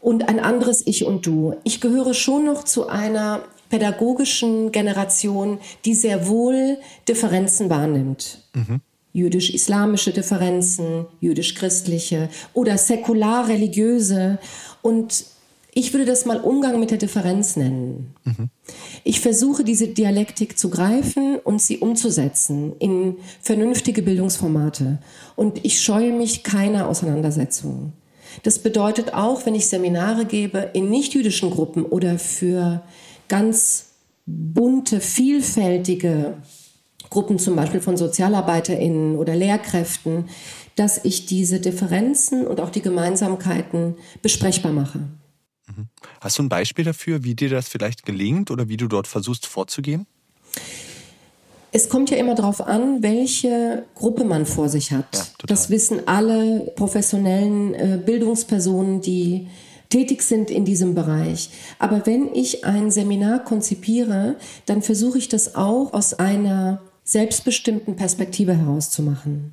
Und 0.00 0.28
ein 0.28 0.40
anderes 0.40 0.84
Ich 0.86 1.04
und 1.04 1.26
Du. 1.26 1.54
Ich 1.64 1.80
gehöre 1.80 2.14
schon 2.14 2.44
noch 2.46 2.64
zu 2.64 2.88
einer 2.88 3.42
pädagogischen 3.68 4.72
Generation, 4.72 5.58
die 5.84 5.94
sehr 5.94 6.26
wohl 6.26 6.78
Differenzen 7.06 7.70
wahrnimmt. 7.70 8.42
Mhm. 8.54 8.80
Jüdisch-islamische 9.12 10.12
Differenzen, 10.12 11.06
jüdisch-christliche 11.20 12.30
oder 12.52 12.78
säkular-religiöse. 12.78 14.38
Und 14.82 15.24
ich 15.78 15.92
würde 15.92 16.06
das 16.06 16.26
mal 16.26 16.40
Umgang 16.40 16.80
mit 16.80 16.90
der 16.90 16.98
Differenz 16.98 17.54
nennen. 17.54 18.12
Mhm. 18.24 18.50
Ich 19.04 19.20
versuche 19.20 19.62
diese 19.62 19.86
Dialektik 19.86 20.58
zu 20.58 20.70
greifen 20.70 21.36
und 21.36 21.62
sie 21.62 21.78
umzusetzen 21.78 22.72
in 22.80 23.18
vernünftige 23.40 24.02
Bildungsformate. 24.02 24.98
Und 25.36 25.64
ich 25.64 25.80
scheue 25.80 26.12
mich 26.12 26.42
keiner 26.42 26.88
Auseinandersetzung. 26.88 27.92
Das 28.42 28.58
bedeutet 28.58 29.14
auch, 29.14 29.46
wenn 29.46 29.54
ich 29.54 29.68
Seminare 29.68 30.24
gebe 30.24 30.68
in 30.72 30.90
nichtjüdischen 30.90 31.50
Gruppen 31.50 31.84
oder 31.84 32.18
für 32.18 32.82
ganz 33.28 33.90
bunte, 34.26 35.00
vielfältige 35.00 36.38
Gruppen, 37.08 37.38
zum 37.38 37.54
Beispiel 37.54 37.80
von 37.80 37.96
SozialarbeiterInnen 37.96 39.14
oder 39.14 39.36
Lehrkräften, 39.36 40.24
dass 40.74 41.04
ich 41.04 41.26
diese 41.26 41.60
Differenzen 41.60 42.48
und 42.48 42.60
auch 42.60 42.70
die 42.70 42.82
Gemeinsamkeiten 42.82 43.94
besprechbar 44.22 44.72
mache. 44.72 45.04
Mhm. 45.78 45.88
Hast 46.20 46.38
du 46.38 46.42
ein 46.42 46.48
Beispiel 46.48 46.84
dafür, 46.84 47.24
wie 47.24 47.34
dir 47.34 47.48
das 47.48 47.68
vielleicht 47.68 48.04
gelingt 48.04 48.50
oder 48.50 48.68
wie 48.68 48.76
du 48.76 48.88
dort 48.88 49.06
versuchst 49.06 49.46
vorzugehen? 49.46 50.06
Es 51.70 51.88
kommt 51.88 52.10
ja 52.10 52.16
immer 52.16 52.34
darauf 52.34 52.66
an, 52.66 53.02
welche 53.02 53.84
Gruppe 53.94 54.24
man 54.24 54.46
vor 54.46 54.68
sich 54.68 54.90
hat. 54.92 55.14
Ja, 55.14 55.26
das 55.46 55.68
wissen 55.68 56.08
alle 56.08 56.72
professionellen 56.76 57.74
äh, 57.74 58.00
Bildungspersonen, 58.04 59.02
die 59.02 59.48
tätig 59.90 60.22
sind 60.22 60.50
in 60.50 60.64
diesem 60.64 60.94
Bereich. 60.94 61.50
Aber 61.78 62.06
wenn 62.06 62.34
ich 62.34 62.64
ein 62.64 62.90
Seminar 62.90 63.44
konzipiere, 63.44 64.36
dann 64.66 64.82
versuche 64.82 65.18
ich 65.18 65.28
das 65.28 65.56
auch 65.56 65.92
aus 65.92 66.14
einer 66.14 66.82
selbstbestimmten 67.04 67.96
Perspektive 67.96 68.54
herauszumachen. 68.54 69.52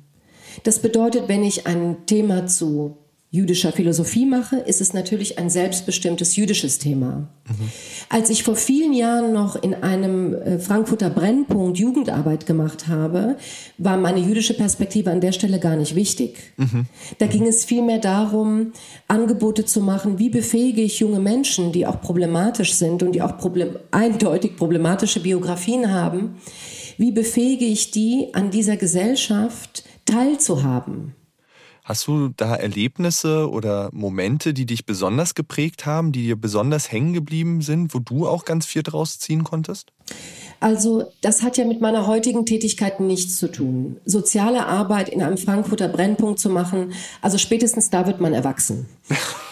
Das 0.62 0.80
bedeutet, 0.80 1.28
wenn 1.28 1.44
ich 1.44 1.66
ein 1.66 2.06
Thema 2.06 2.46
zu 2.46 2.96
jüdischer 3.30 3.72
Philosophie 3.72 4.24
mache, 4.24 4.56
ist 4.56 4.80
es 4.80 4.92
natürlich 4.94 5.38
ein 5.38 5.50
selbstbestimmtes 5.50 6.36
jüdisches 6.36 6.78
Thema. 6.78 7.28
Mhm. 7.48 7.70
Als 8.08 8.30
ich 8.30 8.44
vor 8.44 8.54
vielen 8.54 8.92
Jahren 8.92 9.32
noch 9.32 9.60
in 9.60 9.74
einem 9.74 10.34
äh, 10.34 10.58
Frankfurter 10.58 11.10
Brennpunkt 11.10 11.76
Jugendarbeit 11.76 12.46
gemacht 12.46 12.86
habe, 12.86 13.36
war 13.78 13.96
meine 13.96 14.20
jüdische 14.20 14.54
Perspektive 14.54 15.10
an 15.10 15.20
der 15.20 15.32
Stelle 15.32 15.58
gar 15.58 15.76
nicht 15.76 15.96
wichtig. 15.96 16.36
Mhm. 16.56 16.86
Da 17.18 17.26
ging 17.26 17.46
es 17.46 17.64
vielmehr 17.64 17.98
darum, 17.98 18.72
Angebote 19.08 19.64
zu 19.64 19.80
machen, 19.80 20.18
wie 20.20 20.30
befähige 20.30 20.82
ich 20.82 21.00
junge 21.00 21.20
Menschen, 21.20 21.72
die 21.72 21.86
auch 21.86 22.00
problematisch 22.00 22.74
sind 22.74 23.02
und 23.02 23.12
die 23.12 23.22
auch 23.22 23.38
problem 23.38 23.76
eindeutig 23.90 24.56
problematische 24.56 25.20
Biografien 25.20 25.92
haben, 25.92 26.36
wie 26.96 27.10
befähige 27.10 27.64
ich 27.64 27.90
die, 27.90 28.28
an 28.32 28.50
dieser 28.50 28.76
Gesellschaft 28.76 29.84
teilzuhaben. 30.04 31.14
Hast 31.86 32.08
du 32.08 32.30
da 32.36 32.56
Erlebnisse 32.56 33.48
oder 33.48 33.90
Momente, 33.92 34.52
die 34.52 34.66
dich 34.66 34.86
besonders 34.86 35.36
geprägt 35.36 35.86
haben, 35.86 36.10
die 36.10 36.24
dir 36.24 36.34
besonders 36.34 36.90
hängen 36.90 37.12
geblieben 37.12 37.60
sind, 37.60 37.94
wo 37.94 38.00
du 38.00 38.26
auch 38.26 38.44
ganz 38.44 38.66
viel 38.66 38.82
draus 38.82 39.20
ziehen 39.20 39.44
konntest? 39.44 39.92
Also 40.58 41.04
das 41.20 41.44
hat 41.44 41.56
ja 41.58 41.64
mit 41.64 41.80
meiner 41.80 42.08
heutigen 42.08 42.44
Tätigkeit 42.44 42.98
nichts 42.98 43.36
zu 43.36 43.52
tun. 43.52 43.98
Soziale 44.04 44.66
Arbeit 44.66 45.08
in 45.08 45.22
einem 45.22 45.38
Frankfurter 45.38 45.86
Brennpunkt 45.86 46.40
zu 46.40 46.50
machen, 46.50 46.92
also 47.22 47.38
spätestens 47.38 47.88
da 47.88 48.04
wird 48.08 48.20
man 48.20 48.34
erwachsen. 48.34 48.86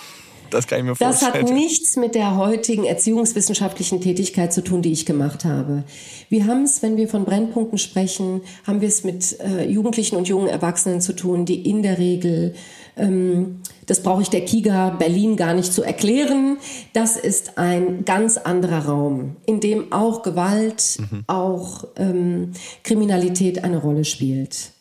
Das 0.55 0.66
kann 0.66 0.78
ich 0.78 0.84
mir 0.84 0.94
vorstellen. 0.94 1.32
Das 1.32 1.42
hat 1.42 1.52
nichts 1.52 1.96
mit 1.96 2.14
der 2.14 2.36
heutigen 2.36 2.84
erziehungswissenschaftlichen 2.84 4.00
Tätigkeit 4.00 4.52
zu 4.52 4.62
tun, 4.62 4.82
die 4.82 4.92
ich 4.92 5.05
gemacht 5.05 5.44
habe. 5.44 5.84
Wir 6.28 6.46
haben 6.46 6.62
es, 6.62 6.82
wenn 6.82 6.96
wir 6.96 7.09
von 7.09 7.24
Brennpunkten 7.24 7.78
sprechen, 7.78 8.42
haben 8.66 8.80
wir 8.80 8.88
es 8.88 9.05
mit 9.05 9.40
äh, 9.40 9.64
Jugendlichen 9.68 10.16
und 10.16 10.28
jungen 10.28 10.48
Erwachsenen 10.48 11.00
zu 11.00 11.14
tun, 11.14 11.44
die 11.44 11.68
in 11.68 11.82
der 11.82 11.98
Regel 11.98 12.55
ähm, 12.96 13.61
das 13.86 14.02
brauche 14.02 14.22
ich 14.22 14.30
der 14.30 14.44
Kiga 14.44 14.90
Berlin 14.90 15.36
gar 15.36 15.55
nicht 15.55 15.72
zu 15.72 15.82
erklären. 15.82 16.59
Das 16.92 17.16
ist 17.16 17.59
ein 17.59 18.05
ganz 18.05 18.36
anderer 18.36 18.86
Raum, 18.86 19.36
in 19.46 19.61
dem 19.61 19.92
auch 19.92 20.22
Gewalt, 20.22 20.98
mhm. 20.98 21.24
auch 21.26 21.84
ähm, 21.96 22.52
Kriminalität 22.82 23.64
eine 23.64 23.78
Rolle 23.78 24.05
spielt. 24.05 24.74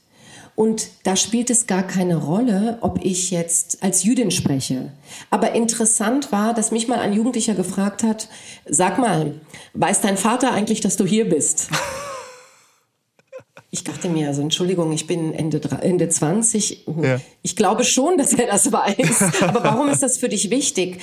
Und 0.56 0.90
da 1.04 1.16
spielt 1.16 1.50
es 1.50 1.66
gar 1.66 1.84
keine 1.84 2.16
Rolle, 2.16 2.78
ob 2.82 3.04
ich 3.04 3.32
jetzt 3.32 3.82
als 3.82 4.04
Jüdin 4.04 4.30
spreche. 4.30 4.92
Aber 5.32 5.54
interessant 5.54 6.32
war, 6.32 6.54
dass 6.54 6.72
mich 6.72 6.88
mal 6.88 7.00
ein 7.00 7.14
Jugendlicher 7.14 7.56
gefragt 7.56 8.04
hat, 8.04 8.28
sag 8.66 9.00
mal, 9.00 9.34
weiß 9.74 10.02
dein 10.02 10.18
Vater 10.18 10.52
eigentlich, 10.52 10.82
dass 10.82 10.96
du 10.96 11.06
hier 11.06 11.28
bist? 11.28 11.70
Ich 13.74 13.84
dachte 13.84 14.08
mir, 14.08 14.28
also 14.28 14.44
Entschuldigung, 14.44 14.92
ich 14.92 15.08
bin 15.08 15.34
Ende, 15.34 15.60
Ende 15.82 16.08
20. 16.08 16.86
Ja. 17.02 17.20
Ich 17.42 17.56
glaube 17.56 17.84
schon, 17.84 18.20
dass 18.20 18.32
er 18.32 18.46
das 18.46 18.72
weiß. 18.72 19.42
Aber 19.42 19.64
warum 19.64 19.90
ist 19.90 20.04
das 20.04 20.20
für 20.20 20.30
dich 20.30 20.52
wichtig? 20.52 21.00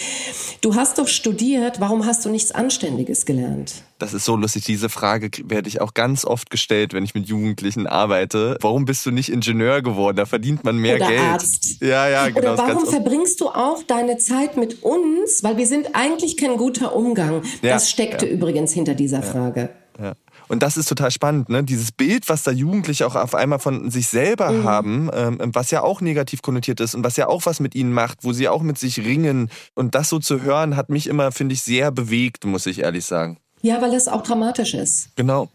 Du 0.61 0.77
hast 0.77 0.99
doch 0.99 1.09
studiert, 1.09 1.81
warum 1.81 2.07
hast 2.07 2.25
du 2.25 2.31
nichts 2.31 2.53
Anständiges 2.53 3.27
gelernt? 3.27 3.83
Das 3.99 4.15
ist 4.15 4.25
so 4.25 4.37
lustig. 4.37 4.67
Diese 4.67 4.89
Frage 4.89 5.31
werde 5.47 5.69
ich 5.69 5.81
auch 5.81 5.95
ganz 5.95 6.25
oft 6.25 6.49
gestellt, 6.49 6.95
wenn 6.95 7.03
ich 7.03 7.13
mit 7.13 7.27
Jugendlichen 7.27 7.89
arbeite. 7.89 8.57
Warum 8.61 8.85
bist 8.85 9.05
du 9.05 9.11
nicht 9.11 9.33
Ingenieur 9.33 9.83
geworden? 9.83 10.17
Da 10.17 10.25
verdient 10.25 10.63
man 10.63 10.77
mehr 10.77 10.95
Oder 10.95 11.09
Geld. 11.09 11.23
Arzt. 11.23 11.81
Ja, 11.81 12.09
ja, 12.09 12.29
genau. 12.29 12.53
Oder 12.53 12.59
warum 12.59 12.87
verbringst 12.87 13.41
du 13.41 13.49
auch 13.49 13.83
deine 13.83 14.19
Zeit 14.19 14.57
mit 14.57 14.85
uns? 14.85 15.43
Weil 15.43 15.57
wir 15.57 15.67
sind 15.67 15.97
eigentlich 15.97 16.37
kein 16.37 16.57
guter 16.57 16.95
Umgang. 16.95 17.43
Ja, 17.63 17.73
das 17.73 17.91
steckte 17.91 18.27
ja. 18.27 18.33
übrigens 18.33 18.73
hinter 18.73 18.95
dieser 18.95 19.25
Frage. 19.25 19.71
Ja. 20.01 20.15
Und 20.51 20.65
das 20.65 20.77
ist 20.77 20.89
total 20.89 21.13
spannend, 21.13 21.49
ne? 21.49 21.63
Dieses 21.63 21.93
Bild, 21.93 22.29
was 22.29 22.43
da 22.43 22.51
Jugendliche 22.51 23.07
auch 23.07 23.15
auf 23.15 23.37
einmal 23.37 23.61
von 23.61 23.89
sich 23.89 24.09
selber 24.09 24.51
mhm. 24.51 24.65
haben, 24.65 25.11
ähm, 25.15 25.39
was 25.53 25.71
ja 25.71 25.83
auch 25.83 26.01
negativ 26.01 26.43
konnotiert 26.43 26.81
ist 26.81 26.97
und 26.97 27.05
was 27.05 27.17
ja 27.17 27.29
auch 27.29 27.47
was 27.47 27.61
mit 27.61 27.77
ihnen 27.77 27.93
macht, 27.93 28.25
wo 28.25 28.33
sie 28.33 28.49
auch 28.49 28.63
mit 28.63 28.77
sich 28.77 28.99
ringen. 28.99 29.49
Und 29.77 29.95
das 29.95 30.09
so 30.09 30.19
zu 30.19 30.43
hören, 30.43 30.75
hat 30.75 30.89
mich 30.89 31.07
immer, 31.07 31.31
finde 31.31 31.53
ich, 31.53 31.63
sehr 31.63 31.93
bewegt, 31.93 32.47
muss 32.47 32.67
ich 32.67 32.81
ehrlich 32.81 33.05
sagen. 33.05 33.39
Ja, 33.63 33.81
weil 33.81 33.93
das 33.93 34.09
auch 34.09 34.23
dramatisch 34.23 34.75
ist. 34.75 35.11
Genau. 35.15 35.51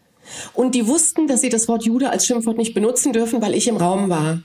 Und 0.54 0.76
die 0.76 0.88
wussten, 0.88 1.28
dass 1.28 1.42
sie 1.42 1.50
das 1.50 1.68
Wort 1.68 1.84
Jude 1.84 2.10
als 2.10 2.26
Schimpfwort 2.26 2.58
nicht 2.58 2.74
benutzen 2.74 3.12
dürfen, 3.12 3.42
weil 3.42 3.54
ich 3.54 3.68
im 3.68 3.76
Raum 3.76 4.08
war. 4.10 4.40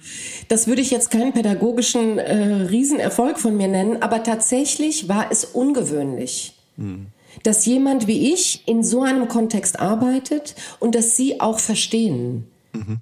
Das 0.48 0.66
würde 0.66 0.82
ich 0.82 0.90
jetzt 0.90 1.12
keinen 1.12 1.32
pädagogischen 1.32 2.18
äh, 2.18 2.66
Riesenerfolg 2.68 3.38
von 3.38 3.57
mir 3.57 3.68
nennen, 3.68 4.03
aber 4.03 4.24
tatsächlich 4.24 5.09
war 5.09 5.30
es 5.30 5.44
ungewöhnlich. 5.44 6.55
Mhm 6.76 7.07
dass 7.43 7.66
jemand 7.66 8.07
wie 8.07 8.33
ich 8.33 8.66
in 8.66 8.83
so 8.83 9.03
einem 9.03 9.28
Kontext 9.28 9.81
arbeitet 9.81 10.55
und 10.78 10.95
dass 10.95 11.16
sie 11.16 11.41
auch 11.41 11.59
verstehen. 11.59 12.47
Mhm. 12.72 13.01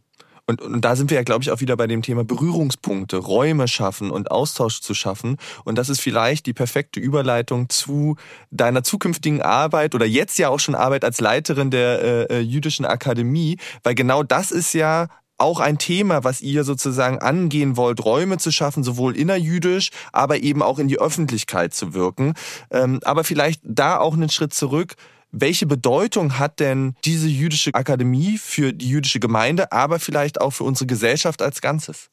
Und, 0.49 0.63
und 0.63 0.81
da 0.81 0.97
sind 0.97 1.11
wir 1.11 1.17
ja, 1.17 1.25
glaube 1.25 1.43
ich, 1.43 1.51
auch 1.51 1.61
wieder 1.61 1.77
bei 1.77 1.87
dem 1.87 2.01
Thema 2.01 2.25
Berührungspunkte, 2.25 3.19
Räume 3.19 3.69
schaffen 3.69 4.11
und 4.11 4.31
Austausch 4.31 4.81
zu 4.81 4.95
schaffen. 4.95 5.37
Und 5.65 5.77
das 5.77 5.91
ist 5.91 6.01
vielleicht 6.01 6.47
die 6.47 6.55
perfekte 6.55 7.01
Überleitung 7.01 7.69
zu 7.69 8.17
deiner 8.51 8.83
zukünftigen 8.83 9.43
Arbeit 9.43 9.95
oder 9.95 10.07
jetzt 10.07 10.39
ja 10.39 10.49
auch 10.49 10.59
schon 10.59 10.75
Arbeit 10.75 11.05
als 11.05 11.21
Leiterin 11.21 11.71
der 11.71 12.31
äh, 12.31 12.39
äh 12.39 12.41
jüdischen 12.41 12.87
Akademie, 12.87 13.59
weil 13.83 13.95
genau 13.95 14.23
das 14.23 14.51
ist 14.51 14.73
ja 14.73 15.09
auch 15.39 15.61
ein 15.61 15.79
Thema, 15.79 16.25
was 16.25 16.41
ihr 16.41 16.65
sozusagen 16.65 17.19
angehen 17.19 17.77
wollt, 17.77 18.05
Räume 18.05 18.39
zu 18.39 18.51
schaffen, 18.51 18.83
sowohl 18.83 19.17
innerjüdisch, 19.17 19.91
aber 20.13 20.43
eben 20.43 20.63
auch 20.63 20.79
in 20.79 20.89
die 20.89 20.99
Öffentlichkeit 20.99 21.75
zu 21.75 21.95
wirken. 21.95 22.35
Ähm, 22.71 23.01
aber 23.05 23.25
vielleicht 23.25 23.61
da 23.65 23.99
auch 23.99 24.15
einen 24.15 24.29
Schritt 24.29 24.53
zurück. 24.53 24.95
Welche 25.31 25.67
Bedeutung 25.67 26.39
hat 26.39 26.59
denn 26.59 26.95
diese 27.05 27.29
jüdische 27.29 27.75
Akademie 27.75 28.39
für 28.39 28.73
die 28.73 28.89
jüdische 28.89 29.21
Gemeinde, 29.21 29.73
aber 29.73 29.99
vielleicht 29.99 30.41
auch 30.41 30.51
für 30.51 30.65
unsere 30.65 30.87
Gesellschaft 30.87 31.43
als 31.43 31.61
Ganzes? 31.61 32.09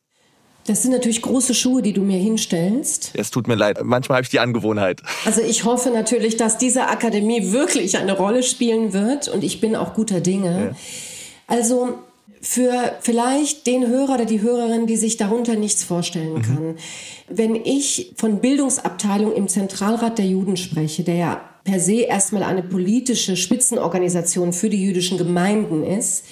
Das 0.67 0.81
sind 0.81 0.91
natürlich 0.91 1.21
große 1.21 1.53
Schuhe, 1.53 1.83
die 1.83 1.93
du 1.93 2.01
mir 2.01 2.17
hinstellst. 2.17 3.11
Es 3.13 3.29
tut 3.29 3.47
mir 3.47 3.53
leid, 3.53 3.79
manchmal 3.83 4.17
habe 4.17 4.23
ich 4.23 4.31
die 4.31 4.39
Angewohnheit. 4.39 5.01
Also 5.23 5.41
ich 5.41 5.63
hoffe 5.63 5.91
natürlich, 5.91 6.37
dass 6.37 6.57
diese 6.57 6.87
Akademie 6.87 7.51
wirklich 7.51 7.97
eine 7.97 8.13
Rolle 8.13 8.41
spielen 8.41 8.91
wird 8.91 9.27
und 9.27 9.43
ich 9.43 9.61
bin 9.61 9.75
auch 9.75 9.93
guter 9.93 10.21
Dinge. 10.21 10.71
Ja. 10.71 10.75
Also 11.55 11.99
für 12.47 12.93
vielleicht 13.01 13.65
den 13.65 13.87
Hörer 13.87 14.13
oder 14.13 14.25
die 14.25 14.41
Hörerin, 14.41 14.85
die 14.85 14.97
sich 14.97 15.17
darunter 15.17 15.55
nichts 15.55 15.83
vorstellen 15.83 16.33
mhm. 16.33 16.41
kann. 16.43 16.75
Wenn 17.27 17.55
ich 17.55 18.13
von 18.17 18.39
Bildungsabteilung 18.39 19.33
im 19.33 19.47
Zentralrat 19.47 20.19
der 20.19 20.27
Juden 20.27 20.55
spreche, 20.55 21.03
der 21.03 21.15
ja 21.15 21.41
per 21.63 21.79
se 21.79 22.01
erstmal 22.01 22.43
eine 22.43 22.61
politische 22.61 23.35
Spitzenorganisation 23.35 24.53
für 24.53 24.69
die 24.69 24.83
jüdischen 24.83 25.17
Gemeinden 25.17 25.83
ist, 25.83 26.25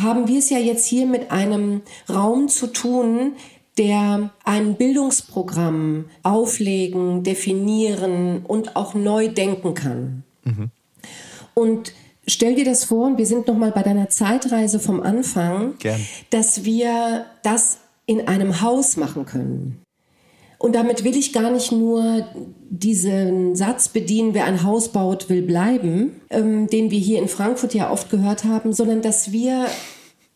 haben 0.00 0.28
wir 0.28 0.38
es 0.38 0.48
ja 0.48 0.58
jetzt 0.58 0.86
hier 0.86 1.06
mit 1.06 1.32
einem 1.32 1.82
Raum 2.08 2.46
zu 2.46 2.68
tun, 2.68 3.32
der 3.78 4.30
ein 4.44 4.76
Bildungsprogramm 4.76 6.04
auflegen, 6.22 7.24
definieren 7.24 8.46
und 8.46 8.76
auch 8.76 8.94
neu 8.94 9.28
denken 9.28 9.74
kann. 9.74 10.22
Mhm. 10.44 10.70
Und 11.54 11.92
Stell 12.26 12.54
dir 12.54 12.64
das 12.64 12.84
vor, 12.84 13.06
und 13.06 13.18
wir 13.18 13.26
sind 13.26 13.48
nochmal 13.48 13.72
bei 13.72 13.82
deiner 13.82 14.08
Zeitreise 14.08 14.78
vom 14.78 15.00
Anfang, 15.02 15.74
Gern. 15.78 16.00
dass 16.30 16.64
wir 16.64 17.26
das 17.42 17.78
in 18.06 18.28
einem 18.28 18.60
Haus 18.60 18.96
machen 18.96 19.26
können. 19.26 19.82
Und 20.58 20.76
damit 20.76 21.02
will 21.02 21.16
ich 21.16 21.32
gar 21.32 21.50
nicht 21.50 21.72
nur 21.72 22.24
diesen 22.70 23.56
Satz 23.56 23.88
bedienen, 23.88 24.32
wer 24.32 24.44
ein 24.44 24.62
Haus 24.62 24.90
baut, 24.90 25.28
will 25.28 25.42
bleiben, 25.42 26.20
ähm, 26.30 26.68
den 26.68 26.92
wir 26.92 27.00
hier 27.00 27.18
in 27.18 27.26
Frankfurt 27.26 27.74
ja 27.74 27.90
oft 27.90 28.10
gehört 28.10 28.44
haben, 28.44 28.72
sondern 28.72 29.02
dass 29.02 29.32
wir 29.32 29.66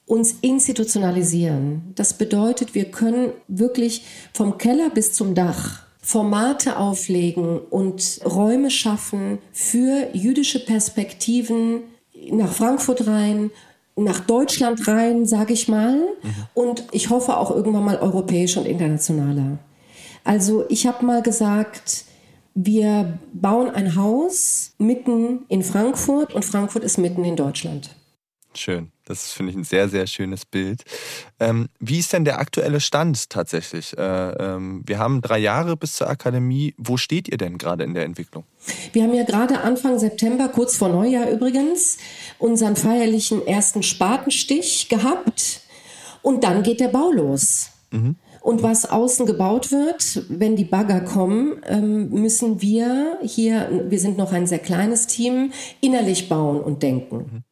uns 0.05 0.37
institutionalisieren. 0.41 1.93
Das 1.95 2.15
bedeutet, 2.15 2.75
wir 2.75 2.87
können 2.87 3.31
wirklich 3.47 4.03
vom 4.33 4.59
Keller 4.59 4.91
bis 4.91 5.13
zum 5.13 5.37
Dach 5.37 5.86
Formate 6.07 6.77
auflegen 6.77 7.59
und 7.59 8.21
Räume 8.25 8.71
schaffen 8.71 9.39
für 9.51 10.07
jüdische 10.13 10.65
Perspektiven 10.65 11.81
nach 12.31 12.53
Frankfurt 12.53 13.09
rein, 13.09 13.51
nach 13.97 14.21
Deutschland 14.21 14.87
rein, 14.87 15.27
sage 15.27 15.53
ich 15.53 15.67
mal, 15.67 15.97
mhm. 15.97 16.35
und 16.55 16.85
ich 16.93 17.11
hoffe 17.11 17.37
auch 17.37 17.51
irgendwann 17.51 17.85
mal 17.85 17.99
europäisch 17.99 18.57
und 18.57 18.67
internationaler. 18.67 19.59
Also 20.23 20.65
ich 20.69 20.87
habe 20.87 21.05
mal 21.05 21.23
gesagt, 21.23 22.05
wir 22.55 23.19
bauen 23.33 23.69
ein 23.69 23.97
Haus 23.97 24.75
mitten 24.79 25.41
in 25.49 25.65
Frankfurt 25.65 26.33
und 26.37 26.45
Frankfurt 26.45 26.85
ist 26.85 26.99
mitten 26.99 27.25
in 27.25 27.35
Deutschland. 27.35 27.91
Schön. 28.57 28.91
Das 29.05 29.33
finde 29.33 29.53
ich 29.53 29.57
ein 29.57 29.65
sehr, 29.65 29.89
sehr 29.89 30.07
schönes 30.07 30.45
Bild. 30.45 30.83
Ähm, 31.39 31.69
wie 31.79 31.99
ist 31.99 32.13
denn 32.13 32.25
der 32.25 32.39
aktuelle 32.39 32.81
Stand 32.81 33.31
tatsächlich? 33.31 33.97
Äh, 33.97 34.03
ähm, 34.03 34.83
wir 34.87 34.99
haben 34.99 35.21
drei 35.21 35.39
Jahre 35.39 35.77
bis 35.77 35.95
zur 35.95 36.09
Akademie. 36.09 36.75
Wo 36.77 36.97
steht 36.97 37.29
ihr 37.29 37.37
denn 37.37 37.59
gerade 37.59 37.85
in 37.85 37.95
der 37.95 38.05
Entwicklung? 38.05 38.45
Wir 38.93 39.05
haben 39.05 39.15
ja 39.15 39.25
gerade 39.25 39.61
Anfang 39.61 39.99
September, 39.99 40.49
kurz 40.49 40.77
vor 40.77 40.89
Neujahr 40.89 41.31
übrigens, 41.31 41.99
unseren 42.39 42.77
feierlichen 42.77 43.47
ersten 43.47 43.83
Spatenstich 43.83 44.89
gehabt. 44.89 45.61
Und 46.23 46.43
dann 46.43 46.63
geht 46.63 46.81
der 46.81 46.89
Bau 46.89 47.13
los. 47.13 47.71
Mhm. 47.91 48.17
Und 48.41 48.63
was 48.63 48.89
außen 48.89 49.27
gebaut 49.27 49.73
wird, 49.73 50.25
wenn 50.29 50.57
die 50.57 50.65
Bagger 50.65 51.01
kommen, 51.01 51.61
ähm, 51.67 52.11
müssen 52.11 52.63
wir 52.63 53.19
hier, 53.23 53.87
wir 53.89 53.99
sind 53.99 54.17
noch 54.17 54.33
ein 54.33 54.47
sehr 54.47 54.61
kleines 54.61 55.07
Team, 55.09 55.53
innerlich 55.81 56.29
bauen 56.29 56.61
und 56.61 56.83
denken. 56.83 57.17
Mhm. 57.17 57.45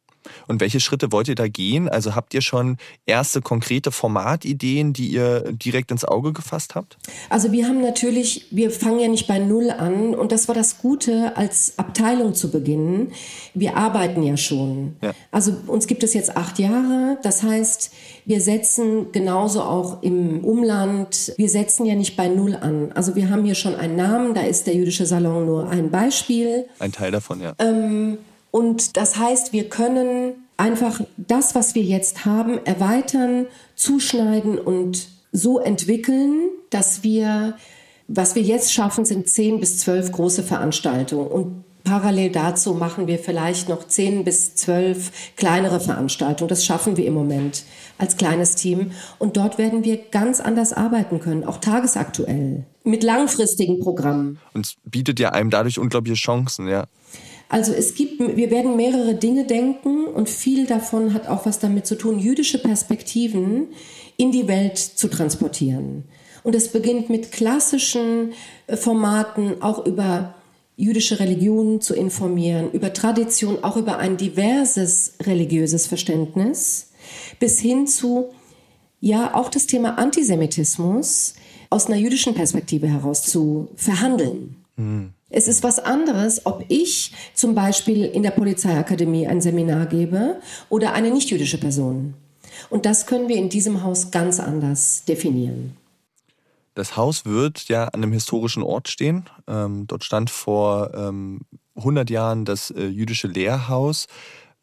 Und 0.47 0.61
welche 0.61 0.79
Schritte 0.79 1.11
wollt 1.11 1.27
ihr 1.27 1.35
da 1.35 1.47
gehen? 1.47 1.89
Also 1.89 2.15
habt 2.15 2.33
ihr 2.33 2.41
schon 2.41 2.77
erste 3.05 3.41
konkrete 3.41 3.91
Formatideen, 3.91 4.93
die 4.93 5.07
ihr 5.07 5.51
direkt 5.51 5.91
ins 5.91 6.05
Auge 6.05 6.33
gefasst 6.33 6.75
habt? 6.75 6.97
Also 7.29 7.51
wir 7.51 7.67
haben 7.67 7.81
natürlich, 7.81 8.47
wir 8.51 8.71
fangen 8.71 8.99
ja 8.99 9.07
nicht 9.07 9.27
bei 9.27 9.39
Null 9.39 9.71
an 9.71 10.15
und 10.15 10.31
das 10.31 10.47
war 10.47 10.55
das 10.55 10.79
Gute, 10.79 11.35
als 11.37 11.77
Abteilung 11.77 12.33
zu 12.33 12.51
beginnen. 12.51 13.11
Wir 13.53 13.77
arbeiten 13.77 14.23
ja 14.23 14.37
schon. 14.37 14.95
Ja. 15.01 15.13
Also 15.31 15.55
uns 15.67 15.87
gibt 15.87 16.03
es 16.03 16.13
jetzt 16.13 16.35
acht 16.37 16.59
Jahre. 16.59 17.17
Das 17.23 17.43
heißt, 17.43 17.91
wir 18.25 18.41
setzen 18.41 19.11
genauso 19.11 19.61
auch 19.61 20.01
im 20.01 20.43
Umland, 20.43 21.33
wir 21.37 21.49
setzen 21.49 21.85
ja 21.85 21.95
nicht 21.95 22.15
bei 22.15 22.27
Null 22.27 22.55
an. 22.55 22.91
Also 22.93 23.15
wir 23.15 23.29
haben 23.29 23.45
hier 23.45 23.55
schon 23.55 23.75
einen 23.75 23.95
Namen, 23.95 24.33
da 24.33 24.41
ist 24.41 24.67
der 24.67 24.75
jüdische 24.75 25.05
Salon 25.05 25.45
nur 25.45 25.69
ein 25.69 25.91
Beispiel. 25.91 26.65
Ein 26.79 26.91
Teil 26.91 27.11
davon, 27.11 27.41
ja. 27.41 27.53
Ähm, 27.59 28.17
und 28.55 28.95
das 28.95 29.17
heißt, 29.17 29.51
wir 29.51 29.67
können 29.67 30.45
einfach 30.55 31.01
das, 31.17 31.55
was 31.55 31.75
wir 31.75 31.83
jetzt 31.83 32.23
haben, 32.23 32.65
erweitern, 32.65 33.47
zuschneiden 33.75 34.57
und 34.57 35.09
so 35.33 35.59
entwickeln, 35.59 36.47
dass 36.69 37.03
wir, 37.03 37.57
was 38.07 38.33
wir 38.35 38.43
jetzt 38.43 38.71
schaffen, 38.71 39.03
sind 39.03 39.27
zehn 39.27 39.59
bis 39.59 39.79
zwölf 39.79 40.09
große 40.09 40.41
Veranstaltungen. 40.41 41.27
Und 41.27 41.65
parallel 41.83 42.31
dazu 42.31 42.75
machen 42.75 43.07
wir 43.07 43.19
vielleicht 43.19 43.67
noch 43.67 43.85
zehn 43.89 44.23
bis 44.23 44.55
zwölf 44.55 45.11
kleinere 45.35 45.81
Veranstaltungen. 45.81 46.47
Das 46.47 46.63
schaffen 46.63 46.95
wir 46.95 47.05
im 47.05 47.13
Moment 47.13 47.65
als 47.97 48.15
kleines 48.15 48.55
Team. 48.55 48.91
Und 49.19 49.35
dort 49.35 49.57
werden 49.57 49.83
wir 49.83 49.97
ganz 49.97 50.39
anders 50.39 50.71
arbeiten 50.71 51.19
können, 51.19 51.43
auch 51.43 51.57
tagesaktuell, 51.57 52.63
mit 52.85 53.03
langfristigen 53.03 53.81
Programmen. 53.81 54.39
Und 54.53 54.65
es 54.65 54.77
bietet 54.85 55.19
ja 55.19 55.33
einem 55.33 55.49
dadurch 55.49 55.77
unglaubliche 55.77 56.15
Chancen, 56.15 56.69
ja. 56.69 56.85
Also 57.49 57.73
es 57.73 57.95
gibt, 57.95 58.19
wir 58.19 58.49
werden 58.49 58.75
mehrere 58.75 59.15
Dinge 59.15 59.45
denken 59.45 60.05
und 60.05 60.29
viel 60.29 60.65
davon 60.65 61.13
hat 61.13 61.27
auch 61.27 61.45
was 61.45 61.59
damit 61.59 61.85
zu 61.85 61.95
tun, 61.95 62.19
jüdische 62.19 62.57
Perspektiven 62.57 63.67
in 64.17 64.31
die 64.31 64.47
Welt 64.47 64.77
zu 64.77 65.07
transportieren. 65.07 66.05
Und 66.43 66.55
es 66.55 66.69
beginnt 66.69 67.09
mit 67.09 67.31
klassischen 67.31 68.33
äh, 68.67 68.77
Formaten, 68.77 69.61
auch 69.61 69.85
über 69.85 70.35
jüdische 70.77 71.19
Religionen 71.19 71.81
zu 71.81 71.95
informieren, 71.95 72.71
über 72.71 72.93
Tradition, 72.93 73.63
auch 73.63 73.77
über 73.77 73.97
ein 73.97 74.17
diverses 74.17 75.13
religiöses 75.23 75.87
Verständnis, 75.87 76.91
bis 77.39 77.59
hin 77.59 77.87
zu, 77.87 78.29
ja, 78.99 79.33
auch 79.33 79.49
das 79.49 79.67
Thema 79.67 79.97
Antisemitismus 79.97 81.35
aus 81.69 81.87
einer 81.87 81.95
jüdischen 81.95 82.33
Perspektive 82.33 82.87
heraus 82.87 83.23
zu 83.23 83.69
verhandeln. 83.75 84.57
Mhm. 84.75 85.13
Es 85.29 85.47
ist 85.47 85.63
was 85.63 85.79
anderes, 85.79 86.45
ob 86.45 86.65
ich 86.67 87.11
zum 87.33 87.55
Beispiel 87.55 88.05
in 88.05 88.23
der 88.23 88.31
Polizeiakademie 88.31 89.27
ein 89.27 89.41
Seminar 89.41 89.87
gebe 89.87 90.39
oder 90.69 90.93
eine 90.93 91.09
nichtjüdische 91.09 91.57
Person. 91.57 92.13
Und 92.69 92.85
das 92.85 93.05
können 93.07 93.27
wir 93.27 93.37
in 93.37 93.49
diesem 93.49 93.83
Haus 93.83 94.11
ganz 94.11 94.39
anders 94.39 95.03
definieren. 95.05 95.75
Das 96.75 96.95
Haus 96.95 97.25
wird 97.25 97.67
ja 97.69 97.85
an 97.85 98.03
einem 98.03 98.11
historischen 98.11 98.61
Ort 98.61 98.89
stehen. 98.89 99.25
Ähm, 99.47 99.87
dort 99.87 100.03
stand 100.03 100.29
vor 100.29 100.93
ähm, 100.93 101.41
100 101.75 102.09
Jahren 102.09 102.45
das 102.45 102.69
äh, 102.71 102.85
jüdische 102.85 103.27
Lehrhaus. 103.27 104.07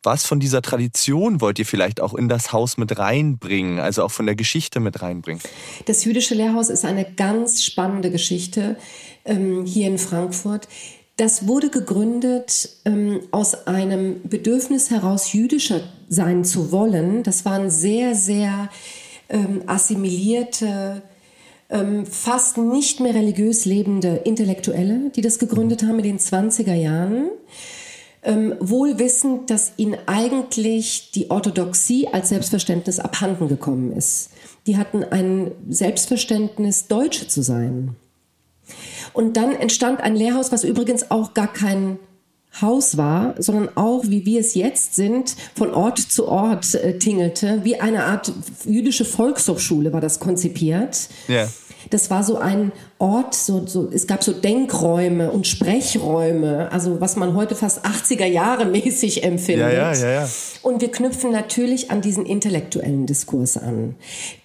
Was 0.05 0.27
von 0.27 0.41
dieser 0.41 0.63
Tradition 0.63 1.41
wollt 1.41 1.61
ihr 1.61 1.67
vielleicht 1.67 2.01
auch 2.01 2.15
in 2.15 2.29
das 2.29 2.53
Haus 2.53 2.77
mit 2.77 2.99
reinbringen, 2.99 3.79
also 3.79 4.03
auch 4.03 4.11
von 4.11 4.27
der 4.27 4.35
Geschichte 4.35 4.81
mit 4.81 5.01
reinbringen? 5.01 5.41
Das 5.87 6.05
jüdische 6.05 6.35
Lehrhaus 6.35 6.71
ist 6.71 6.85
eine 6.85 7.05
ganz 7.05 7.63
spannende 7.63 8.11
Geschichte 8.11 8.77
ähm, 9.25 9.65
hier 9.65 9.89
in 9.89 9.99
Frankfurt. 9.99 10.69
Das 11.17 11.47
wurde 11.47 11.69
gegründet 11.69 12.71
ähm, 12.85 13.21
aus 13.31 13.67
einem 13.67 14.23
Bedürfnis 14.23 14.91
heraus, 14.91 15.33
jüdischer 15.33 15.81
sein 16.09 16.45
zu 16.45 16.73
wollen. 16.73 17.23
Das 17.23 17.45
waren 17.45 17.71
sehr, 17.71 18.15
sehr 18.15 18.71
ähm, 19.29 19.63
assimilierte, 19.67 21.03
ähm, 21.71 22.07
fast 22.07 22.59
nicht 22.59 23.01
mehr 23.01 23.15
religiös 23.15 23.65
lebende 23.65 24.17
Intellektuelle, 24.25 25.11
die 25.15 25.21
das 25.21 25.39
gegründet 25.39 25.83
haben 25.83 25.99
in 25.99 26.05
den 26.05 26.19
20er 26.19 26.75
Jahren 26.75 27.29
ähm, 28.23 28.55
wohl 28.61 28.99
wissend, 28.99 29.51
dass 29.51 29.73
ihnen 29.77 29.97
eigentlich 30.07 31.11
die 31.13 31.31
Orthodoxie 31.31 32.09
als 32.09 32.29
Selbstverständnis 32.29 33.01
abhanden 33.01 33.49
gekommen 33.49 33.93
ist. 33.93 34.31
Die 34.67 34.77
hatten 34.77 35.03
ein 35.03 35.51
Selbstverständnis, 35.69 36.87
Deutsche 36.87 37.27
zu 37.27 37.43
sein. 37.43 37.97
Und 39.13 39.37
dann 39.37 39.55
entstand 39.55 40.01
ein 40.01 40.17
Lehrhaus, 40.17 40.53
was 40.53 40.65
übrigens 40.65 41.11
auch 41.11 41.35
gar 41.35 41.53
kein 41.53 41.99
Haus 42.61 42.97
war, 42.97 43.35
sondern 43.39 43.71
auch, 43.77 44.05
wie 44.05 44.27
wir 44.27 44.41
es 44.41 44.55
jetzt 44.55 44.95
sind, 44.95 45.37
von 45.55 45.73
Ort 45.73 45.99
zu 45.99 46.29
Ort 46.29 46.75
äh, 46.75 46.99
tingelte. 46.99 47.61
Wie 47.65 47.81
eine 47.81 48.05
Art 48.05 48.31
jüdische 48.65 49.07
Volkshochschule 49.07 49.93
war 49.93 50.03
das 50.03 50.21
konzipiert. 50.21 51.09
Ja. 51.29 51.49
Das 51.91 52.11
war 52.11 52.23
so 52.23 52.37
ein 52.37 52.73
Ort, 53.03 53.35
so, 53.35 53.67
so, 53.67 53.91
es 53.93 54.07
gab 54.07 54.23
so 54.23 54.33
Denkräume 54.33 55.33
und 55.33 55.49
Sprechräume, 55.49 56.71
also 56.71 57.01
was 57.01 57.17
man 57.17 57.35
heute 57.35 57.57
fast 57.57 57.85
80er 57.85 58.27
Jahre 58.27 58.65
mäßig 58.65 59.25
empfindet. 59.25 59.73
Ja, 59.73 59.93
ja, 59.93 59.93
ja, 59.93 60.11
ja. 60.21 60.29
Und 60.63 60.83
wir 60.83 60.93
knüpfen 60.93 61.33
natürlich 61.33 61.91
an 61.91 62.01
diesen 62.01 62.25
intellektuellen 62.25 63.07
Diskurs 63.07 63.57
an, 63.57 63.97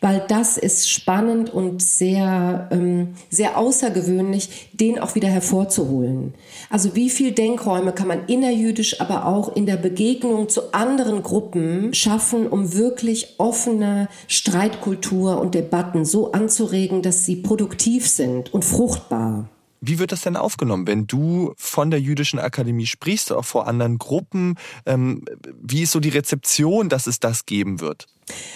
weil 0.01 0.23
das 0.27 0.57
ist 0.57 0.89
spannend 0.89 1.53
und 1.53 1.83
sehr, 1.83 2.67
ähm, 2.71 3.09
sehr 3.29 3.59
außergewöhnlich, 3.59 4.71
den 4.73 4.97
auch 4.97 5.13
wieder 5.13 5.27
hervorzuholen. 5.27 6.33
Also 6.71 6.95
wie 6.95 7.11
viel 7.11 7.33
Denkräume 7.33 7.91
kann 7.91 8.07
man 8.07 8.25
innerjüdisch, 8.25 8.99
aber 8.99 9.27
auch 9.27 9.55
in 9.55 9.67
der 9.67 9.77
Begegnung 9.77 10.49
zu 10.49 10.73
anderen 10.73 11.21
Gruppen 11.21 11.93
schaffen, 11.93 12.47
um 12.47 12.73
wirklich 12.73 13.35
offene 13.37 14.07
Streitkultur 14.27 15.39
und 15.39 15.53
Debatten 15.53 16.05
so 16.05 16.31
anzuregen, 16.31 17.03
dass 17.03 17.23
sie 17.23 17.35
produktiv 17.35 18.07
sind 18.07 18.46
und 18.53 18.65
fruchtbar. 18.65 19.49
Wie 19.79 19.99
wird 19.99 20.11
das 20.11 20.21
denn 20.21 20.35
aufgenommen, 20.35 20.87
wenn 20.87 21.05
du 21.05 21.53
von 21.55 21.91
der 21.91 22.01
Jüdischen 22.01 22.39
Akademie 22.39 22.87
sprichst, 22.87 23.31
auch 23.31 23.45
vor 23.45 23.67
anderen 23.67 23.99
Gruppen? 23.99 24.55
Ähm, 24.85 25.23
wie 25.61 25.83
ist 25.83 25.91
so 25.91 25.99
die 25.99 26.09
Rezeption, 26.09 26.89
dass 26.89 27.05
es 27.05 27.19
das 27.19 27.45
geben 27.45 27.79
wird? 27.79 28.07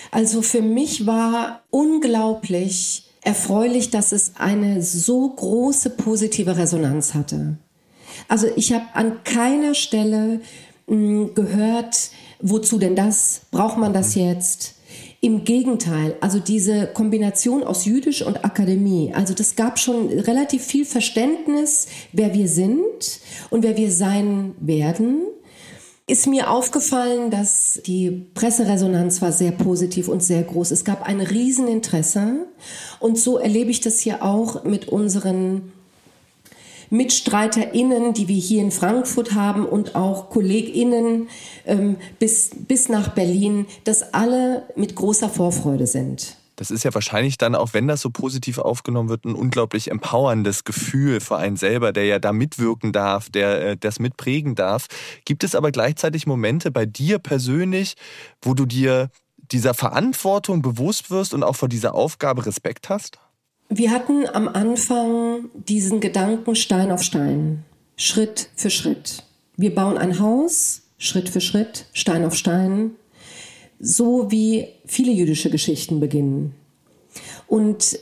Also 0.10 0.42
für 0.42 0.62
mich 0.62 1.06
war 1.06 1.62
unglaublich 1.70 3.08
erfreulich, 3.22 3.92
dass 3.92 4.12
es 4.12 4.34
eine 4.38 4.82
so 4.82 5.30
große 5.30 5.92
positive 5.92 6.58
Resonanz 6.58 7.14
hatte. 7.14 7.58
Also 8.28 8.48
ich 8.56 8.74
habe 8.74 8.86
an 8.94 9.24
keiner 9.24 9.76
Stelle 9.76 10.42
mh, 10.88 10.96
hm, 10.96 11.36
gehört, 11.36 12.12
wozu 12.42 12.80
denn 12.80 12.96
das? 12.96 13.42
Braucht 13.52 13.78
man 13.78 13.94
das 13.94 14.16
mhm. 14.16 14.24
jetzt? 14.24 14.76
Im 15.24 15.44
Gegenteil, 15.44 16.16
also 16.20 16.40
diese 16.40 16.88
Kombination 16.88 17.64
aus 17.64 17.86
Jüdisch 17.86 18.24
und 18.24 18.44
Akademie, 18.44 19.14
also 19.14 19.36
das 19.36 19.56
gab 19.56 19.78
schon 19.78 20.08
relativ 20.08 20.64
viel 20.64 20.84
Verständnis, 20.84 21.86
wer 22.12 22.34
wir 22.34 22.48
sind 22.48 23.20
und 23.52 23.62
wer 23.62 23.78
wir 23.78 23.92
sein 23.92 24.56
werden. 24.60 25.22
Ist 26.08 26.26
mir 26.26 26.50
aufgefallen, 26.50 27.30
dass 27.30 27.80
die 27.86 28.10
Presseresonanz 28.34 29.22
war 29.22 29.32
sehr 29.32 29.52
positiv 29.52 30.08
und 30.08 30.24
sehr 30.24 30.42
groß. 30.42 30.72
Es 30.72 30.84
gab 30.86 31.04
ein 31.04 31.22
Rieseninteresse 31.22 32.48
und 33.00 33.20
so 33.20 33.38
erlebe 33.38 33.70
ich 33.70 33.80
das 33.80 34.00
hier 34.00 34.24
auch 34.24 34.64
mit 34.64 34.88
unseren 34.88 35.72
MitstreiterInnen, 36.92 38.14
die 38.14 38.28
wir 38.28 38.40
hier 38.40 38.62
in 38.62 38.72
Frankfurt 38.72 39.34
haben 39.34 39.66
und 39.66 39.96
auch 39.96 40.30
KollegInnen 40.30 41.30
ähm, 41.66 41.96
bis, 42.20 42.52
bis 42.68 42.90
nach 42.90 43.10
Berlin, 43.10 43.66
dass 43.86 44.14
alle 44.14 44.64
mit 44.76 44.96
großer 44.96 45.30
Vorfreude 45.30 45.88
sind. 45.88 46.38
Das 46.58 46.70
ist 46.70 46.84
ja 46.84 46.94
wahrscheinlich 46.94 47.40
dann, 47.40 47.56
auch 47.56 47.74
wenn 47.74 47.88
das 47.88 48.02
so 48.02 48.12
positiv 48.12 48.60
aufgenommen 48.60 49.10
wird, 49.10 49.26
ein 49.26 49.34
unglaublich 49.34 49.90
empowerndes 49.90 50.64
Gefühl 50.64 51.20
für 51.20 51.38
einen 51.38 51.56
selber, 51.56 51.92
der 51.92 52.06
ja 52.06 52.20
da 52.20 52.34
mitwirken 52.34 52.92
darf, 52.92 53.32
der 53.32 53.70
äh, 53.70 53.78
das 53.78 54.00
mitprägen 54.00 54.54
darf. 54.54 54.86
Gibt 55.26 55.44
es 55.44 55.56
aber 55.56 55.72
gleichzeitig 55.72 56.28
Momente 56.28 56.70
bei 56.70 56.86
dir 56.86 57.18
persönlich, 57.18 57.96
wo 58.44 58.54
du 58.54 58.68
dir 58.68 59.10
dieser 59.38 59.74
Verantwortung 59.74 60.62
bewusst 60.62 61.10
wirst 61.10 61.34
und 61.34 61.44
auch 61.44 61.56
vor 61.56 61.68
dieser 61.68 61.96
Aufgabe 61.96 62.46
Respekt 62.46 62.90
hast? 62.90 63.18
Wir 63.74 63.92
hatten 63.92 64.28
am 64.28 64.50
Anfang 64.50 65.50
diesen 65.54 66.02
Gedanken 66.02 66.56
Stein 66.56 66.92
auf 66.92 67.02
Stein, 67.04 67.64
Schritt 67.96 68.50
für 68.58 68.70
Schritt. 68.70 69.24
Wir 69.56 69.74
bauen 69.74 69.98
ein 69.98 70.20
Haus, 70.20 70.82
Schritt 70.98 71.30
für 71.30 71.40
Schritt, 71.40 71.86
Stein 71.94 72.26
auf 72.26 72.36
Stein, 72.36 72.92
so 73.80 74.30
wie 74.30 74.68
viele 74.86 75.14
jüdische 75.14 75.50
Geschichten 75.50 76.02
beginnen. 76.02 76.54
Und 77.48 77.98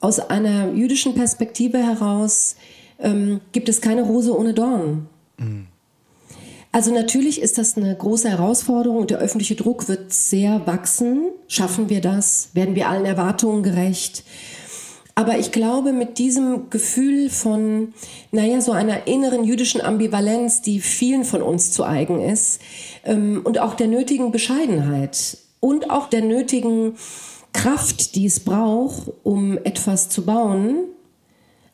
aus 0.00 0.18
einer 0.18 0.72
jüdischen 0.72 1.14
Perspektive 1.14 1.78
heraus 1.78 2.56
ähm, 2.98 3.40
gibt 3.52 3.68
es 3.68 3.80
keine 3.80 4.02
Rose 4.02 4.36
ohne 4.36 4.52
Dorn. 4.52 5.06
Mhm. 5.36 5.68
Also 6.72 6.92
natürlich 6.92 7.40
ist 7.40 7.56
das 7.56 7.76
eine 7.76 7.94
große 7.94 8.28
Herausforderung 8.28 8.98
und 8.98 9.10
der 9.10 9.18
öffentliche 9.18 9.54
Druck 9.54 9.88
wird 9.88 10.12
sehr 10.12 10.66
wachsen. 10.66 11.30
Schaffen 11.46 11.88
wir 11.88 12.00
das? 12.00 12.50
Werden 12.54 12.74
wir 12.74 12.88
allen 12.88 13.04
Erwartungen 13.04 13.62
gerecht? 13.62 14.24
Aber 15.18 15.36
ich 15.36 15.50
glaube, 15.50 15.92
mit 15.92 16.18
diesem 16.18 16.70
Gefühl 16.70 17.28
von, 17.28 17.92
naja, 18.30 18.60
so 18.60 18.70
einer 18.70 19.08
inneren 19.08 19.42
jüdischen 19.42 19.80
Ambivalenz, 19.80 20.62
die 20.62 20.78
vielen 20.78 21.24
von 21.24 21.42
uns 21.42 21.72
zu 21.72 21.82
eigen 21.82 22.20
ist, 22.20 22.60
ähm, 23.02 23.40
und 23.42 23.58
auch 23.58 23.74
der 23.74 23.88
nötigen 23.88 24.30
Bescheidenheit 24.30 25.38
und 25.58 25.90
auch 25.90 26.08
der 26.08 26.22
nötigen 26.22 26.92
Kraft, 27.52 28.14
die 28.14 28.26
es 28.26 28.38
braucht, 28.38 29.10
um 29.24 29.58
etwas 29.64 30.08
zu 30.08 30.24
bauen. 30.24 30.84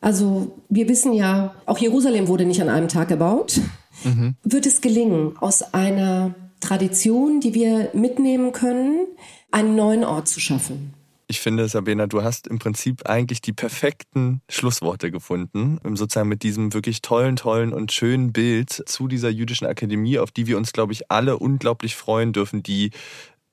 Also 0.01 0.53
wir 0.71 0.89
wissen 0.89 1.13
ja, 1.13 1.55
auch 1.67 1.77
Jerusalem 1.77 2.29
wurde 2.29 2.47
nicht 2.47 2.63
an 2.63 2.71
einem 2.71 2.89
Tag 2.89 3.09
gebaut. 3.09 3.61
Mhm. 4.05 4.37
Wird 4.43 4.65
es 4.65 4.81
gelingen, 4.81 5.37
aus 5.39 5.75
einer 5.75 6.35
Tradition, 6.61 7.41
die 7.41 7.53
wir 7.53 7.91
mitnehmen 7.93 8.53
können, 8.53 9.01
einen 9.51 9.77
neuen 9.77 10.03
Ort 10.03 10.29
zu 10.29 10.41
schaffen? 10.41 10.94
Ich 11.35 11.41
finde, 11.41 11.67
Sabina, 11.67 12.07
du 12.07 12.23
hast 12.23 12.47
im 12.47 12.61
Prinzip 12.61 13.07
eigentlich 13.07 13.43
die 13.43 13.53
perfekten 13.53 14.41
Schlussworte 14.49 15.11
gefunden, 15.11 15.81
sozusagen 15.97 16.29
mit 16.29 16.45
diesem 16.45 16.73
wirklich 16.73 17.03
tollen, 17.03 17.35
tollen 17.35 17.73
und 17.73 17.91
schönen 17.91 18.33
Bild 18.33 18.71
zu 18.71 19.09
dieser 19.09 19.31
jüdischen 19.31 19.67
Akademie, 19.67 20.21
auf 20.21 20.31
die 20.31 20.47
wir 20.47 20.57
uns, 20.57 20.73
glaube 20.73 20.93
ich, 20.93 21.11
alle 21.11 21.37
unglaublich 21.37 21.97
freuen 21.97 22.33
dürfen, 22.33 22.63
die 22.63 22.93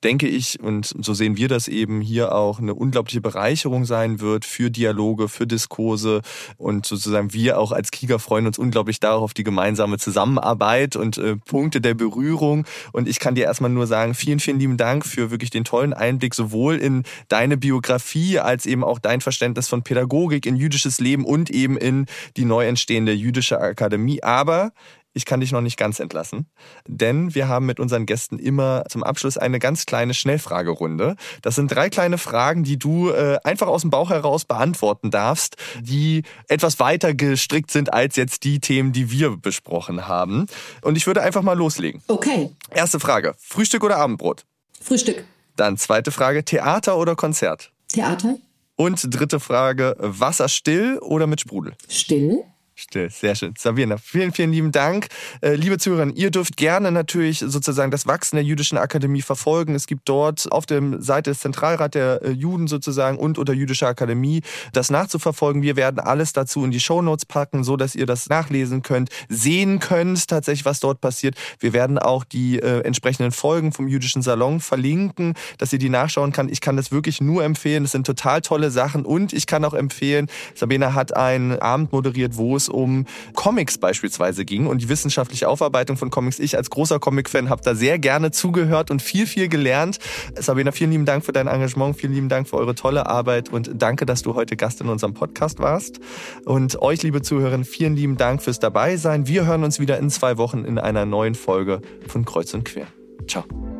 denke 0.04 0.28
ich, 0.28 0.60
und 0.60 0.94
so 1.00 1.14
sehen 1.14 1.36
wir 1.36 1.48
das 1.48 1.68
eben 1.68 2.00
hier 2.00 2.34
auch, 2.34 2.58
eine 2.58 2.74
unglaubliche 2.74 3.20
Bereicherung 3.20 3.84
sein 3.84 4.20
wird 4.20 4.44
für 4.44 4.70
Dialoge, 4.70 5.28
für 5.28 5.46
Diskurse 5.46 6.22
und 6.56 6.86
sozusagen 6.86 7.32
wir 7.32 7.58
auch 7.58 7.72
als 7.72 7.90
Kieger 7.90 8.18
freuen 8.18 8.46
uns 8.46 8.58
unglaublich 8.58 9.00
darauf, 9.00 9.32
auf 9.32 9.34
die 9.34 9.44
gemeinsame 9.44 9.98
Zusammenarbeit 9.98 10.96
und 10.96 11.16
äh, 11.16 11.36
Punkte 11.36 11.80
der 11.80 11.94
Berührung. 11.94 12.66
Und 12.92 13.08
ich 13.08 13.18
kann 13.18 13.34
dir 13.34 13.44
erstmal 13.44 13.70
nur 13.70 13.86
sagen, 13.86 14.14
vielen, 14.14 14.40
vielen 14.40 14.58
lieben 14.58 14.76
Dank 14.76 15.06
für 15.06 15.30
wirklich 15.30 15.50
den 15.50 15.64
tollen 15.64 15.94
Einblick 15.94 16.34
sowohl 16.34 16.76
in 16.76 17.04
deine 17.28 17.56
Biografie 17.56 18.38
als 18.38 18.66
eben 18.66 18.84
auch 18.84 18.98
dein 18.98 19.20
Verständnis 19.20 19.68
von 19.68 19.82
Pädagogik 19.82 20.44
in 20.44 20.56
jüdisches 20.56 21.00
Leben 21.00 21.24
und 21.24 21.50
eben 21.50 21.76
in 21.76 22.06
die 22.36 22.44
neu 22.44 22.66
entstehende 22.66 23.12
jüdische 23.12 23.60
Akademie. 23.60 24.22
Aber 24.22 24.72
ich 25.14 25.24
kann 25.24 25.40
dich 25.40 25.52
noch 25.52 25.60
nicht 25.60 25.76
ganz 25.76 26.00
entlassen, 26.00 26.46
denn 26.86 27.34
wir 27.34 27.48
haben 27.48 27.66
mit 27.66 27.80
unseren 27.80 28.06
Gästen 28.06 28.38
immer 28.38 28.84
zum 28.88 29.02
Abschluss 29.02 29.36
eine 29.36 29.58
ganz 29.58 29.86
kleine 29.86 30.14
Schnellfragerunde. 30.14 31.16
Das 31.42 31.54
sind 31.54 31.68
drei 31.68 31.90
kleine 31.90 32.18
Fragen, 32.18 32.64
die 32.64 32.78
du 32.78 33.10
äh, 33.10 33.38
einfach 33.44 33.66
aus 33.66 33.82
dem 33.82 33.90
Bauch 33.90 34.10
heraus 34.10 34.44
beantworten 34.44 35.10
darfst, 35.10 35.56
die 35.80 36.22
etwas 36.48 36.80
weiter 36.80 37.14
gestrickt 37.14 37.70
sind 37.70 37.92
als 37.92 38.16
jetzt 38.16 38.44
die 38.44 38.60
Themen, 38.60 38.92
die 38.92 39.10
wir 39.10 39.36
besprochen 39.36 40.08
haben. 40.08 40.46
Und 40.82 40.96
ich 40.96 41.06
würde 41.06 41.22
einfach 41.22 41.42
mal 41.42 41.56
loslegen. 41.56 42.02
Okay. 42.08 42.50
Erste 42.70 43.00
Frage: 43.00 43.34
Frühstück 43.38 43.84
oder 43.84 43.98
Abendbrot? 43.98 44.44
Frühstück. 44.80 45.24
Dann 45.56 45.76
zweite 45.76 46.10
Frage: 46.10 46.44
Theater 46.44 46.96
oder 46.96 47.14
Konzert? 47.16 47.72
Theater. 47.88 48.36
Und 48.76 49.02
dritte 49.14 49.40
Frage: 49.40 49.96
Wasser 49.98 50.48
still 50.48 50.98
oder 51.00 51.26
mit 51.26 51.40
Sprudel? 51.40 51.74
Still. 51.88 52.44
Still, 52.82 53.10
sehr 53.10 53.36
schön. 53.36 53.54
Sabina, 53.56 53.96
vielen, 53.96 54.32
vielen 54.32 54.50
lieben 54.50 54.72
Dank. 54.72 55.06
Äh, 55.40 55.54
liebe 55.54 55.78
Zuhörer, 55.78 56.10
ihr 56.16 56.32
dürft 56.32 56.56
gerne 56.56 56.90
natürlich 56.90 57.38
sozusagen 57.38 57.92
das 57.92 58.08
Wachsen 58.08 58.34
der 58.34 58.44
Jüdischen 58.44 58.76
Akademie 58.76 59.22
verfolgen. 59.22 59.76
Es 59.76 59.86
gibt 59.86 60.08
dort 60.08 60.50
auf 60.50 60.66
der 60.66 60.82
Seite 60.98 61.30
des 61.30 61.38
Zentralrat 61.38 61.94
der 61.94 62.22
äh, 62.22 62.30
Juden 62.30 62.66
sozusagen 62.66 63.18
und 63.18 63.38
unter 63.38 63.52
Jüdischer 63.52 63.86
Akademie 63.86 64.42
das 64.72 64.90
nachzuverfolgen. 64.90 65.62
Wir 65.62 65.76
werden 65.76 66.00
alles 66.00 66.32
dazu 66.32 66.64
in 66.64 66.72
die 66.72 66.80
Shownotes 66.80 67.24
packen, 67.24 67.62
so 67.62 67.76
dass 67.76 67.94
ihr 67.94 68.04
das 68.04 68.28
nachlesen 68.28 68.82
könnt, 68.82 69.10
sehen 69.28 69.78
könnt 69.78 70.26
tatsächlich, 70.26 70.64
was 70.64 70.80
dort 70.80 71.00
passiert. 71.00 71.36
Wir 71.60 71.72
werden 71.72 72.00
auch 72.00 72.24
die 72.24 72.58
äh, 72.58 72.80
entsprechenden 72.80 73.30
Folgen 73.30 73.70
vom 73.70 73.86
Jüdischen 73.86 74.22
Salon 74.22 74.58
verlinken, 74.58 75.34
dass 75.58 75.72
ihr 75.72 75.78
die 75.78 75.88
nachschauen 75.88 76.32
kann. 76.32 76.48
Ich 76.48 76.60
kann 76.60 76.76
das 76.76 76.90
wirklich 76.90 77.20
nur 77.20 77.44
empfehlen. 77.44 77.84
Es 77.84 77.92
sind 77.92 78.08
total 78.08 78.40
tolle 78.40 78.72
Sachen 78.72 79.04
und 79.04 79.32
ich 79.32 79.46
kann 79.46 79.64
auch 79.64 79.74
empfehlen, 79.74 80.26
Sabina 80.56 80.94
hat 80.94 81.16
einen 81.16 81.60
Abend 81.60 81.92
moderiert, 81.92 82.36
wo 82.36 82.56
es 82.56 82.71
um 82.72 83.06
Comics 83.34 83.78
beispielsweise 83.78 84.44
ging 84.44 84.66
und 84.66 84.82
die 84.82 84.88
wissenschaftliche 84.88 85.48
Aufarbeitung 85.48 85.96
von 85.96 86.10
Comics. 86.10 86.38
Ich 86.38 86.56
als 86.56 86.70
großer 86.70 86.98
Comic-Fan 86.98 87.48
habe 87.48 87.62
da 87.64 87.74
sehr 87.74 87.98
gerne 87.98 88.30
zugehört 88.30 88.90
und 88.90 89.02
viel, 89.02 89.26
viel 89.26 89.48
gelernt. 89.48 89.98
Sabina, 90.38 90.72
vielen 90.72 90.90
lieben 90.90 91.04
Dank 91.04 91.24
für 91.24 91.32
dein 91.32 91.46
Engagement, 91.46 91.96
vielen 91.96 92.14
lieben 92.14 92.28
Dank 92.28 92.48
für 92.48 92.56
eure 92.56 92.74
tolle 92.74 93.06
Arbeit 93.06 93.50
und 93.50 93.70
danke, 93.74 94.06
dass 94.06 94.22
du 94.22 94.34
heute 94.34 94.56
Gast 94.56 94.80
in 94.80 94.88
unserem 94.88 95.14
Podcast 95.14 95.58
warst. 95.58 96.00
Und 96.44 96.80
euch, 96.82 97.02
liebe 97.02 97.22
Zuhörerinnen, 97.22 97.64
vielen 97.64 97.96
lieben 97.96 98.16
Dank 98.16 98.42
fürs 98.42 98.58
Dabeisein. 98.58 99.26
Wir 99.26 99.46
hören 99.46 99.64
uns 99.64 99.78
wieder 99.78 99.98
in 99.98 100.10
zwei 100.10 100.38
Wochen 100.38 100.64
in 100.64 100.78
einer 100.78 101.06
neuen 101.06 101.34
Folge 101.34 101.80
von 102.08 102.24
Kreuz 102.24 102.54
und 102.54 102.64
Quer. 102.64 102.86
Ciao. 103.28 103.71